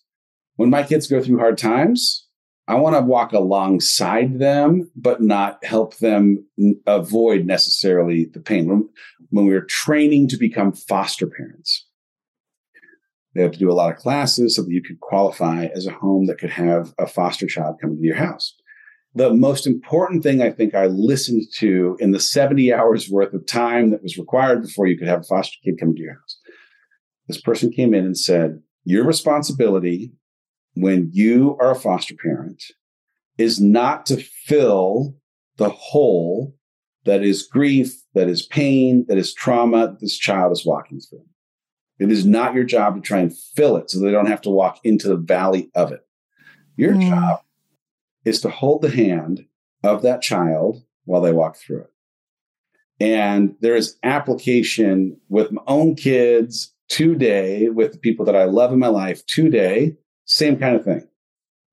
when 0.56 0.70
my 0.70 0.82
kids 0.82 1.06
go 1.06 1.22
through 1.22 1.38
hard 1.38 1.58
times, 1.58 2.26
I 2.68 2.74
want 2.74 2.96
to 2.96 3.02
walk 3.02 3.32
alongside 3.32 4.38
them, 4.38 4.90
but 4.96 5.22
not 5.22 5.64
help 5.64 5.98
them 5.98 6.44
avoid 6.86 7.46
necessarily 7.46 8.24
the 8.24 8.40
pain. 8.40 8.66
When, 8.66 8.88
when 9.30 9.46
we 9.46 9.54
are 9.54 9.62
training 9.62 10.28
to 10.28 10.36
become 10.36 10.72
foster 10.72 11.28
parents, 11.28 11.86
they 13.34 13.42
have 13.42 13.52
to 13.52 13.58
do 13.58 13.70
a 13.70 13.74
lot 13.74 13.92
of 13.92 13.98
classes 13.98 14.56
so 14.56 14.62
that 14.62 14.70
you 14.70 14.82
could 14.82 14.98
qualify 15.00 15.66
as 15.66 15.86
a 15.86 15.92
home 15.92 16.26
that 16.26 16.38
could 16.38 16.50
have 16.50 16.92
a 16.98 17.06
foster 17.06 17.46
child 17.46 17.76
come 17.80 17.90
into 17.90 18.02
your 18.02 18.16
house. 18.16 18.54
The 19.14 19.32
most 19.32 19.66
important 19.66 20.22
thing 20.22 20.42
I 20.42 20.50
think 20.50 20.74
I 20.74 20.86
listened 20.86 21.44
to 21.58 21.96
in 22.00 22.10
the 22.10 22.20
70 22.20 22.72
hours 22.72 23.08
worth 23.08 23.32
of 23.32 23.46
time 23.46 23.90
that 23.90 24.02
was 24.02 24.18
required 24.18 24.62
before 24.62 24.86
you 24.86 24.98
could 24.98 25.08
have 25.08 25.20
a 25.20 25.24
foster 25.24 25.56
kid 25.62 25.78
come 25.78 25.90
into 25.90 26.02
your 26.02 26.14
house, 26.14 26.38
this 27.28 27.40
person 27.40 27.70
came 27.70 27.94
in 27.94 28.04
and 28.04 28.18
said, 28.18 28.60
Your 28.84 29.04
responsibility 29.04 30.12
when 30.76 31.10
you 31.12 31.56
are 31.58 31.70
a 31.70 31.74
foster 31.74 32.14
parent 32.14 32.62
is 33.38 33.60
not 33.60 34.04
to 34.06 34.16
fill 34.16 35.16
the 35.56 35.70
hole 35.70 36.54
that 37.06 37.22
is 37.22 37.44
grief, 37.44 37.94
that 38.14 38.28
is 38.28 38.42
pain, 38.42 39.06
that 39.08 39.16
is 39.16 39.32
trauma 39.32 39.88
that 39.88 40.00
this 40.00 40.18
child 40.18 40.52
is 40.52 40.66
walking 40.66 41.00
through. 41.00 41.24
It 41.98 42.12
is 42.12 42.26
not 42.26 42.54
your 42.54 42.64
job 42.64 42.94
to 42.94 43.00
try 43.00 43.20
and 43.20 43.36
fill 43.36 43.76
it 43.78 43.90
so 43.90 43.98
they 43.98 44.10
don't 44.10 44.26
have 44.26 44.42
to 44.42 44.50
walk 44.50 44.78
into 44.84 45.08
the 45.08 45.16
valley 45.16 45.70
of 45.74 45.92
it. 45.92 46.06
Your 46.76 46.92
mm. 46.92 47.08
job 47.08 47.40
is 48.26 48.42
to 48.42 48.50
hold 48.50 48.82
the 48.82 48.90
hand 48.90 49.46
of 49.82 50.02
that 50.02 50.20
child 50.20 50.82
while 51.06 51.22
they 51.22 51.32
walk 51.32 51.56
through 51.56 51.82
it. 51.82 51.92
And 53.00 53.54
there 53.60 53.76
is 53.76 53.98
application 54.02 55.18
with 55.30 55.52
my 55.52 55.62
own 55.66 55.94
kids 55.94 56.74
today, 56.88 57.68
with 57.70 57.92
the 57.92 57.98
people 57.98 58.26
that 58.26 58.36
I 58.36 58.44
love 58.44 58.72
in 58.72 58.78
my 58.78 58.88
life 58.88 59.24
today 59.24 59.96
same 60.26 60.58
kind 60.58 60.76
of 60.76 60.84
thing. 60.84 61.06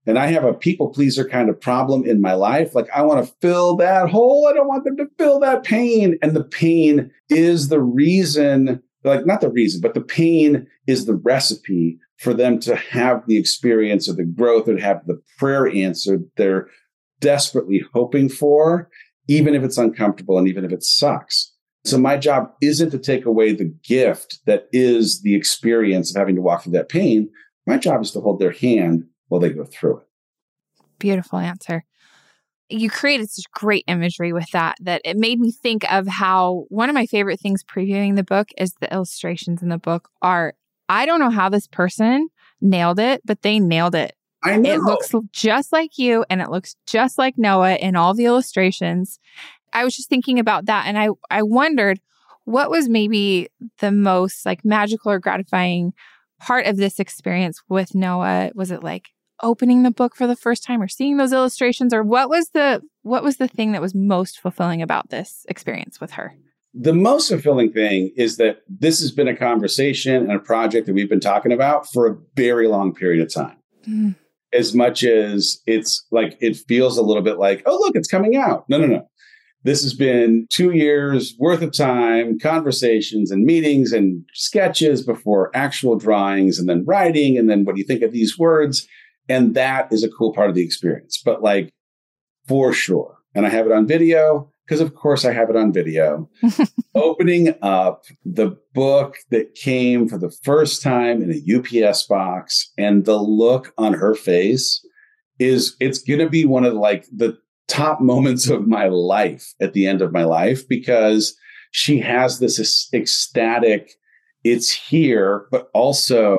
And 0.05 0.19
I 0.19 0.27
have 0.27 0.43
a 0.43 0.53
people 0.53 0.89
pleaser 0.89 1.27
kind 1.27 1.49
of 1.49 1.59
problem 1.59 2.05
in 2.05 2.21
my 2.21 2.33
life. 2.33 2.75
Like, 2.75 2.89
I 2.93 3.03
want 3.03 3.25
to 3.25 3.33
fill 3.41 3.77
that 3.77 4.09
hole. 4.09 4.47
I 4.47 4.53
don't 4.53 4.67
want 4.67 4.83
them 4.83 4.97
to 4.97 5.07
feel 5.17 5.39
that 5.39 5.63
pain. 5.63 6.17
And 6.21 6.35
the 6.35 6.43
pain 6.43 7.09
is 7.29 7.69
the 7.69 7.81
reason, 7.81 8.81
like, 9.03 9.25
not 9.25 9.41
the 9.41 9.49
reason, 9.49 9.79
but 9.79 9.93
the 9.93 10.01
pain 10.01 10.67
is 10.87 11.05
the 11.05 11.15
recipe 11.15 11.97
for 12.17 12.33
them 12.33 12.59
to 12.59 12.75
have 12.75 13.25
the 13.27 13.37
experience 13.37 14.07
of 14.07 14.17
the 14.17 14.25
growth 14.25 14.67
and 14.67 14.79
have 14.79 15.05
the 15.07 15.21
prayer 15.37 15.67
answered 15.67 16.23
they're 16.35 16.67
desperately 17.19 17.83
hoping 17.93 18.27
for, 18.27 18.89
even 19.27 19.55
if 19.55 19.63
it's 19.63 19.77
uncomfortable 19.77 20.37
and 20.37 20.47
even 20.47 20.65
if 20.65 20.71
it 20.71 20.83
sucks. 20.83 21.51
So, 21.85 21.97
my 21.97 22.17
job 22.17 22.51
isn't 22.61 22.91
to 22.91 22.97
take 22.97 23.25
away 23.25 23.53
the 23.53 23.73
gift 23.83 24.39
that 24.45 24.67
is 24.71 25.21
the 25.21 25.35
experience 25.35 26.11
of 26.11 26.19
having 26.19 26.35
to 26.35 26.41
walk 26.41 26.63
through 26.63 26.73
that 26.73 26.89
pain. 26.89 27.29
My 27.65 27.77
job 27.77 28.01
is 28.01 28.11
to 28.11 28.21
hold 28.21 28.39
their 28.39 28.51
hand 28.51 29.07
while 29.27 29.41
they 29.41 29.49
go 29.49 29.63
through 29.65 29.97
it. 29.97 30.03
Beautiful 30.99 31.39
answer. 31.39 31.83
You 32.69 32.89
created 32.89 33.29
such 33.29 33.49
great 33.51 33.83
imagery 33.87 34.33
with 34.33 34.49
that 34.51 34.77
that 34.81 35.01
it 35.05 35.17
made 35.17 35.39
me 35.39 35.51
think 35.51 35.91
of 35.91 36.07
how 36.07 36.65
one 36.69 36.89
of 36.89 36.93
my 36.93 37.05
favorite 37.05 37.39
things 37.39 37.63
previewing 37.63 38.15
the 38.15 38.23
book 38.23 38.49
is 38.57 38.73
the 38.73 38.91
illustrations 38.93 39.61
in 39.61 39.69
the 39.69 39.77
book 39.77 40.09
are 40.21 40.53
I 40.89 41.05
don't 41.05 41.19
know 41.19 41.29
how 41.29 41.49
this 41.49 41.67
person 41.67 42.29
nailed 42.61 42.99
it, 42.99 43.21
but 43.25 43.41
they 43.41 43.59
nailed 43.59 43.95
it. 43.95 44.15
I 44.43 44.57
know. 44.57 44.73
It 44.73 44.81
looks 44.81 45.11
just 45.31 45.71
like 45.71 45.97
you 45.97 46.25
and 46.29 46.41
it 46.41 46.49
looks 46.49 46.75
just 46.85 47.17
like 47.17 47.37
Noah 47.37 47.75
in 47.75 47.95
all 47.95 48.13
the 48.13 48.25
illustrations. 48.25 49.19
I 49.71 49.83
was 49.83 49.95
just 49.95 50.09
thinking 50.09 50.39
about 50.39 50.65
that 50.65 50.85
and 50.87 50.97
I 50.97 51.09
I 51.29 51.43
wondered 51.43 51.99
what 52.45 52.69
was 52.69 52.89
maybe 52.89 53.49
the 53.79 53.91
most 53.91 54.45
like 54.45 54.65
magical 54.65 55.11
or 55.11 55.19
gratifying 55.19 55.93
part 56.43 56.65
of 56.65 56.77
this 56.77 56.99
experience 56.99 57.61
with 57.69 57.95
Noah? 57.95 58.51
Was 58.53 58.69
it 58.69 58.83
like 58.83 59.09
opening 59.41 59.83
the 59.83 59.91
book 59.91 60.15
for 60.15 60.27
the 60.27 60.35
first 60.35 60.63
time 60.63 60.81
or 60.81 60.87
seeing 60.87 61.17
those 61.17 61.33
illustrations 61.33 61.93
or 61.93 62.03
what 62.03 62.29
was 62.29 62.49
the 62.49 62.81
what 63.01 63.23
was 63.23 63.37
the 63.37 63.47
thing 63.47 63.71
that 63.71 63.81
was 63.81 63.95
most 63.95 64.39
fulfilling 64.39 64.81
about 64.81 65.09
this 65.09 65.45
experience 65.49 65.99
with 65.99 66.11
her? 66.11 66.35
The 66.73 66.93
most 66.93 67.29
fulfilling 67.29 67.71
thing 67.71 68.11
is 68.17 68.37
that 68.37 68.63
this 68.67 68.99
has 68.99 69.11
been 69.11 69.27
a 69.27 69.35
conversation 69.35 70.15
and 70.15 70.31
a 70.31 70.39
project 70.39 70.87
that 70.87 70.93
we've 70.93 71.09
been 71.09 71.19
talking 71.19 71.51
about 71.51 71.87
for 71.91 72.07
a 72.07 72.17
very 72.35 72.67
long 72.67 72.93
period 72.93 73.21
of 73.21 73.33
time. 73.33 73.57
Mm. 73.87 74.15
As 74.51 74.73
much 74.73 75.03
as 75.03 75.61
it's 75.65 76.05
like 76.11 76.37
it 76.41 76.57
feels 76.67 76.97
a 76.97 77.03
little 77.03 77.23
bit 77.23 77.37
like, 77.37 77.63
oh 77.65 77.77
look, 77.79 77.95
it's 77.95 78.07
coming 78.07 78.35
out. 78.35 78.65
No, 78.69 78.77
no, 78.77 78.87
no. 78.87 79.07
This 79.63 79.81
has 79.83 79.93
been 79.93 80.45
two 80.49 80.71
years 80.71 81.35
worth 81.39 81.61
of 81.61 81.71
time, 81.71 82.37
conversations 82.37 83.31
and 83.31 83.45
meetings 83.45 83.93
and 83.93 84.25
sketches 84.33 85.05
before 85.05 85.51
actual 85.55 85.97
drawings 85.97 86.59
and 86.59 86.67
then 86.67 86.83
writing. 86.85 87.37
And 87.37 87.49
then 87.49 87.63
what 87.63 87.75
do 87.75 87.81
you 87.81 87.87
think 87.87 88.01
of 88.01 88.11
these 88.11 88.37
words? 88.37 88.87
And 89.29 89.55
that 89.55 89.91
is 89.91 90.03
a 90.03 90.09
cool 90.09 90.33
part 90.33 90.49
of 90.49 90.55
the 90.55 90.63
experience. 90.63 91.21
But 91.23 91.41
like 91.41 91.69
for 92.47 92.73
sure. 92.73 93.17
And 93.35 93.45
I 93.45 93.49
have 93.49 93.65
it 93.65 93.71
on 93.71 93.87
video 93.87 94.51
because, 94.67 94.81
of 94.81 94.95
course, 94.95 95.25
I 95.25 95.33
have 95.33 95.49
it 95.49 95.55
on 95.55 95.73
video. 95.73 96.29
Opening 96.95 97.55
up 97.61 98.03
the 98.25 98.57
book 98.73 99.17
that 99.31 99.55
came 99.55 100.07
for 100.07 100.17
the 100.17 100.31
first 100.43 100.81
time 100.81 101.21
in 101.21 101.31
a 101.31 101.87
UPS 101.87 102.03
box 102.03 102.71
and 102.77 103.05
the 103.05 103.17
look 103.17 103.73
on 103.77 103.93
her 103.93 104.13
face 104.13 104.85
is 105.39 105.75
it's 105.79 105.99
going 105.99 106.19
to 106.19 106.29
be 106.29 106.45
one 106.45 106.63
of 106.63 106.73
like 106.73 107.05
the 107.11 107.37
top 107.67 108.01
moments 108.01 108.49
of 108.49 108.67
my 108.67 108.87
life 108.87 109.53
at 109.59 109.73
the 109.73 109.87
end 109.87 110.01
of 110.01 110.11
my 110.11 110.23
life 110.23 110.67
because 110.67 111.35
she 111.71 111.99
has 111.99 112.39
this 112.39 112.89
ecstatic, 112.93 113.93
it's 114.43 114.71
here, 114.71 115.47
but 115.51 115.69
also 115.73 116.37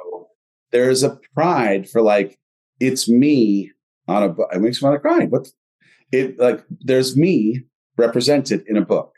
there's 0.70 1.03
a 1.03 1.18
pride 1.35 1.89
for 1.89 2.03
like, 2.03 2.39
it's 2.81 3.09
me 3.09 3.72
on 4.09 4.22
a 4.22 4.29
book. 4.29 4.49
It 4.53 4.61
makes 4.61 4.83
me 4.83 4.89
want 4.89 5.03
to 5.03 5.09
cry. 5.09 5.27
But 5.27 5.49
it 6.12 6.39
like 6.39 6.64
there's 6.81 7.16
me 7.16 7.64
represented 7.97 8.64
in 8.66 8.77
a 8.77 8.85
book. 8.85 9.12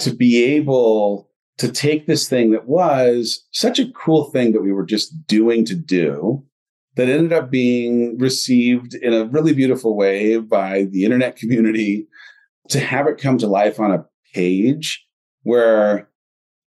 To 0.00 0.14
be 0.14 0.44
able 0.44 1.30
to 1.58 1.70
take 1.70 2.06
this 2.06 2.28
thing 2.28 2.52
that 2.52 2.66
was 2.66 3.46
such 3.52 3.78
a 3.78 3.90
cool 3.92 4.24
thing 4.30 4.52
that 4.52 4.62
we 4.62 4.72
were 4.72 4.86
just 4.86 5.26
doing 5.26 5.64
to 5.66 5.74
do 5.74 6.42
that 7.00 7.08
ended 7.08 7.32
up 7.32 7.50
being 7.50 8.18
received 8.18 8.92
in 8.92 9.14
a 9.14 9.24
really 9.24 9.54
beautiful 9.54 9.96
way 9.96 10.36
by 10.36 10.84
the 10.90 11.02
internet 11.02 11.34
community 11.34 12.06
to 12.68 12.78
have 12.78 13.06
it 13.06 13.16
come 13.16 13.38
to 13.38 13.46
life 13.46 13.80
on 13.80 13.90
a 13.90 14.04
page 14.34 15.06
where 15.42 16.10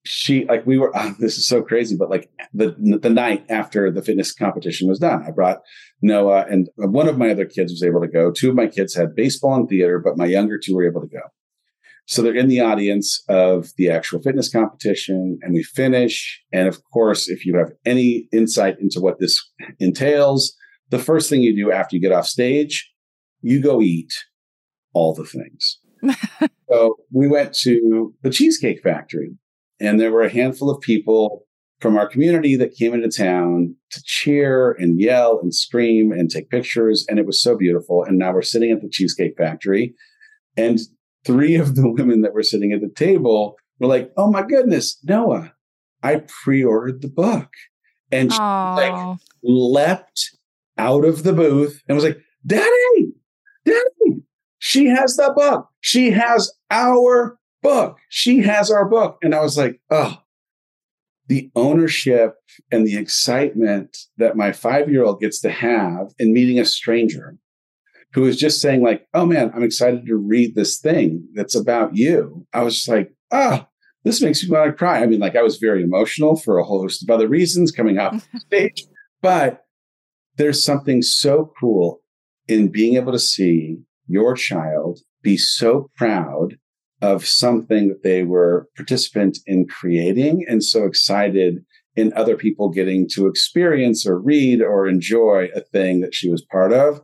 she 0.05 0.45
like 0.45 0.65
we 0.65 0.77
were 0.77 0.89
oh, 0.95 1.13
this 1.19 1.37
is 1.37 1.45
so 1.45 1.61
crazy 1.61 1.97
but 1.97 2.09
like 2.09 2.31
the 2.53 2.73
the 3.01 3.09
night 3.09 3.45
after 3.49 3.91
the 3.91 4.01
fitness 4.01 4.33
competition 4.33 4.87
was 4.87 4.99
done 4.99 5.21
i 5.27 5.31
brought 5.31 5.59
noah 6.01 6.45
and 6.49 6.69
one 6.77 7.09
of 7.09 7.17
my 7.17 7.29
other 7.29 7.45
kids 7.45 7.73
was 7.73 7.83
able 7.83 7.99
to 7.99 8.07
go. 8.07 8.31
Two 8.31 8.51
of 8.51 8.55
my 8.55 8.67
kids 8.67 8.95
had 8.95 9.13
baseball 9.13 9.55
and 9.55 9.67
theater 9.67 9.99
but 9.99 10.17
my 10.17 10.25
younger 10.25 10.57
two 10.57 10.75
were 10.75 10.87
able 10.87 11.01
to 11.01 11.07
go 11.07 11.19
So 12.05 12.21
they're 12.21 12.35
in 12.35 12.49
the 12.49 12.59
audience 12.59 13.23
of 13.29 13.69
the 13.77 13.89
actual 13.89 14.21
fitness 14.21 14.51
competition 14.51 15.39
and 15.41 15.53
we 15.53 15.63
finish. 15.63 16.41
And 16.51 16.67
of 16.67 16.81
course, 16.91 17.29
if 17.29 17.45
you 17.45 17.57
have 17.57 17.71
any 17.85 18.27
insight 18.33 18.79
into 18.79 18.99
what 18.99 19.19
this 19.19 19.37
entails, 19.79 20.53
the 20.89 20.99
first 20.99 21.29
thing 21.29 21.41
you 21.41 21.55
do 21.55 21.71
after 21.71 21.95
you 21.95 22.01
get 22.01 22.11
off 22.11 22.27
stage, 22.27 22.91
you 23.41 23.61
go 23.61 23.81
eat 23.81 24.11
all 24.93 25.13
the 25.13 25.25
things. 25.25 25.79
so 26.69 26.95
we 27.11 27.27
went 27.27 27.53
to 27.53 28.13
the 28.23 28.29
Cheesecake 28.29 28.81
Factory 28.81 29.31
and 29.79 29.99
there 29.99 30.11
were 30.11 30.23
a 30.23 30.29
handful 30.29 30.69
of 30.69 30.81
people 30.81 31.45
from 31.81 31.97
our 31.97 32.07
community 32.07 32.55
that 32.55 32.75
came 32.75 32.93
into 32.93 33.09
town 33.09 33.75
to 33.89 34.01
cheer 34.05 34.73
and 34.73 34.99
yell 34.99 35.39
and 35.41 35.53
scream 35.53 36.11
and 36.11 36.29
take 36.29 36.49
pictures. 36.49 37.05
And 37.09 37.17
it 37.17 37.25
was 37.25 37.41
so 37.41 37.57
beautiful. 37.57 38.03
And 38.03 38.19
now 38.19 38.33
we're 38.33 38.43
sitting 38.43 38.71
at 38.71 38.81
the 38.81 38.89
Cheesecake 38.89 39.35
Factory. 39.35 39.95
And 40.55 40.79
three 41.25 41.55
of 41.55 41.75
the 41.75 41.89
women 41.89 42.21
that 42.21 42.33
were 42.33 42.43
sitting 42.43 42.71
at 42.71 42.81
the 42.81 42.89
table 42.89 43.57
were 43.79 43.87
like, 43.87 44.11
Oh 44.17 44.31
my 44.31 44.43
goodness, 44.43 44.97
Noah, 45.03 45.53
I 46.03 46.23
pre 46.27 46.63
ordered 46.63 47.01
the 47.01 47.07
book. 47.07 47.49
And 48.11 48.31
she 48.31 48.39
like 48.39 49.17
leapt 49.43 50.37
out 50.77 51.05
of 51.05 51.23
the 51.23 51.33
booth 51.33 51.81
and 51.87 51.95
was 51.95 52.03
like, 52.03 52.19
Daddy, 52.45 53.13
Daddy, 53.65 54.23
she 54.59 54.87
has 54.87 55.15
the 55.15 55.31
book. 55.35 55.69
She 55.79 56.11
has 56.11 56.51
our 56.69 57.37
book. 57.61 57.97
She 58.09 58.39
has 58.39 58.69
our 58.69 58.87
book. 58.87 59.17
And 59.21 59.33
I 59.33 59.41
was 59.41 59.57
like, 59.57 59.79
Oh, 59.89 60.17
the 61.27 61.49
ownership 61.55 62.35
and 62.71 62.85
the 62.85 62.97
excitement 62.97 63.97
that 64.17 64.35
my 64.35 64.51
five 64.51 64.89
year 64.89 65.03
old 65.03 65.21
gets 65.21 65.39
to 65.41 65.49
have 65.49 66.13
in 66.19 66.33
meeting 66.33 66.59
a 66.59 66.65
stranger 66.65 67.37
who 68.13 68.25
is 68.25 68.37
just 68.37 68.61
saying, 68.61 68.83
like, 68.83 69.07
oh 69.13 69.25
man, 69.25 69.51
I'm 69.55 69.63
excited 69.63 70.05
to 70.05 70.15
read 70.15 70.55
this 70.55 70.79
thing 70.79 71.27
that's 71.33 71.55
about 71.55 71.95
you. 71.95 72.45
I 72.53 72.63
was 72.63 72.75
just 72.75 72.89
like, 72.89 73.13
ah, 73.31 73.61
oh, 73.63 73.67
this 74.03 74.21
makes 74.21 74.43
me 74.43 74.49
want 74.49 74.69
to 74.69 74.73
cry. 74.73 75.01
I 75.01 75.05
mean, 75.05 75.19
like, 75.19 75.35
I 75.35 75.43
was 75.43 75.57
very 75.57 75.83
emotional 75.83 76.35
for 76.35 76.57
a 76.57 76.63
whole 76.63 76.81
host 76.81 77.03
of 77.03 77.09
other 77.09 77.27
reasons 77.27 77.71
coming 77.71 77.99
off 77.99 78.27
stage, 78.37 78.83
but 79.21 79.63
there's 80.37 80.63
something 80.63 81.01
so 81.01 81.51
cool 81.59 82.01
in 82.47 82.69
being 82.69 82.95
able 82.95 83.11
to 83.11 83.19
see 83.19 83.77
your 84.07 84.33
child 84.33 84.99
be 85.21 85.37
so 85.37 85.89
proud 85.95 86.55
of 87.01 87.25
something 87.25 87.87
that 87.87 88.03
they 88.03 88.23
were 88.23 88.67
participant 88.75 89.39
in 89.45 89.67
creating 89.67 90.45
and 90.47 90.63
so 90.63 90.85
excited 90.85 91.63
in 91.95 92.13
other 92.13 92.37
people 92.37 92.69
getting 92.69 93.07
to 93.09 93.27
experience 93.27 94.05
or 94.05 94.19
read 94.19 94.61
or 94.61 94.87
enjoy 94.87 95.49
a 95.55 95.61
thing 95.61 96.01
that 96.01 96.13
she 96.13 96.29
was 96.29 96.45
part 96.51 96.71
of. 96.71 97.01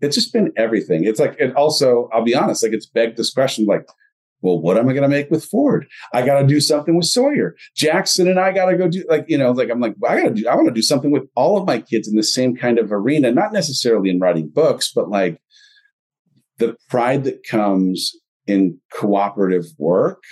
It's 0.00 0.14
just 0.14 0.32
been 0.32 0.52
everything. 0.56 1.04
It's 1.04 1.20
like, 1.20 1.36
it 1.38 1.54
also, 1.54 2.08
I'll 2.12 2.24
be 2.24 2.34
honest, 2.34 2.62
like 2.62 2.72
it's 2.72 2.86
begged 2.86 3.16
this 3.16 3.32
question 3.32 3.66
like, 3.66 3.86
well, 4.42 4.58
what 4.58 4.78
am 4.78 4.88
I 4.88 4.92
going 4.92 5.02
to 5.02 5.08
make 5.08 5.30
with 5.30 5.44
Ford? 5.44 5.86
I 6.14 6.24
got 6.24 6.40
to 6.40 6.46
do 6.46 6.60
something 6.60 6.96
with 6.96 7.06
Sawyer. 7.06 7.56
Jackson 7.76 8.26
and 8.26 8.40
I 8.40 8.52
got 8.52 8.70
to 8.70 8.76
go 8.76 8.88
do 8.88 9.04
like, 9.08 9.26
you 9.28 9.36
know, 9.36 9.50
like 9.50 9.70
I'm 9.70 9.80
like, 9.80 9.94
I 10.08 10.22
got 10.22 10.28
to 10.28 10.34
do, 10.34 10.48
I 10.48 10.54
want 10.54 10.68
to 10.68 10.74
do 10.74 10.82
something 10.82 11.10
with 11.10 11.24
all 11.34 11.58
of 11.58 11.66
my 11.66 11.80
kids 11.80 12.08
in 12.08 12.16
the 12.16 12.22
same 12.22 12.56
kind 12.56 12.78
of 12.78 12.90
arena, 12.90 13.30
not 13.32 13.52
necessarily 13.52 14.08
in 14.08 14.18
writing 14.18 14.48
books, 14.48 14.92
but 14.94 15.10
like 15.10 15.40
the 16.58 16.76
pride 16.88 17.24
that 17.24 17.44
comes 17.46 18.16
in 18.46 18.78
cooperative 18.92 19.66
work 19.78 20.22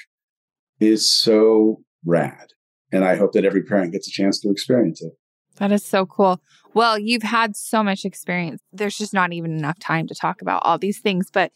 is 0.80 1.10
so 1.10 1.82
rad. 2.04 2.48
And 2.90 3.04
I 3.04 3.16
hope 3.16 3.32
that 3.32 3.44
every 3.44 3.62
parent 3.62 3.92
gets 3.92 4.08
a 4.08 4.10
chance 4.10 4.40
to 4.40 4.50
experience 4.50 5.02
it. 5.02 5.12
That 5.56 5.72
is 5.72 5.84
so 5.84 6.06
cool. 6.06 6.40
Well, 6.78 6.96
you've 6.96 7.24
had 7.24 7.56
so 7.56 7.82
much 7.82 8.04
experience. 8.04 8.62
There's 8.72 8.96
just 8.96 9.12
not 9.12 9.32
even 9.32 9.58
enough 9.58 9.80
time 9.80 10.06
to 10.06 10.14
talk 10.14 10.40
about 10.40 10.62
all 10.64 10.78
these 10.78 11.00
things, 11.00 11.28
but 11.28 11.50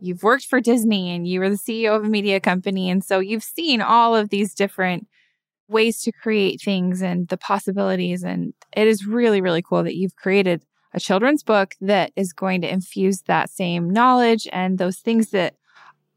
you've 0.00 0.22
worked 0.22 0.44
for 0.44 0.60
Disney 0.60 1.14
and 1.14 1.26
you 1.26 1.40
were 1.40 1.48
the 1.48 1.56
CEO 1.56 1.96
of 1.96 2.04
a 2.04 2.08
media 2.10 2.40
company. 2.40 2.90
And 2.90 3.02
so 3.02 3.18
you've 3.18 3.42
seen 3.42 3.80
all 3.80 4.14
of 4.14 4.28
these 4.28 4.54
different 4.54 5.06
ways 5.66 6.02
to 6.02 6.12
create 6.12 6.60
things 6.60 7.00
and 7.00 7.26
the 7.28 7.38
possibilities. 7.38 8.22
And 8.22 8.52
it 8.76 8.86
is 8.86 9.06
really, 9.06 9.40
really 9.40 9.62
cool 9.62 9.82
that 9.82 9.96
you've 9.96 10.14
created 10.16 10.62
a 10.92 11.00
children's 11.00 11.42
book 11.42 11.74
that 11.80 12.12
is 12.14 12.34
going 12.34 12.60
to 12.60 12.70
infuse 12.70 13.22
that 13.22 13.48
same 13.48 13.88
knowledge 13.88 14.46
and 14.52 14.76
those 14.76 14.98
things 14.98 15.30
that 15.30 15.54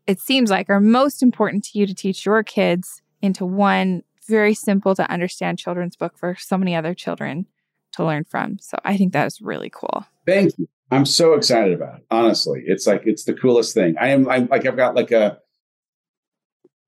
it 0.06 0.20
seems 0.20 0.50
like 0.50 0.70
are 0.70 0.82
most 0.82 1.24
important 1.24 1.64
to 1.68 1.80
you 1.80 1.88
to 1.88 1.96
teach 1.96 2.26
your 2.26 2.44
kids 2.44 3.02
into 3.22 3.46
one 3.46 4.04
very 4.28 4.54
simple 4.54 4.96
to 4.96 5.10
understand 5.10 5.60
children's 5.60 5.96
book 5.96 6.18
for 6.18 6.36
so 6.38 6.58
many 6.58 6.76
other 6.76 6.94
children 6.94 7.46
to 7.94 8.06
learn 8.06 8.24
from. 8.24 8.58
So 8.60 8.78
I 8.84 8.98
think 8.98 9.14
that 9.14 9.28
is 9.28 9.42
really 9.42 9.70
cool. 9.70 10.06
Thank 10.26 10.58
you. 10.58 10.68
I'm 10.92 11.06
so 11.06 11.34
excited 11.34 11.74
about 11.74 12.00
it. 12.00 12.06
Honestly, 12.10 12.64
it's 12.66 12.88
like 12.88 13.04
it's 13.06 13.24
the 13.24 13.34
coolest 13.34 13.74
thing. 13.74 13.96
I 14.00 14.10
am. 14.10 14.28
I'm 14.30 14.48
like 14.48 14.66
I've 14.66 14.78
got 14.78 14.96
like 14.96 15.12
a 15.12 15.38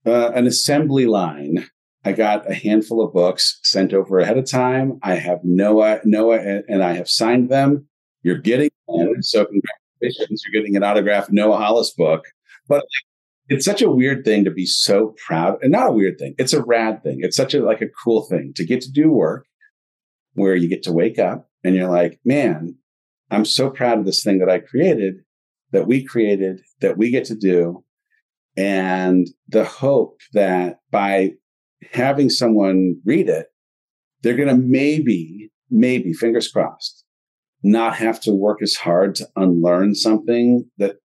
uh, 0.05 0.31
an 0.31 0.47
assembly 0.47 1.05
line. 1.05 1.67
I 2.03 2.13
got 2.13 2.49
a 2.49 2.53
handful 2.55 3.05
of 3.05 3.13
books 3.13 3.59
sent 3.61 3.93
over 3.93 4.19
ahead 4.19 4.37
of 4.37 4.49
time. 4.49 4.99
I 5.03 5.15
have 5.15 5.39
Noah, 5.43 5.99
Noah, 6.03 6.63
and, 6.67 6.83
I 6.83 6.93
have 6.93 7.07
signed 7.07 7.49
them. 7.49 7.85
You're 8.23 8.39
getting 8.39 8.71
so 9.19 9.45
congratulations! 9.45 10.43
You're 10.43 10.61
getting 10.61 10.75
an 10.75 10.83
autographed 10.83 11.31
Noah 11.31 11.57
Hollis 11.57 11.91
book. 11.91 12.25
But 12.67 12.83
it's 13.49 13.65
such 13.65 13.81
a 13.81 13.91
weird 13.91 14.23
thing 14.23 14.45
to 14.45 14.51
be 14.51 14.65
so 14.65 15.13
proud 15.27 15.57
and 15.61 15.71
not 15.71 15.89
a 15.89 15.91
weird 15.91 16.17
thing 16.17 16.33
it's 16.37 16.53
a 16.53 16.63
rad 16.63 17.03
thing 17.03 17.19
it's 17.21 17.35
such 17.35 17.53
a 17.53 17.61
like 17.61 17.81
a 17.81 17.89
cool 18.03 18.23
thing 18.23 18.53
to 18.55 18.63
get 18.63 18.79
to 18.79 18.89
do 18.89 19.11
work 19.11 19.45
where 20.33 20.55
you 20.55 20.67
get 20.67 20.83
to 20.83 20.93
wake 20.93 21.19
up 21.19 21.49
and 21.63 21.75
you're 21.75 21.89
like 21.89 22.19
man 22.25 22.75
i'm 23.29 23.45
so 23.45 23.69
proud 23.69 23.97
of 23.99 24.05
this 24.05 24.23
thing 24.23 24.39
that 24.39 24.49
i 24.49 24.59
created 24.59 25.15
that 25.71 25.87
we 25.87 26.03
created 26.03 26.61
that 26.81 26.97
we 26.97 27.09
get 27.09 27.25
to 27.25 27.35
do. 27.35 27.83
And 28.57 29.27
the 29.47 29.63
hope 29.63 30.19
that 30.33 30.79
by 30.91 31.31
having 31.91 32.29
someone 32.29 33.01
read 33.05 33.27
it 33.27 33.47
they're 34.21 34.35
going 34.35 34.47
to 34.47 34.55
maybe 34.55 35.49
maybe 35.71 36.13
fingers 36.13 36.47
crossed 36.47 37.03
not 37.63 37.95
have 37.95 38.21
to 38.21 38.31
work 38.31 38.61
as 38.61 38.75
hard 38.75 39.15
to 39.15 39.27
unlearn 39.35 39.95
something 39.95 40.69
that 40.77 40.97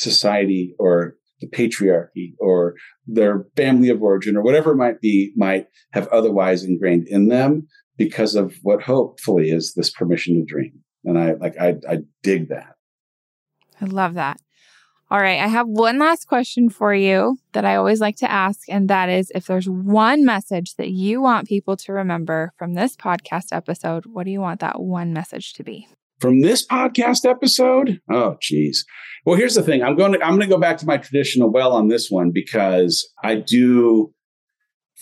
society 0.00 0.74
or 0.80 1.14
the 1.40 1.46
patriarchy 1.46 2.34
or 2.40 2.74
their 3.06 3.44
family 3.56 3.88
of 3.88 4.02
origin 4.02 4.36
or 4.36 4.42
whatever 4.42 4.72
it 4.72 4.76
might 4.76 5.00
be 5.00 5.32
might 5.36 5.68
have 5.92 6.08
otherwise 6.08 6.64
ingrained 6.64 7.06
in 7.06 7.28
them 7.28 7.68
because 8.00 8.34
of 8.34 8.54
what 8.62 8.80
hopefully 8.80 9.50
is 9.50 9.74
this 9.74 9.90
permission 9.90 10.34
to 10.36 10.42
dream. 10.42 10.72
And 11.04 11.18
i 11.18 11.34
like 11.34 11.54
i, 11.60 11.74
I 11.86 11.98
dig 12.22 12.48
that. 12.48 12.74
I 13.78 13.84
love 13.84 14.14
that. 14.14 14.40
All 15.10 15.20
right 15.20 15.40
i 15.40 15.48
have 15.48 15.66
one 15.66 15.98
last 15.98 16.26
question 16.26 16.70
for 16.70 16.94
you 16.94 17.36
that 17.52 17.64
i 17.64 17.74
always 17.76 18.00
like 18.00 18.16
to 18.16 18.30
ask 18.30 18.60
and 18.68 18.88
that 18.88 19.08
is 19.08 19.30
if 19.34 19.46
there's 19.46 19.68
one 19.68 20.24
message 20.24 20.76
that 20.76 20.90
you 20.90 21.20
want 21.20 21.48
people 21.48 21.76
to 21.78 21.92
remember 21.92 22.52
from 22.56 22.74
this 22.74 22.96
podcast 22.96 23.48
episode 23.52 24.04
what 24.06 24.24
do 24.24 24.30
you 24.30 24.40
want 24.40 24.60
that 24.60 24.80
one 24.80 25.12
message 25.12 25.52
to 25.54 25.62
be? 25.62 25.88
From 26.20 26.40
this 26.40 26.66
podcast 26.66 27.28
episode? 27.28 28.00
Oh 28.10 28.36
geez. 28.40 28.86
Well 29.26 29.36
here's 29.36 29.56
the 29.56 29.62
thing. 29.62 29.82
I'm 29.82 29.96
going 29.96 30.14
to 30.14 30.22
i'm 30.24 30.36
going 30.36 30.48
to 30.48 30.54
go 30.54 30.60
back 30.60 30.78
to 30.78 30.86
my 30.86 30.96
traditional 30.96 31.52
well 31.52 31.72
on 31.74 31.88
this 31.88 32.08
one 32.08 32.30
because 32.32 33.06
i 33.22 33.34
do 33.34 34.14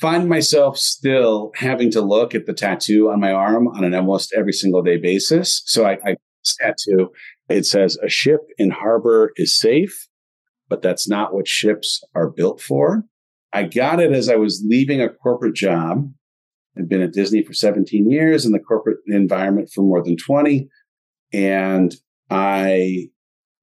find 0.00 0.28
myself 0.28 0.78
still 0.78 1.50
having 1.56 1.90
to 1.90 2.00
look 2.00 2.34
at 2.34 2.46
the 2.46 2.52
tattoo 2.52 3.10
on 3.10 3.20
my 3.20 3.32
arm 3.32 3.68
on 3.68 3.84
an 3.84 3.94
almost 3.94 4.32
every 4.36 4.52
single 4.52 4.82
day 4.82 4.96
basis. 4.96 5.62
So 5.66 5.84
i, 5.84 5.98
I 6.04 6.16
tattoo 6.60 7.10
it 7.48 7.66
says 7.66 7.98
a 8.02 8.08
ship 8.08 8.40
in 8.56 8.70
harbor 8.70 9.32
is 9.36 9.58
safe 9.58 10.08
but 10.68 10.82
that's 10.82 11.08
not 11.08 11.34
what 11.34 11.48
ships 11.48 12.02
are 12.14 12.28
built 12.28 12.60
for. 12.60 13.04
I 13.52 13.64
got 13.64 14.00
it 14.00 14.12
as 14.12 14.28
i 14.28 14.36
was 14.36 14.64
leaving 14.66 15.00
a 15.00 15.08
corporate 15.08 15.54
job. 15.54 16.10
I'd 16.76 16.88
been 16.88 17.02
at 17.02 17.12
disney 17.12 17.42
for 17.42 17.52
17 17.52 18.10
years 18.10 18.46
in 18.46 18.52
the 18.52 18.58
corporate 18.58 18.98
environment 19.06 19.70
for 19.74 19.82
more 19.82 20.02
than 20.02 20.16
20 20.16 20.68
and 21.32 21.94
I 22.30 23.08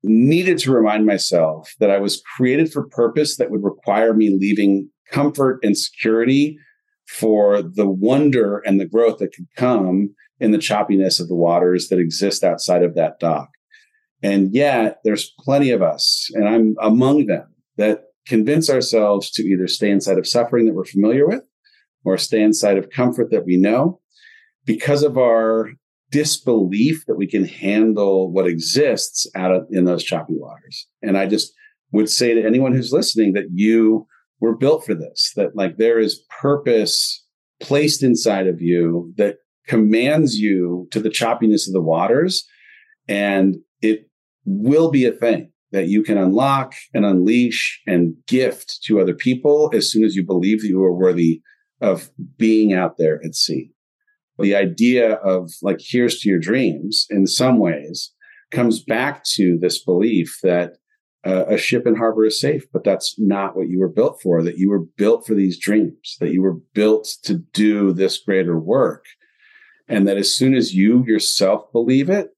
needed 0.04 0.60
to 0.60 0.72
remind 0.72 1.06
myself 1.06 1.74
that 1.80 1.90
I 1.90 1.98
was 1.98 2.22
created 2.36 2.72
for 2.72 2.88
purpose 2.88 3.38
that 3.38 3.50
would 3.50 3.64
require 3.64 4.14
me 4.14 4.38
leaving 4.40 4.90
comfort 5.12 5.60
and 5.64 5.78
security 5.78 6.58
for 7.08 7.62
the 7.62 7.88
wonder 7.88 8.60
and 8.60 8.80
the 8.80 8.86
growth 8.86 9.20
that 9.20 9.34
could 9.34 9.48
come 9.56 10.16
in 10.40 10.52
the 10.52 10.58
choppiness 10.58 11.20
of 11.20 11.28
the 11.28 11.36
waters 11.36 11.88
that 11.90 12.00
exist 12.00 12.44
outside 12.44 12.84
of 12.84 12.96
that 12.96 13.20
dock. 13.20 13.50
And 14.24 14.54
yet, 14.54 15.00
there's 15.04 15.34
plenty 15.40 15.70
of 15.70 15.82
us, 15.82 16.30
and 16.34 16.48
I'm 16.48 16.76
among 16.82 17.28
them, 17.28 17.54
that 17.78 18.06
convince 18.26 18.70
ourselves 18.70 19.30
to 19.32 19.44
either 19.44 19.68
stay 19.68 19.92
inside 19.92 20.18
of 20.18 20.28
suffering 20.28 20.66
that 20.66 20.74
we're 20.74 20.86
familiar 20.86 21.28
with 21.28 21.44
or 22.04 22.18
stay 22.18 22.42
inside 22.42 22.78
of 22.78 22.90
comfort 22.90 23.30
that 23.32 23.46
we 23.46 23.58
know 23.58 24.00
because 24.66 25.04
of 25.04 25.18
our 25.18 25.70
disbelief 26.12 27.04
that 27.08 27.18
we 27.18 27.28
can 27.28 27.46
handle 27.46 28.32
what 28.32 28.48
exists 28.48 29.28
out 29.36 29.54
of, 29.54 29.68
in 29.70 29.86
those 29.86 30.04
choppy 30.04 30.34
waters. 30.36 30.88
And 31.02 31.18
I 31.18 31.28
just 31.28 31.54
would 31.92 32.10
say 32.10 32.34
to 32.34 32.46
anyone 32.46 32.74
who's 32.74 32.94
listening 32.94 33.34
that 33.34 33.48
you 33.52 34.08
were 34.40 34.56
built 34.56 34.86
for 34.86 34.94
this, 34.94 35.32
that 35.36 35.56
like 35.56 35.78
there 35.78 36.00
is 36.00 36.24
purpose 36.42 37.26
placed 37.62 38.04
inside 38.04 38.48
of 38.48 38.62
you 38.62 39.14
that 39.18 39.38
commands 39.68 40.36
you 40.36 40.88
to 40.92 41.00
the 41.00 41.10
choppiness 41.10 41.68
of 41.68 41.74
the 41.74 41.82
waters. 41.82 42.46
And 43.08 43.56
it 43.82 44.10
will 44.46 44.92
be 44.92 45.06
a 45.06 45.12
thing. 45.12 45.52
that 45.76 45.90
you 45.90 46.02
can 46.02 46.18
unlock 46.18 46.74
and 46.94 47.06
unleash 47.06 47.82
and 47.86 48.16
gift 48.28 48.80
to 48.86 49.02
other 49.02 49.14
people 49.14 49.70
as 49.74 49.92
soon 49.92 50.06
as 50.06 50.16
you 50.16 50.26
believe 50.26 50.62
that 50.62 50.70
you 50.70 50.82
are 50.82 50.96
worthy 50.96 51.42
of 51.82 52.10
being 52.38 52.74
out 52.74 52.96
there 52.98 53.20
at 53.26 53.36
sea. 53.36 53.72
The 54.40 54.56
idea 54.56 55.16
of 55.16 55.52
like, 55.62 55.80
here's 55.82 56.20
to 56.22 56.30
your 56.30 56.40
dreams 56.40 57.06
in 57.10 57.28
some 57.28 57.60
ways 57.60 58.14
comes 58.52 58.82
back 58.82 59.26
to 59.34 59.58
this 59.60 59.84
belief 59.84 60.38
that 60.44 60.78
uh, 61.26 61.46
a 61.48 61.58
ship 61.58 61.88
in 61.88 61.96
harbor 61.96 62.26
is 62.26 62.40
safe, 62.40 62.66
but 62.72 62.84
that's 62.84 63.16
not 63.18 63.58
what 63.58 63.68
you 63.68 63.80
were 63.80 63.90
built 63.90 64.22
for, 64.22 64.44
that 64.44 64.58
you 64.58 64.70
were 64.70 64.86
built 64.98 65.26
for 65.26 65.34
these 65.34 65.58
dreams, 65.58 66.18
that 66.20 66.32
you 66.32 66.42
were 66.42 66.58
built 66.74 67.08
to 67.24 67.40
do 67.54 67.92
this 67.92 68.18
greater 68.20 68.60
work. 68.60 69.06
And 69.88 70.08
that 70.08 70.18
as 70.18 70.34
soon 70.34 70.56
as 70.56 70.74
you 70.74 71.04
yourself 71.06 71.72
believe 71.72 72.10
it, 72.10 72.30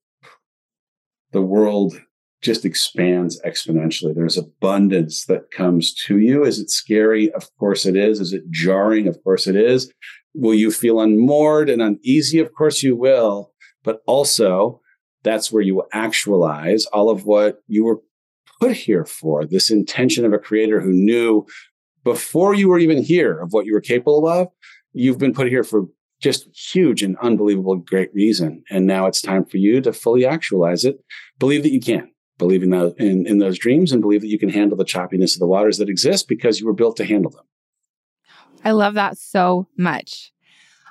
the 1.32 1.42
world 1.42 2.00
just 2.40 2.64
expands 2.64 3.40
exponentially. 3.44 4.14
There's 4.14 4.38
abundance 4.38 5.24
that 5.26 5.50
comes 5.50 5.92
to 6.06 6.18
you. 6.18 6.44
Is 6.44 6.58
it 6.58 6.70
scary? 6.70 7.30
Of 7.32 7.48
course 7.58 7.84
it 7.84 7.96
is. 7.96 8.20
Is 8.20 8.32
it 8.32 8.50
jarring? 8.50 9.08
Of 9.08 9.22
course 9.24 9.46
it 9.46 9.56
is. 9.56 9.92
Will 10.34 10.54
you 10.54 10.70
feel 10.70 11.00
unmoored 11.00 11.68
and 11.68 11.82
uneasy? 11.82 12.38
Of 12.38 12.54
course 12.54 12.82
you 12.82 12.96
will. 12.96 13.52
But 13.82 14.00
also, 14.06 14.80
that's 15.24 15.50
where 15.50 15.62
you 15.62 15.82
actualize 15.92 16.86
all 16.86 17.10
of 17.10 17.26
what 17.26 17.58
you 17.66 17.84
were 17.84 18.00
put 18.60 18.72
here 18.72 19.04
for 19.04 19.44
this 19.44 19.70
intention 19.70 20.24
of 20.24 20.32
a 20.32 20.38
creator 20.38 20.80
who 20.80 20.92
knew 20.92 21.46
before 22.04 22.54
you 22.54 22.68
were 22.68 22.78
even 22.78 23.02
here 23.02 23.38
of 23.38 23.52
what 23.52 23.66
you 23.66 23.72
were 23.72 23.80
capable 23.80 24.26
of. 24.26 24.48
You've 24.92 25.18
been 25.18 25.34
put 25.34 25.48
here 25.48 25.64
for 25.64 25.86
just 26.20 26.48
huge 26.54 27.02
and 27.02 27.16
unbelievable 27.18 27.76
great 27.76 28.12
reason. 28.12 28.64
And 28.70 28.86
now 28.86 29.06
it's 29.06 29.22
time 29.22 29.44
for 29.44 29.58
you 29.58 29.80
to 29.82 29.92
fully 29.92 30.26
actualize 30.26 30.84
it. 30.84 30.98
Believe 31.38 31.62
that 31.62 31.72
you 31.72 31.80
can. 31.80 32.10
Believe 32.38 32.62
in, 32.62 32.70
the, 32.70 32.94
in, 32.98 33.26
in 33.26 33.38
those 33.38 33.58
dreams 33.58 33.92
and 33.92 34.00
believe 34.00 34.20
that 34.20 34.28
you 34.28 34.38
can 34.38 34.48
handle 34.48 34.76
the 34.76 34.84
choppiness 34.84 35.34
of 35.34 35.40
the 35.40 35.46
waters 35.46 35.78
that 35.78 35.88
exist 35.88 36.28
because 36.28 36.60
you 36.60 36.66
were 36.66 36.72
built 36.72 36.96
to 36.96 37.04
handle 37.04 37.30
them. 37.30 37.44
I 38.64 38.72
love 38.72 38.94
that 38.94 39.18
so 39.18 39.68
much. 39.76 40.32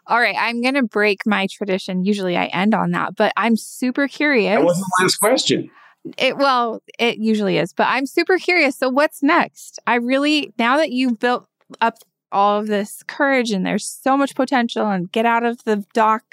All 0.05 0.19
right, 0.19 0.35
I'm 0.37 0.61
going 0.61 0.75
to 0.75 0.83
break 0.83 1.25
my 1.25 1.47
tradition. 1.51 2.05
Usually 2.05 2.37
I 2.37 2.45
end 2.45 2.73
on 2.73 2.91
that, 2.91 3.15
but 3.15 3.33
I'm 3.35 3.57
super 3.57 4.07
curious. 4.07 4.57
That 4.57 4.65
was 4.65 4.77
the 4.77 5.03
last 5.03 5.17
question. 5.17 5.69
It 6.17 6.37
well, 6.37 6.81
it 6.99 7.17
usually 7.17 7.57
is, 7.57 7.73
but 7.73 7.87
I'm 7.87 8.05
super 8.05 8.37
curious. 8.37 8.77
So 8.77 8.89
what's 8.89 9.23
next? 9.23 9.79
I 9.87 9.95
really 9.95 10.53
now 10.57 10.77
that 10.77 10.91
you've 10.91 11.19
built 11.19 11.47
up 11.81 11.99
all 12.31 12.59
of 12.59 12.67
this 12.67 13.03
courage 13.07 13.51
and 13.51 13.65
there's 13.65 13.85
so 13.85 14.17
much 14.17 14.35
potential 14.35 14.89
and 14.89 15.11
get 15.11 15.25
out 15.25 15.45
of 15.45 15.63
the 15.63 15.85
dock 15.93 16.23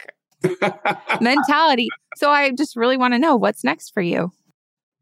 mentality. 1.20 1.88
So 2.16 2.30
I 2.30 2.50
just 2.50 2.76
really 2.76 2.96
want 2.96 3.14
to 3.14 3.18
know 3.18 3.36
what's 3.36 3.64
next 3.64 3.90
for 3.90 4.02
you. 4.02 4.32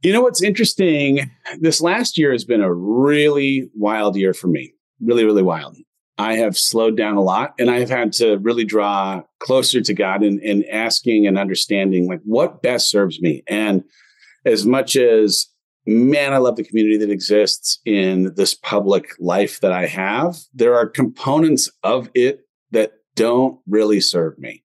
You 0.03 0.13
know 0.13 0.23
what's 0.23 0.43
interesting? 0.43 1.31
This 1.61 1.81
last 1.81 2.19
year 2.19 2.33
has 2.33 2.45
been 2.45 2.61
a 2.61 2.73
really 2.73 3.71
wild 3.75 4.17
year 4.17 4.35
for 4.35 4.49
me. 4.49 4.75
Really, 5.01 5.25
really 5.25 5.43
wild. 5.43 5.77
I 6.19 6.35
have 6.35 6.59
slowed 6.59 6.97
down 6.97 7.17
a 7.17 7.23
lot 7.23 7.55
and 7.59 7.71
I 7.71 7.81
have 7.81 7.89
had 7.89 8.13
to 8.15 8.37
really 8.39 8.65
draw 8.65 9.23
closer 9.39 9.81
to 9.81 9.95
God 9.95 10.23
and, 10.23 10.41
and 10.41 10.65
asking 10.67 11.27
and 11.27 11.39
understanding 11.39 12.07
like 12.07 12.21
what 12.25 12.63
best 12.63 12.91
serves 12.91 13.21
me. 13.21 13.43
And 13.49 13.85
as 14.45 14.67
much 14.67 14.97
as 14.97 15.47
man, 15.87 16.33
I 16.33 16.39
love 16.39 16.57
the 16.57 16.65
community 16.65 16.97
that 16.99 17.11
exists 17.11 17.81
in 17.85 18.33
this 18.37 18.55
public 18.55 19.07
life 19.19 19.61
that 19.61 19.73
I 19.73 19.87
have, 19.87 20.37
there 20.55 20.77
are 20.77 20.87
components 20.87 21.69
of 21.83 22.09
it 22.15 22.41
that 22.71 22.93
don't 23.17 23.59
really 23.67 24.01
serve 24.01 24.39
me. 24.39 24.63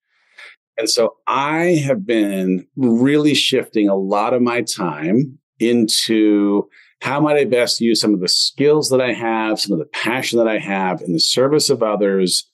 And 0.78 0.88
so 0.88 1.16
I 1.26 1.82
have 1.86 2.06
been 2.06 2.66
really 2.76 3.34
shifting 3.34 3.88
a 3.88 3.94
lot 3.94 4.32
of 4.32 4.40
my 4.40 4.62
time 4.62 5.38
into 5.60 6.68
how 7.02 7.20
might 7.20 7.36
I 7.36 7.44
best 7.44 7.80
use 7.80 8.00
some 8.00 8.14
of 8.14 8.20
the 8.20 8.28
skills 8.28 8.88
that 8.90 9.00
I 9.00 9.12
have, 9.12 9.60
some 9.60 9.72
of 9.72 9.78
the 9.78 9.86
passion 9.86 10.38
that 10.38 10.48
I 10.48 10.58
have 10.58 11.02
in 11.02 11.12
the 11.12 11.20
service 11.20 11.68
of 11.68 11.82
others 11.82 12.48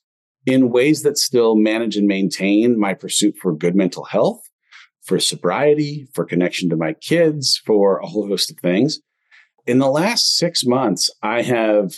in 0.46 0.70
ways 0.70 1.02
that 1.02 1.18
still 1.18 1.54
manage 1.54 1.96
and 1.96 2.06
maintain 2.06 2.78
my 2.78 2.94
pursuit 2.94 3.36
for 3.40 3.54
good 3.54 3.76
mental 3.76 4.04
health, 4.04 4.40
for 5.09 5.18
sobriety, 5.18 6.06
for 6.12 6.24
connection 6.24 6.68
to 6.68 6.76
my 6.76 6.92
kids, 6.92 7.61
for 7.64 7.98
a 7.98 8.06
whole 8.06 8.28
host 8.28 8.50
of 8.50 8.59
things. 8.59 9.00
In 9.66 9.78
the 9.78 9.88
last 9.88 10.36
six 10.36 10.64
months, 10.64 11.11
I 11.22 11.42
have 11.42 11.94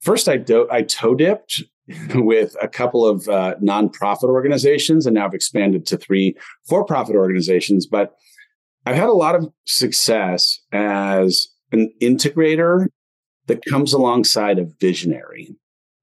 first 0.00 0.28
I, 0.28 0.38
do- 0.38 0.68
I 0.70 0.82
toe 0.82 1.14
dipped 1.14 1.62
with 2.14 2.56
a 2.60 2.68
couple 2.68 3.06
of 3.06 3.28
uh, 3.28 3.56
nonprofit 3.62 4.24
organizations, 4.24 5.04
and 5.06 5.14
now 5.14 5.26
I've 5.26 5.34
expanded 5.34 5.86
to 5.86 5.98
three 5.98 6.34
for 6.66 6.84
profit 6.84 7.16
organizations. 7.16 7.86
But 7.86 8.14
I've 8.86 8.96
had 8.96 9.10
a 9.10 9.12
lot 9.12 9.34
of 9.34 9.52
success 9.66 10.58
as 10.72 11.48
an 11.70 11.92
integrator 12.00 12.86
that 13.46 13.64
comes 13.68 13.92
alongside 13.92 14.58
a 14.58 14.66
visionary. 14.80 15.54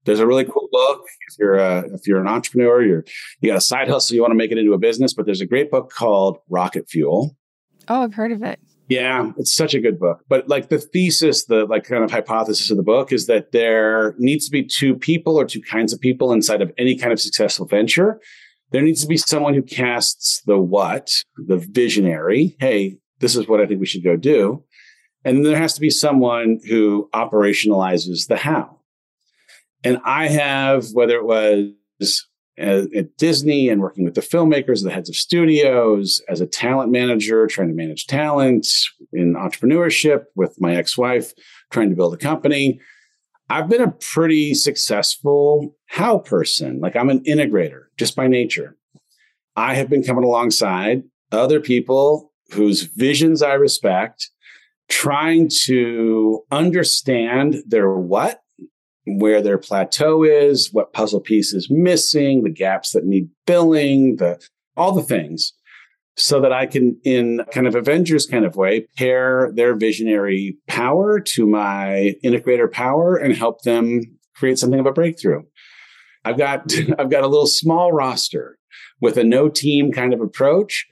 There's 0.04 0.20
a 0.20 0.26
really 0.26 0.44
cool 0.44 0.68
book 0.72 1.04
if 1.28 1.38
you're 1.38 1.56
a, 1.56 1.80
if 1.92 2.06
you're 2.06 2.20
an 2.20 2.28
entrepreneur, 2.28 2.82
you're 2.82 3.04
you 3.40 3.50
got 3.50 3.58
a 3.58 3.60
side 3.60 3.88
hustle, 3.88 4.14
you 4.14 4.22
want 4.22 4.32
to 4.32 4.36
make 4.36 4.50
it 4.50 4.58
into 4.58 4.72
a 4.72 4.78
business. 4.78 5.12
But 5.12 5.26
there's 5.26 5.40
a 5.40 5.46
great 5.46 5.70
book 5.70 5.92
called 5.92 6.38
Rocket 6.48 6.88
Fuel. 6.88 7.36
Oh, 7.88 8.02
I've 8.02 8.14
heard 8.14 8.32
of 8.32 8.42
it. 8.42 8.60
Yeah, 8.88 9.30
it's 9.36 9.54
such 9.54 9.74
a 9.74 9.80
good 9.80 10.00
book. 10.00 10.24
But 10.28 10.48
like 10.48 10.68
the 10.68 10.78
thesis, 10.78 11.44
the 11.44 11.64
like 11.64 11.84
kind 11.84 12.02
of 12.02 12.10
hypothesis 12.10 12.70
of 12.72 12.76
the 12.76 12.82
book 12.82 13.12
is 13.12 13.26
that 13.26 13.52
there 13.52 14.16
needs 14.18 14.46
to 14.46 14.50
be 14.50 14.64
two 14.64 14.96
people 14.96 15.38
or 15.38 15.44
two 15.44 15.62
kinds 15.62 15.92
of 15.92 16.00
people 16.00 16.32
inside 16.32 16.60
of 16.60 16.72
any 16.76 16.96
kind 16.96 17.12
of 17.12 17.20
successful 17.20 17.66
venture. 17.66 18.20
There 18.72 18.82
needs 18.82 19.00
to 19.02 19.06
be 19.06 19.16
someone 19.16 19.54
who 19.54 19.62
casts 19.62 20.42
the 20.44 20.58
what, 20.58 21.10
the 21.36 21.56
visionary. 21.56 22.56
Hey, 22.58 22.98
this 23.20 23.36
is 23.36 23.46
what 23.46 23.60
I 23.60 23.66
think 23.66 23.78
we 23.78 23.86
should 23.86 24.02
go 24.02 24.16
do. 24.16 24.64
And 25.24 25.36
then 25.36 25.44
there 25.44 25.60
has 25.60 25.74
to 25.74 25.80
be 25.80 25.90
someone 25.90 26.58
who 26.68 27.08
operationalizes 27.14 28.26
the 28.26 28.38
how. 28.38 28.79
And 29.84 29.98
I 30.04 30.28
have, 30.28 30.88
whether 30.92 31.16
it 31.16 31.24
was 31.24 31.72
at 32.58 33.16
Disney 33.16 33.68
and 33.68 33.80
working 33.80 34.04
with 34.04 34.14
the 34.14 34.20
filmmakers, 34.20 34.82
the 34.84 34.90
heads 34.90 35.08
of 35.08 35.16
studios, 35.16 36.20
as 36.28 36.40
a 36.40 36.46
talent 36.46 36.92
manager, 36.92 37.46
trying 37.46 37.68
to 37.68 37.74
manage 37.74 38.06
talent 38.06 38.66
in 39.12 39.34
entrepreneurship 39.34 40.24
with 40.34 40.60
my 40.60 40.76
ex 40.76 40.98
wife, 40.98 41.32
trying 41.70 41.88
to 41.88 41.96
build 41.96 42.12
a 42.12 42.18
company. 42.18 42.78
I've 43.48 43.68
been 43.68 43.80
a 43.80 43.90
pretty 43.90 44.54
successful 44.54 45.74
how 45.86 46.18
person. 46.18 46.80
Like 46.80 46.94
I'm 46.96 47.10
an 47.10 47.24
integrator 47.24 47.84
just 47.96 48.14
by 48.14 48.28
nature. 48.28 48.76
I 49.56 49.74
have 49.74 49.88
been 49.88 50.04
coming 50.04 50.24
alongside 50.24 51.02
other 51.32 51.60
people 51.60 52.32
whose 52.52 52.82
visions 52.82 53.42
I 53.42 53.54
respect 53.54 54.30
trying 54.88 55.48
to 55.64 56.42
understand 56.50 57.56
their 57.66 57.90
what, 57.92 58.39
where 59.18 59.42
their 59.42 59.58
plateau 59.58 60.22
is, 60.22 60.70
what 60.72 60.92
puzzle 60.92 61.20
piece 61.20 61.52
is 61.52 61.68
missing, 61.70 62.42
the 62.42 62.50
gaps 62.50 62.92
that 62.92 63.04
need 63.04 63.28
filling, 63.46 64.16
the 64.16 64.40
all 64.76 64.92
the 64.92 65.02
things, 65.02 65.52
so 66.16 66.40
that 66.40 66.52
I 66.52 66.66
can, 66.66 66.98
in 67.04 67.44
kind 67.52 67.66
of 67.66 67.74
Avengers 67.74 68.26
kind 68.26 68.44
of 68.44 68.56
way, 68.56 68.86
pair 68.96 69.50
their 69.54 69.74
visionary 69.74 70.56
power 70.68 71.20
to 71.20 71.46
my 71.46 72.14
integrator 72.24 72.70
power 72.70 73.16
and 73.16 73.34
help 73.34 73.62
them 73.62 74.02
create 74.34 74.58
something 74.58 74.80
of 74.80 74.86
a 74.86 74.92
breakthrough. 74.92 75.42
I've 76.24 76.38
got 76.38 76.72
I've 76.98 77.10
got 77.10 77.24
a 77.24 77.28
little 77.28 77.46
small 77.46 77.92
roster 77.92 78.58
with 79.00 79.16
a 79.16 79.24
no 79.24 79.48
team 79.48 79.92
kind 79.92 80.12
of 80.12 80.20
approach 80.20 80.86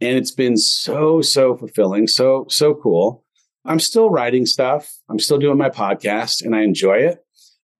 and 0.00 0.16
it's 0.18 0.30
been 0.30 0.56
so 0.56 1.22
so 1.22 1.56
fulfilling 1.56 2.06
so 2.06 2.46
so 2.48 2.74
cool 2.74 3.24
I'm 3.66 3.80
still 3.80 4.10
writing 4.10 4.44
stuff. 4.44 4.92
I'm 5.08 5.18
still 5.18 5.38
doing 5.38 5.56
my 5.56 5.70
podcast 5.70 6.44
and 6.44 6.54
I 6.54 6.62
enjoy 6.62 6.98
it. 6.98 7.23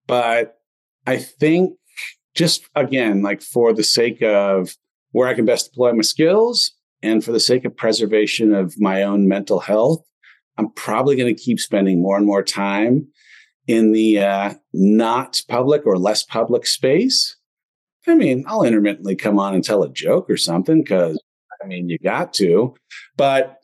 But 0.07 0.57
I 1.05 1.17
think 1.17 1.77
just 2.35 2.67
again, 2.75 3.21
like 3.21 3.41
for 3.41 3.73
the 3.73 3.83
sake 3.83 4.21
of 4.21 4.75
where 5.11 5.27
I 5.27 5.33
can 5.33 5.45
best 5.45 5.71
deploy 5.71 5.93
my 5.93 6.01
skills 6.01 6.71
and 7.01 7.23
for 7.23 7.31
the 7.31 7.39
sake 7.39 7.65
of 7.65 7.75
preservation 7.75 8.53
of 8.53 8.79
my 8.79 9.03
own 9.03 9.27
mental 9.27 9.59
health, 9.59 10.03
I'm 10.57 10.71
probably 10.71 11.15
going 11.15 11.33
to 11.33 11.41
keep 11.41 11.59
spending 11.59 12.01
more 12.01 12.17
and 12.17 12.25
more 12.25 12.43
time 12.43 13.07
in 13.67 13.91
the 13.91 14.19
uh, 14.19 14.53
not 14.73 15.41
public 15.47 15.85
or 15.85 15.97
less 15.97 16.23
public 16.23 16.65
space. 16.65 17.35
I 18.07 18.13
mean, 18.13 18.43
I'll 18.47 18.63
intermittently 18.63 19.15
come 19.15 19.39
on 19.39 19.55
and 19.55 19.63
tell 19.63 19.83
a 19.83 19.91
joke 19.91 20.29
or 20.29 20.37
something 20.37 20.83
because 20.83 21.21
I 21.63 21.67
mean, 21.67 21.89
you 21.89 21.97
got 21.97 22.33
to, 22.35 22.75
but 23.17 23.57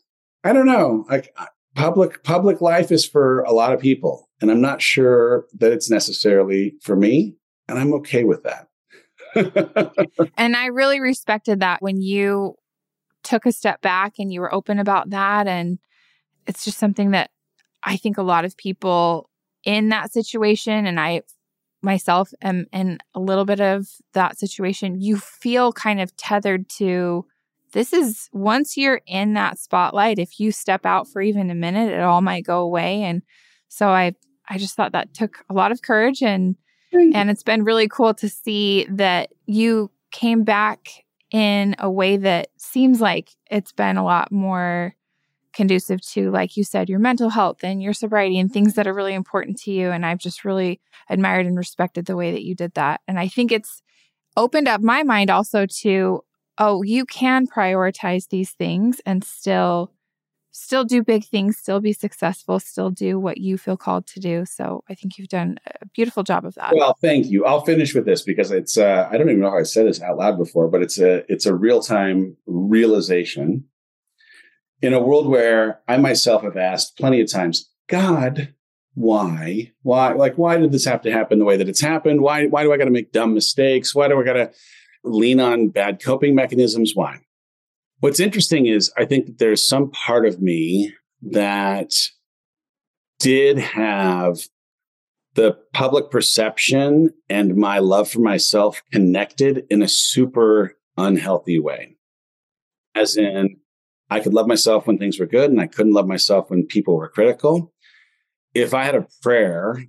I 0.43 0.53
don't 0.53 0.65
know. 0.65 1.05
Like, 1.09 1.35
public 1.75 2.23
public 2.23 2.61
life 2.61 2.91
is 2.91 3.05
for 3.05 3.41
a 3.41 3.51
lot 3.51 3.73
of 3.73 3.79
people 3.79 4.29
and 4.41 4.51
i'm 4.51 4.61
not 4.61 4.81
sure 4.81 5.45
that 5.57 5.71
it's 5.71 5.89
necessarily 5.89 6.75
for 6.81 6.95
me 6.95 7.35
and 7.67 7.79
i'm 7.79 7.93
okay 7.93 8.23
with 8.23 8.43
that. 8.43 8.67
And 10.37 10.57
i 10.57 10.65
really 10.65 10.99
respected 10.99 11.61
that 11.61 11.81
when 11.81 12.01
you 12.01 12.55
took 13.23 13.45
a 13.45 13.51
step 13.51 13.81
back 13.81 14.15
and 14.19 14.33
you 14.33 14.41
were 14.41 14.53
open 14.53 14.79
about 14.79 15.11
that 15.11 15.47
and 15.47 15.79
it's 16.47 16.65
just 16.65 16.77
something 16.77 17.11
that 17.11 17.29
i 17.83 17.95
think 17.95 18.17
a 18.17 18.23
lot 18.23 18.43
of 18.43 18.57
people 18.57 19.29
in 19.63 19.89
that 19.89 20.11
situation 20.11 20.85
and 20.85 20.99
i 20.99 21.21
myself 21.81 22.33
am 22.41 22.65
in 22.73 22.97
a 23.15 23.19
little 23.19 23.45
bit 23.45 23.61
of 23.61 23.87
that 24.13 24.37
situation 24.37 24.99
you 24.99 25.17
feel 25.17 25.71
kind 25.71 26.01
of 26.01 26.15
tethered 26.17 26.67
to 26.69 27.25
this 27.71 27.93
is 27.93 28.29
once 28.33 28.77
you're 28.77 29.01
in 29.07 29.33
that 29.33 29.59
spotlight, 29.59 30.19
if 30.19 30.39
you 30.39 30.51
step 30.51 30.85
out 30.85 31.07
for 31.07 31.21
even 31.21 31.49
a 31.49 31.55
minute, 31.55 31.91
it 31.91 32.01
all 32.01 32.21
might 32.21 32.45
go 32.45 32.59
away. 32.59 33.03
And 33.03 33.21
so 33.67 33.89
I 33.89 34.13
I 34.49 34.57
just 34.57 34.75
thought 34.75 34.91
that 34.91 35.13
took 35.13 35.45
a 35.49 35.53
lot 35.53 35.71
of 35.71 35.81
courage 35.81 36.21
and 36.21 36.55
and 36.93 37.29
it's 37.29 37.43
been 37.43 37.63
really 37.63 37.87
cool 37.87 38.13
to 38.15 38.27
see 38.27 38.85
that 38.89 39.29
you 39.45 39.91
came 40.11 40.43
back 40.43 40.89
in 41.31 41.73
a 41.79 41.89
way 41.89 42.17
that 42.17 42.49
seems 42.57 42.99
like 42.99 43.29
it's 43.49 43.71
been 43.71 43.95
a 43.95 44.03
lot 44.03 44.29
more 44.29 44.93
conducive 45.53 46.01
to 46.01 46.31
like 46.31 46.57
you 46.57 46.63
said 46.65 46.89
your 46.89 46.99
mental 46.99 47.29
health 47.29 47.63
and 47.63 47.81
your 47.81 47.93
sobriety 47.93 48.39
and 48.39 48.51
things 48.51 48.73
that 48.73 48.87
are 48.87 48.93
really 48.93 49.13
important 49.13 49.57
to 49.57 49.71
you 49.71 49.89
and 49.89 50.05
I've 50.05 50.17
just 50.17 50.43
really 50.43 50.81
admired 51.09 51.45
and 51.45 51.57
respected 51.57 52.05
the 52.05 52.17
way 52.17 52.31
that 52.31 52.43
you 52.43 52.55
did 52.55 52.73
that. 52.73 53.01
And 53.07 53.17
I 53.17 53.29
think 53.29 53.51
it's 53.51 53.81
opened 54.35 54.67
up 54.67 54.81
my 54.81 55.03
mind 55.03 55.29
also 55.29 55.65
to 55.65 56.23
oh, 56.61 56.83
you 56.83 57.05
can 57.05 57.47
prioritize 57.47 58.29
these 58.29 58.51
things 58.51 59.01
and 59.05 59.23
still 59.23 59.91
still 60.53 60.83
do 60.83 61.01
big 61.01 61.23
things, 61.25 61.57
still 61.57 61.79
be 61.79 61.93
successful, 61.93 62.59
still 62.59 62.91
do 62.91 63.17
what 63.17 63.37
you 63.37 63.57
feel 63.57 63.77
called 63.77 64.05
to 64.05 64.19
do. 64.19 64.45
So 64.45 64.83
I 64.89 64.93
think 64.93 65.17
you've 65.17 65.29
done 65.29 65.57
a 65.81 65.85
beautiful 65.87 66.23
job 66.23 66.45
of 66.45 66.53
that. 66.55 66.75
Well, 66.75 66.95
thank 67.01 67.27
you. 67.27 67.45
I'll 67.45 67.65
finish 67.65 67.95
with 67.95 68.05
this 68.05 68.21
because 68.21 68.51
it's 68.51 68.77
uh, 68.77 69.07
I 69.09 69.17
don't 69.17 69.29
even 69.29 69.41
know 69.41 69.49
how 69.49 69.57
I 69.57 69.63
said 69.63 69.87
this 69.87 70.01
out 70.01 70.17
loud 70.17 70.37
before, 70.37 70.67
but 70.67 70.83
it's 70.83 70.99
a 70.99 71.29
it's 71.31 71.47
a 71.47 71.55
real 71.55 71.81
time 71.81 72.37
realization 72.45 73.65
in 74.83 74.93
a 74.93 75.01
world 75.01 75.27
where 75.27 75.81
I 75.87 75.97
myself 75.97 76.43
have 76.43 76.57
asked 76.57 76.97
plenty 76.97 77.21
of 77.21 77.31
times, 77.31 77.69
God, 77.87 78.53
why, 78.93 79.71
why, 79.83 80.13
like 80.13 80.35
why 80.35 80.57
did 80.57 80.71
this 80.71 80.85
have 80.85 81.01
to 81.03 81.11
happen 81.11 81.39
the 81.39 81.45
way 81.45 81.57
that 81.57 81.69
it's 81.69 81.81
happened? 81.81 82.21
Why 82.21 82.45
why 82.45 82.61
do 82.61 82.71
I 82.71 82.77
got 82.77 82.85
to 82.85 82.91
make 82.91 83.11
dumb 83.11 83.33
mistakes? 83.33 83.95
Why 83.95 84.07
do 84.07 84.19
I 84.19 84.23
got 84.23 84.33
to 84.33 84.51
lean 85.03 85.39
on 85.39 85.69
bad 85.69 86.01
coping 86.03 86.35
mechanisms? 86.35 86.91
Why? 86.93 87.19
What's 87.99 88.19
interesting 88.19 88.65
is 88.65 88.91
I 88.97 89.05
think 89.05 89.37
there's 89.37 89.67
some 89.67 89.91
part 89.91 90.25
of 90.25 90.41
me 90.41 90.93
that 91.21 91.93
did 93.19 93.59
have 93.59 94.39
the 95.35 95.57
public 95.73 96.09
perception 96.09 97.11
and 97.29 97.55
my 97.55 97.79
love 97.79 98.09
for 98.09 98.19
myself 98.19 98.81
connected 98.91 99.65
in 99.69 99.81
a 99.81 99.87
super 99.87 100.77
unhealthy 100.97 101.59
way. 101.59 101.95
As 102.95 103.15
in, 103.15 103.57
I 104.09 104.19
could 104.19 104.33
love 104.33 104.47
myself 104.47 104.87
when 104.87 104.97
things 104.97 105.19
were 105.19 105.25
good 105.25 105.51
and 105.51 105.61
I 105.61 105.67
couldn't 105.67 105.93
love 105.93 106.07
myself 106.07 106.49
when 106.49 106.65
people 106.65 106.97
were 106.97 107.07
critical. 107.07 107.71
If 108.53 108.73
I 108.73 108.83
had 108.83 108.95
a 108.95 109.07
prayer, 109.21 109.85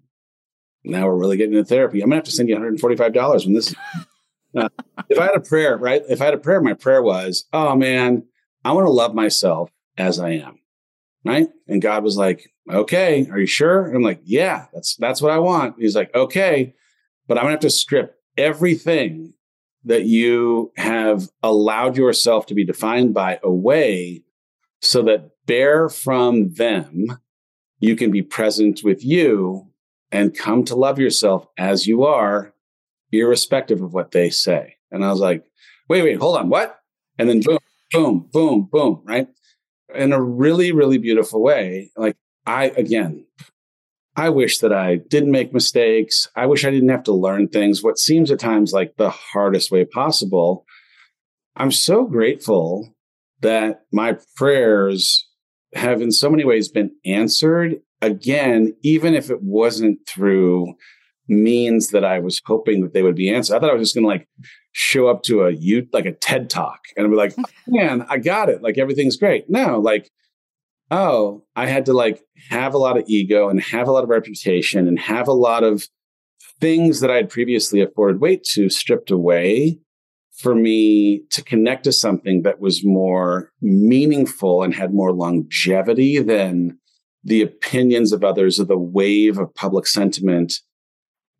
now 0.84 1.06
we're 1.06 1.18
really 1.18 1.36
getting 1.36 1.54
into 1.54 1.64
therapy. 1.64 2.00
I'm 2.00 2.08
gonna 2.08 2.16
have 2.16 2.24
to 2.24 2.30
send 2.30 2.48
you 2.48 2.56
$145 2.56 3.44
when 3.44 3.54
this 3.54 3.74
if 4.54 5.18
I 5.18 5.24
had 5.24 5.36
a 5.36 5.40
prayer, 5.40 5.76
right? 5.76 6.02
If 6.08 6.20
I 6.20 6.26
had 6.26 6.34
a 6.34 6.38
prayer, 6.38 6.60
my 6.60 6.74
prayer 6.74 7.02
was, 7.02 7.46
oh 7.52 7.74
man, 7.74 8.24
I 8.64 8.72
want 8.72 8.86
to 8.86 8.92
love 8.92 9.14
myself 9.14 9.70
as 9.96 10.18
I 10.18 10.30
am. 10.30 10.58
Right. 11.24 11.48
And 11.68 11.80
God 11.80 12.02
was 12.02 12.16
like, 12.16 12.52
okay, 12.68 13.28
are 13.30 13.38
you 13.38 13.46
sure? 13.46 13.86
And 13.86 13.96
I'm 13.96 14.02
like, 14.02 14.20
yeah, 14.24 14.66
that's 14.72 14.96
that's 14.96 15.22
what 15.22 15.30
I 15.30 15.38
want. 15.38 15.76
He's 15.78 15.94
like, 15.94 16.12
okay, 16.14 16.74
but 17.28 17.38
I'm 17.38 17.44
gonna 17.44 17.52
have 17.52 17.60
to 17.60 17.70
strip 17.70 18.16
everything 18.36 19.34
that 19.84 20.04
you 20.04 20.72
have 20.76 21.28
allowed 21.42 21.96
yourself 21.96 22.46
to 22.46 22.54
be 22.54 22.64
defined 22.64 23.14
by 23.14 23.38
away 23.42 24.24
so 24.80 25.02
that 25.02 25.30
bare 25.46 25.88
from 25.88 26.54
them 26.54 27.06
you 27.78 27.96
can 27.96 28.10
be 28.10 28.22
present 28.22 28.80
with 28.84 29.04
you 29.04 29.68
and 30.10 30.36
come 30.36 30.64
to 30.64 30.76
love 30.76 30.98
yourself 30.98 31.46
as 31.58 31.86
you 31.86 32.04
are 32.04 32.52
irrespective 33.12 33.82
of 33.82 33.92
what 33.92 34.12
they 34.12 34.30
say. 34.30 34.76
And 34.90 35.04
I 35.04 35.10
was 35.10 35.20
like, 35.20 35.44
wait, 35.88 36.02
wait, 36.02 36.18
hold 36.18 36.36
on, 36.36 36.48
what? 36.48 36.78
And 37.18 37.28
then 37.28 37.40
boom, 37.40 37.58
boom, 37.92 38.28
boom, 38.32 38.68
boom, 38.70 39.02
right? 39.04 39.28
In 39.94 40.12
a 40.12 40.22
really, 40.22 40.72
really 40.72 40.98
beautiful 40.98 41.42
way. 41.42 41.90
Like, 41.96 42.16
I, 42.46 42.66
again, 42.76 43.26
I 44.16 44.28
wish 44.28 44.58
that 44.58 44.72
I 44.72 44.96
didn't 44.96 45.30
make 45.30 45.54
mistakes. 45.54 46.28
I 46.36 46.46
wish 46.46 46.64
I 46.64 46.70
didn't 46.70 46.88
have 46.90 47.04
to 47.04 47.12
learn 47.12 47.48
things, 47.48 47.82
what 47.82 47.98
seems 47.98 48.30
at 48.30 48.38
times 48.38 48.72
like 48.72 48.96
the 48.96 49.10
hardest 49.10 49.70
way 49.70 49.84
possible. 49.84 50.64
I'm 51.56 51.72
so 51.72 52.04
grateful 52.04 52.94
that 53.40 53.82
my 53.92 54.16
prayers 54.36 55.28
have 55.74 56.02
in 56.02 56.12
so 56.12 56.30
many 56.30 56.44
ways 56.44 56.68
been 56.68 56.90
answered 57.04 57.80
again, 58.00 58.74
even 58.82 59.14
if 59.14 59.30
it 59.30 59.42
wasn't 59.42 59.98
through 60.06 60.74
means 61.32 61.88
that 61.88 62.04
I 62.04 62.18
was 62.18 62.40
hoping 62.44 62.82
that 62.82 62.92
they 62.92 63.02
would 63.02 63.16
be 63.16 63.32
answered. 63.32 63.56
I 63.56 63.60
thought 63.60 63.70
I 63.70 63.74
was 63.74 63.88
just 63.88 63.94
going 63.94 64.04
to 64.04 64.08
like 64.08 64.28
show 64.72 65.08
up 65.08 65.22
to 65.24 65.42
a 65.42 65.50
you 65.50 65.86
like 65.92 66.06
a 66.06 66.12
TED 66.12 66.50
talk 66.50 66.80
and 66.96 67.10
be 67.10 67.16
like, 67.16 67.34
man, 67.66 68.04
I 68.08 68.18
got 68.18 68.48
it. 68.48 68.62
Like 68.62 68.78
everything's 68.78 69.16
great. 69.16 69.48
No, 69.48 69.80
like, 69.80 70.10
oh, 70.90 71.44
I 71.56 71.66
had 71.66 71.86
to 71.86 71.92
like 71.92 72.22
have 72.50 72.74
a 72.74 72.78
lot 72.78 72.98
of 72.98 73.04
ego 73.08 73.48
and 73.48 73.60
have 73.62 73.88
a 73.88 73.92
lot 73.92 74.04
of 74.04 74.10
reputation 74.10 74.86
and 74.86 74.98
have 74.98 75.28
a 75.28 75.32
lot 75.32 75.64
of 75.64 75.86
things 76.60 77.00
that 77.00 77.10
I 77.10 77.16
had 77.16 77.30
previously 77.30 77.80
afforded 77.80 78.20
weight 78.20 78.44
to 78.52 78.68
stripped 78.68 79.10
away 79.10 79.78
for 80.38 80.54
me 80.54 81.24
to 81.30 81.42
connect 81.42 81.84
to 81.84 81.92
something 81.92 82.42
that 82.42 82.60
was 82.60 82.84
more 82.84 83.50
meaningful 83.60 84.62
and 84.62 84.74
had 84.74 84.94
more 84.94 85.12
longevity 85.12 86.18
than 86.18 86.78
the 87.24 87.42
opinions 87.42 88.12
of 88.12 88.24
others 88.24 88.58
or 88.58 88.64
the 88.64 88.78
wave 88.78 89.38
of 89.38 89.54
public 89.54 89.86
sentiment 89.86 90.54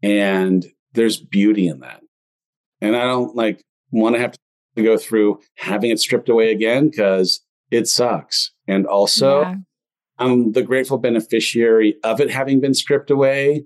and 0.02 0.66
there's 0.92 1.18
beauty 1.18 1.66
in 1.66 1.80
that. 1.80 2.02
And 2.80 2.96
I 2.96 3.04
don't 3.04 3.36
like 3.36 3.62
want 3.90 4.16
to 4.16 4.20
have 4.20 4.34
to 4.76 4.82
go 4.82 4.96
through 4.96 5.40
having 5.56 5.90
it 5.90 6.00
stripped 6.00 6.28
away 6.28 6.50
again 6.50 6.88
because 6.88 7.40
it 7.70 7.88
sucks. 7.88 8.50
And 8.66 8.86
also, 8.86 9.42
yeah. 9.42 9.54
I'm 10.18 10.52
the 10.52 10.62
grateful 10.62 10.98
beneficiary 10.98 11.96
of 12.04 12.20
it 12.20 12.30
having 12.30 12.60
been 12.60 12.74
stripped 12.74 13.10
away 13.10 13.64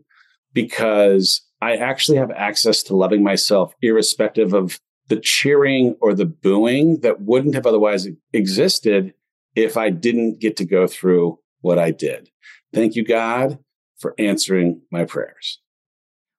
because 0.53 1.43
I 1.61 1.77
actually 1.77 2.19
have 2.19 2.31
access 2.31 2.83
to 2.85 2.97
loving 2.97 3.23
myself 3.23 3.75
irrespective 3.83 4.53
of 4.53 4.79
the 5.09 5.21
cheering 5.21 5.97
or 6.01 6.15
the 6.15 6.27
booing 6.27 7.01
that 7.01 7.21
wouldn't 7.21 7.55
have 7.55 7.67
otherwise 7.67 8.09
existed 8.33 9.15
if 9.55 9.77
I 9.77 9.91
didn't 9.91 10.41
get 10.41 10.57
to 10.59 10.65
go 10.65 10.87
through 10.87 11.39
what 11.61 11.79
I 11.79 11.91
did. 11.91 12.31
Thank 12.75 12.97
you, 12.97 13.05
God, 13.05 13.59
for 13.99 14.15
answering 14.19 14.83
my 14.91 15.05
prayers. 15.05 15.61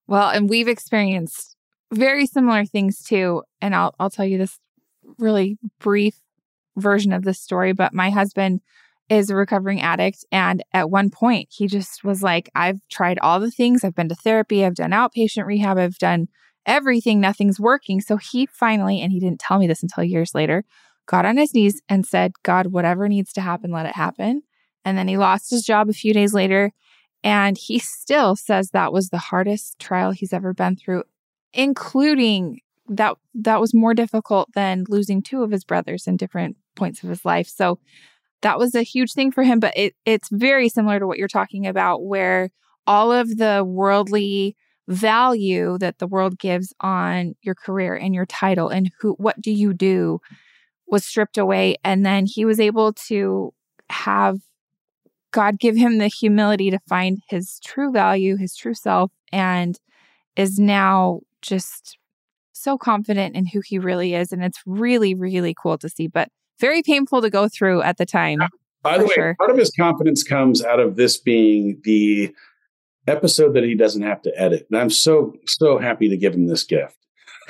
Well, 0.08 0.30
and 0.30 0.50
we've 0.50 0.68
experienced 0.68 1.56
very 1.94 2.26
similar 2.26 2.66
things 2.66 3.04
too. 3.04 3.44
And 3.62 3.76
I'll 3.76 3.94
I'll 4.00 4.10
tell 4.10 4.26
you 4.26 4.38
this 4.38 4.60
really 5.18 5.58
brief 5.80 6.16
version 6.78 7.12
of 7.14 7.24
this 7.24 7.40
story, 7.40 7.74
but 7.74 7.94
my 7.94 8.10
husband 8.10 8.62
is 9.10 9.30
a 9.30 9.36
recovering 9.36 9.82
addict 9.82 10.26
and 10.34 10.62
at 10.74 10.90
one 10.90 11.10
point 11.10 11.48
he 11.50 11.66
just 11.66 12.04
was 12.04 12.22
like 12.22 12.50
I've 12.56 12.80
tried 12.90 13.20
all 13.20 13.40
the 13.40 13.52
things. 13.52 13.84
I've 13.84 13.96
been 13.96 14.10
to 14.10 14.16
therapy, 14.16 14.66
I've 14.66 14.76
done 14.76 14.92
outpatient 14.92 15.46
rehab, 15.46 15.78
I've 15.78 15.98
done 15.98 16.28
everything, 16.66 17.22
nothing's 17.22 17.60
working. 17.60 18.02
So 18.02 18.18
he 18.18 18.46
finally 18.48 19.02
and 19.02 19.12
he 19.12 19.20
didn't 19.20 19.40
tell 19.40 19.60
me 19.60 19.68
this 19.68 19.82
until 19.82 20.04
years 20.04 20.36
later, 20.36 20.66
got 21.06 21.26
on 21.26 21.38
his 21.38 21.54
knees 21.54 21.82
and 21.88 22.06
said, 22.06 22.34
"God, 22.44 22.68
whatever 22.68 23.08
needs 23.08 23.32
to 23.34 23.42
happen, 23.42 23.72
let 23.72 23.86
it 23.86 23.96
happen." 23.96 24.44
And 24.84 24.98
then 24.98 25.08
he 25.08 25.18
lost 25.18 25.50
his 25.52 25.64
job 25.64 25.90
a 25.90 25.94
few 25.94 26.14
days 26.14 26.34
later 26.34 26.74
and 27.24 27.58
he 27.58 27.80
still 27.80 28.36
says 28.36 28.70
that 28.70 28.94
was 28.94 29.10
the 29.10 29.18
hardest 29.18 29.80
trial 29.80 30.12
he's 30.12 30.34
ever 30.34 30.54
been 30.54 30.76
through, 30.76 31.04
including 31.54 32.62
that 32.90 33.18
that 33.34 33.60
was 33.60 33.74
more 33.74 33.94
difficult 33.94 34.50
than 34.54 34.86
losing 34.88 35.22
two 35.22 35.44
of 35.44 35.52
his 35.52 35.64
brothers 35.64 36.08
in 36.08 36.18
different 36.18 36.56
points 36.76 37.04
of 37.04 37.10
his 37.10 37.26
life. 37.26 37.48
So 37.48 37.80
that 38.42 38.60
was 38.60 38.76
a 38.76 38.84
huge 38.84 39.14
thing 39.14 39.32
for 39.32 39.44
him, 39.44 39.60
but 39.60 39.74
it, 39.76 39.96
it's 40.06 40.30
very 40.32 40.70
similar 40.70 41.00
to 41.00 41.08
what 41.08 41.18
you're 41.18 41.28
talking 41.28 41.68
about, 41.68 42.06
where 42.06 42.50
all 42.86 43.12
of 43.12 43.38
the 43.38 43.64
worldly 43.66 44.56
value 44.88 45.78
that 45.80 46.00
the 46.00 46.08
world 46.08 46.40
gives 46.40 46.74
on 46.80 47.36
your 47.42 47.56
career 47.56 47.96
and 47.96 48.16
your 48.16 48.26
title 48.26 48.70
and 48.70 48.90
who 49.00 49.14
what 49.14 49.40
do 49.42 49.52
you 49.52 49.74
do 49.74 50.20
was 50.88 51.04
stripped 51.04 51.38
away 51.38 51.76
and 51.84 52.06
then 52.06 52.26
he 52.26 52.46
was 52.46 52.58
able 52.58 52.94
to 52.94 53.54
have 53.90 54.40
God 55.32 55.60
give 55.60 55.76
him 55.76 55.98
the 55.98 56.08
humility 56.08 56.72
to 56.72 56.80
find 56.88 57.22
his 57.30 57.60
true 57.64 57.92
value, 57.92 58.38
his 58.38 58.56
true 58.56 58.74
self, 58.74 59.12
and 59.32 59.80
is 60.36 60.60
now 60.60 61.22
just 61.42 61.98
so 62.54 62.78
confident 62.78 63.36
in 63.36 63.46
who 63.46 63.62
he 63.62 63.80
really 63.80 64.14
is. 64.14 64.32
And 64.32 64.44
it's 64.44 64.62
really, 64.66 65.14
really 65.14 65.54
cool 65.54 65.78
to 65.80 65.90
see, 65.90 66.08
but 66.08 66.30
very 66.60 66.82
painful 66.82 67.22
to 67.22 67.30
go 67.30 67.48
through 67.48 67.82
at 67.82 67.98
the 67.98 68.06
time. 68.06 68.40
By 68.82 68.98
the 68.98 69.06
way, 69.06 69.14
sure. 69.14 69.36
part 69.38 69.52
of 69.52 69.58
his 69.58 69.72
confidence 69.72 70.24
comes 70.24 70.64
out 70.64 70.80
of 70.80 70.96
this 70.96 71.18
being 71.18 71.82
the 71.84 72.34
episode 73.08 73.54
that 73.54 73.64
he 73.64 73.76
doesn't 73.76 74.04
have 74.04 74.22
to 74.24 74.40
edit. 74.40 74.68
And 74.70 74.80
I'm 74.80 74.90
so, 74.90 75.34
so 75.46 75.78
happy 75.78 76.10
to 76.10 76.18
give 76.18 76.34
him 76.34 76.48
this 76.48 76.64
gift. 76.64 76.96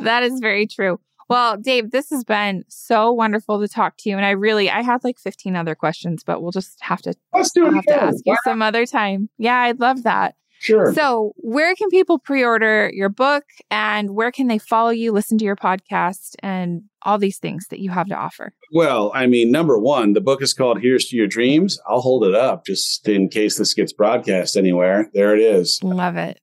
that 0.00 0.22
is 0.22 0.38
very 0.40 0.66
true. 0.66 1.00
Well, 1.32 1.56
Dave, 1.56 1.90
this 1.92 2.10
has 2.10 2.24
been 2.24 2.64
so 2.68 3.10
wonderful 3.10 3.58
to 3.60 3.66
talk 3.66 3.96
to 4.00 4.10
you. 4.10 4.16
And 4.16 4.26
I 4.26 4.32
really, 4.32 4.68
I 4.70 4.82
had 4.82 5.02
like 5.02 5.18
15 5.18 5.56
other 5.56 5.74
questions, 5.74 6.22
but 6.22 6.42
we'll 6.42 6.52
just 6.52 6.76
have 6.82 7.00
to, 7.02 7.14
Let's 7.32 7.52
do 7.52 7.66
it 7.66 7.72
have 7.72 7.84
to 7.84 8.02
ask 8.02 8.18
you 8.26 8.36
some 8.44 8.60
other 8.60 8.84
time. 8.84 9.30
Yeah, 9.38 9.56
I'd 9.56 9.80
love 9.80 10.02
that. 10.02 10.34
Sure. 10.58 10.92
So, 10.94 11.32
where 11.38 11.74
can 11.74 11.88
people 11.88 12.20
pre 12.20 12.44
order 12.44 12.88
your 12.92 13.08
book 13.08 13.42
and 13.68 14.14
where 14.14 14.30
can 14.30 14.46
they 14.46 14.58
follow 14.58 14.90
you, 14.90 15.10
listen 15.10 15.36
to 15.38 15.44
your 15.44 15.56
podcast, 15.56 16.36
and 16.40 16.82
all 17.02 17.18
these 17.18 17.38
things 17.38 17.66
that 17.70 17.80
you 17.80 17.90
have 17.90 18.06
to 18.06 18.14
offer? 18.14 18.52
Well, 18.72 19.10
I 19.12 19.26
mean, 19.26 19.50
number 19.50 19.76
one, 19.76 20.12
the 20.12 20.20
book 20.20 20.40
is 20.40 20.54
called 20.54 20.80
Here's 20.80 21.06
to 21.06 21.16
Your 21.16 21.26
Dreams. 21.26 21.80
I'll 21.88 22.00
hold 22.00 22.24
it 22.24 22.36
up 22.36 22.64
just 22.64 23.08
in 23.08 23.28
case 23.28 23.58
this 23.58 23.74
gets 23.74 23.92
broadcast 23.92 24.56
anywhere. 24.56 25.10
There 25.14 25.34
it 25.34 25.40
is. 25.40 25.80
Love 25.82 26.16
it. 26.16 26.38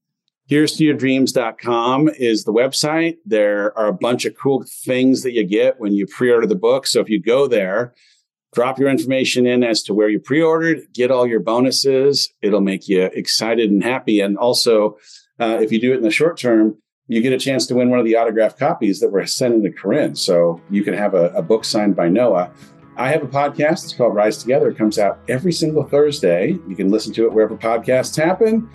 Here's 0.50 0.76
to 0.78 0.84
your 0.84 0.96
dreams.com 0.96 2.10
is 2.18 2.44
the 2.44 2.52
website. 2.52 3.18
There 3.24 3.78
are 3.78 3.86
a 3.86 3.94
bunch 3.94 4.26
of 4.26 4.36
cool 4.36 4.66
things 4.68 5.22
that 5.22 5.34
you 5.34 5.44
get 5.44 5.80
when 5.80 5.94
you 5.94 6.08
pre 6.08 6.32
order 6.32 6.48
the 6.48 6.56
book. 6.56 6.88
So 6.88 7.00
if 7.02 7.08
you 7.08 7.22
go 7.22 7.48
there, 7.48 7.94
drop 8.56 8.80
your 8.80 8.90
information 8.90 9.46
in 9.46 9.64
as 9.64 9.84
to 9.84 9.94
where 9.94 10.10
you 10.10 10.20
pre-ordered 10.20 10.92
get 10.92 11.12
all 11.12 11.28
your 11.28 11.40
bonuses. 11.40 12.34
It'll 12.42 12.62
make 12.62 12.90
you 12.90 13.04
excited 13.04 13.70
and 13.70 13.84
happy. 13.84 14.22
And 14.22 14.40
also 14.40 14.98
uh, 15.40 15.60
if 15.62 15.72
you 15.72 15.80
do 15.80 15.94
it 15.94 15.98
in 15.98 16.02
the 16.02 16.10
short 16.10 16.38
term 16.38 16.76
you 17.06 17.22
get 17.22 17.34
a 17.34 17.40
chance 17.40 17.66
to 17.68 17.76
win 17.76 17.90
one 17.90 18.00
of 18.00 18.06
the 18.06 18.16
autographed 18.16 18.60
copies 18.60 19.00
that 19.00 19.12
we're 19.12 19.26
sending 19.26 19.64
to 19.64 19.72
corinne. 19.72 20.16
So 20.16 20.62
you 20.70 20.84
can 20.84 20.94
have 20.94 21.16
a, 21.16 21.30
a 21.30 21.42
book 21.42 21.66
signed 21.66 21.96
by 21.96 22.08
noah. 22.08 22.52
I 22.98 23.10
have 23.10 23.24
a 23.24 23.28
podcast 23.28 23.84
it's 23.84 23.94
called 23.94 24.16
rise 24.16 24.38
together. 24.38 24.70
It 24.70 24.78
comes 24.78 24.98
out 25.00 25.20
every 25.28 25.52
single 25.52 25.84
thursday. 25.84 26.58
You 26.68 26.76
can 26.76 26.90
listen 26.90 27.14
to 27.14 27.26
it 27.26 27.34
wherever 27.34 27.56
podcasts 27.56 28.16
happen 28.16 28.68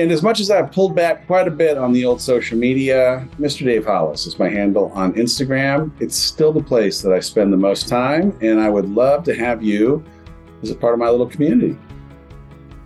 and 0.00 0.10
as 0.10 0.22
much 0.22 0.40
as 0.40 0.50
I've 0.50 0.72
pulled 0.72 0.96
back 0.96 1.26
quite 1.26 1.46
a 1.46 1.50
bit 1.50 1.76
on 1.76 1.92
the 1.92 2.06
old 2.06 2.22
social 2.22 2.56
media, 2.56 3.28
Mr. 3.38 3.66
Dave 3.66 3.84
Hollis 3.84 4.26
is 4.26 4.38
my 4.38 4.48
handle 4.48 4.90
on 4.94 5.12
Instagram. 5.12 5.92
It's 6.00 6.16
still 6.16 6.52
the 6.52 6.62
place 6.62 7.02
that 7.02 7.12
I 7.12 7.20
spend 7.20 7.52
the 7.52 7.58
most 7.58 7.86
time, 7.86 8.36
and 8.40 8.58
I 8.58 8.70
would 8.70 8.88
love 8.88 9.24
to 9.24 9.34
have 9.34 9.62
you 9.62 10.02
as 10.62 10.70
a 10.70 10.74
part 10.74 10.94
of 10.94 11.00
my 11.00 11.10
little 11.10 11.26
community. 11.26 11.76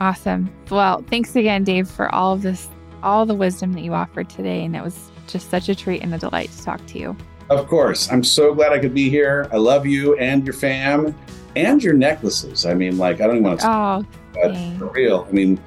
Awesome. 0.00 0.52
Well, 0.70 1.04
thanks 1.08 1.36
again, 1.36 1.62
Dave, 1.62 1.88
for 1.88 2.12
all 2.12 2.32
of 2.32 2.42
this, 2.42 2.68
all 3.04 3.24
the 3.24 3.34
wisdom 3.34 3.72
that 3.74 3.82
you 3.82 3.94
offered 3.94 4.28
today. 4.28 4.64
And 4.64 4.74
it 4.74 4.82
was 4.82 5.12
just 5.28 5.50
such 5.50 5.68
a 5.68 5.74
treat 5.74 6.02
and 6.02 6.12
a 6.14 6.18
delight 6.18 6.50
to 6.50 6.64
talk 6.64 6.84
to 6.86 6.98
you. 6.98 7.16
Of 7.48 7.68
course. 7.68 8.10
I'm 8.10 8.24
so 8.24 8.52
glad 8.54 8.72
I 8.72 8.80
could 8.80 8.92
be 8.92 9.08
here. 9.08 9.48
I 9.52 9.56
love 9.56 9.86
you 9.86 10.18
and 10.18 10.44
your 10.44 10.54
fam 10.54 11.14
and 11.54 11.82
your 11.82 11.94
necklaces. 11.94 12.66
I 12.66 12.74
mean, 12.74 12.98
like, 12.98 13.20
I 13.20 13.26
don't 13.28 13.36
even 13.36 13.44
want 13.44 13.60
to. 13.60 13.70
Oh, 13.70 14.04
but 14.34 14.56
for 14.78 14.86
real. 14.90 15.26
I 15.28 15.32
mean, 15.32 15.60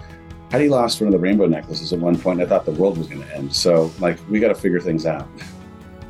Heidi 0.52 0.70
lost 0.70 1.02
one 1.02 1.08
of 1.08 1.12
the 1.12 1.20
rainbow 1.20 1.46
necklaces 1.46 1.92
at 1.92 2.00
one 2.00 2.18
point. 2.18 2.42
I 2.42 2.46
thought 2.46 2.66
the 2.66 2.72
world 2.72 2.98
was 2.98 3.08
going 3.08 3.22
to 3.22 3.36
end. 3.36 3.54
So, 3.54 3.92
like, 4.00 4.18
we 4.30 4.40
got 4.40 4.48
to 4.48 4.56
figure 4.56 4.80
things 4.80 5.06
out. 5.06 5.28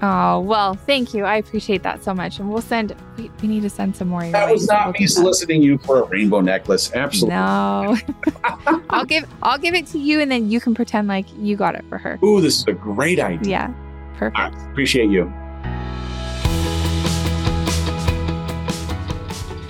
Oh, 0.04 0.42
well, 0.42 0.76
thank 0.76 1.16
you. 1.16 1.26
I 1.26 1.38
appreciate 1.38 1.82
that 1.82 2.04
so 2.04 2.14
much. 2.14 2.38
And 2.38 2.52
we'll 2.52 2.62
send, 2.62 2.96
we, 3.18 3.32
we 3.42 3.48
need 3.48 3.62
to 3.62 3.70
send 3.70 3.96
some 3.96 4.10
more. 4.10 4.30
That 4.30 4.52
was 4.52 4.68
not 4.68 5.00
me 5.00 5.08
soliciting 5.08 5.64
you 5.64 5.80
for 5.80 6.04
a 6.04 6.04
rainbow 6.04 6.42
necklace. 6.42 6.94
Absolutely. 6.94 7.36
No. 7.36 7.98
I'll 8.92 9.06
give, 9.06 9.26
I'll 9.42 9.58
give 9.58 9.74
it 9.74 9.88
to 9.88 9.98
you 9.98 10.20
and 10.20 10.30
then 10.30 10.52
you 10.52 10.62
can 10.62 10.76
pretend 10.76 11.08
like 11.08 11.26
you 11.40 11.56
got 11.56 11.74
it 11.74 11.84
for 11.90 11.98
her. 11.98 12.20
Ooh, 12.24 12.40
this 12.40 12.60
is 12.60 12.66
a 12.68 12.74
great 12.74 13.20
idea. 13.20 13.50
Yeah. 13.50 13.74
Perfect. 14.18 14.38
I 14.38 14.70
appreciate 14.70 15.10
you. 15.10 15.34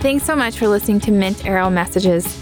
Thanks 0.02 0.26
so 0.26 0.36
much 0.36 0.58
for 0.58 0.68
listening 0.68 1.00
to 1.02 1.12
Mint 1.12 1.46
Arrow 1.46 1.70
Messages. 1.70 2.42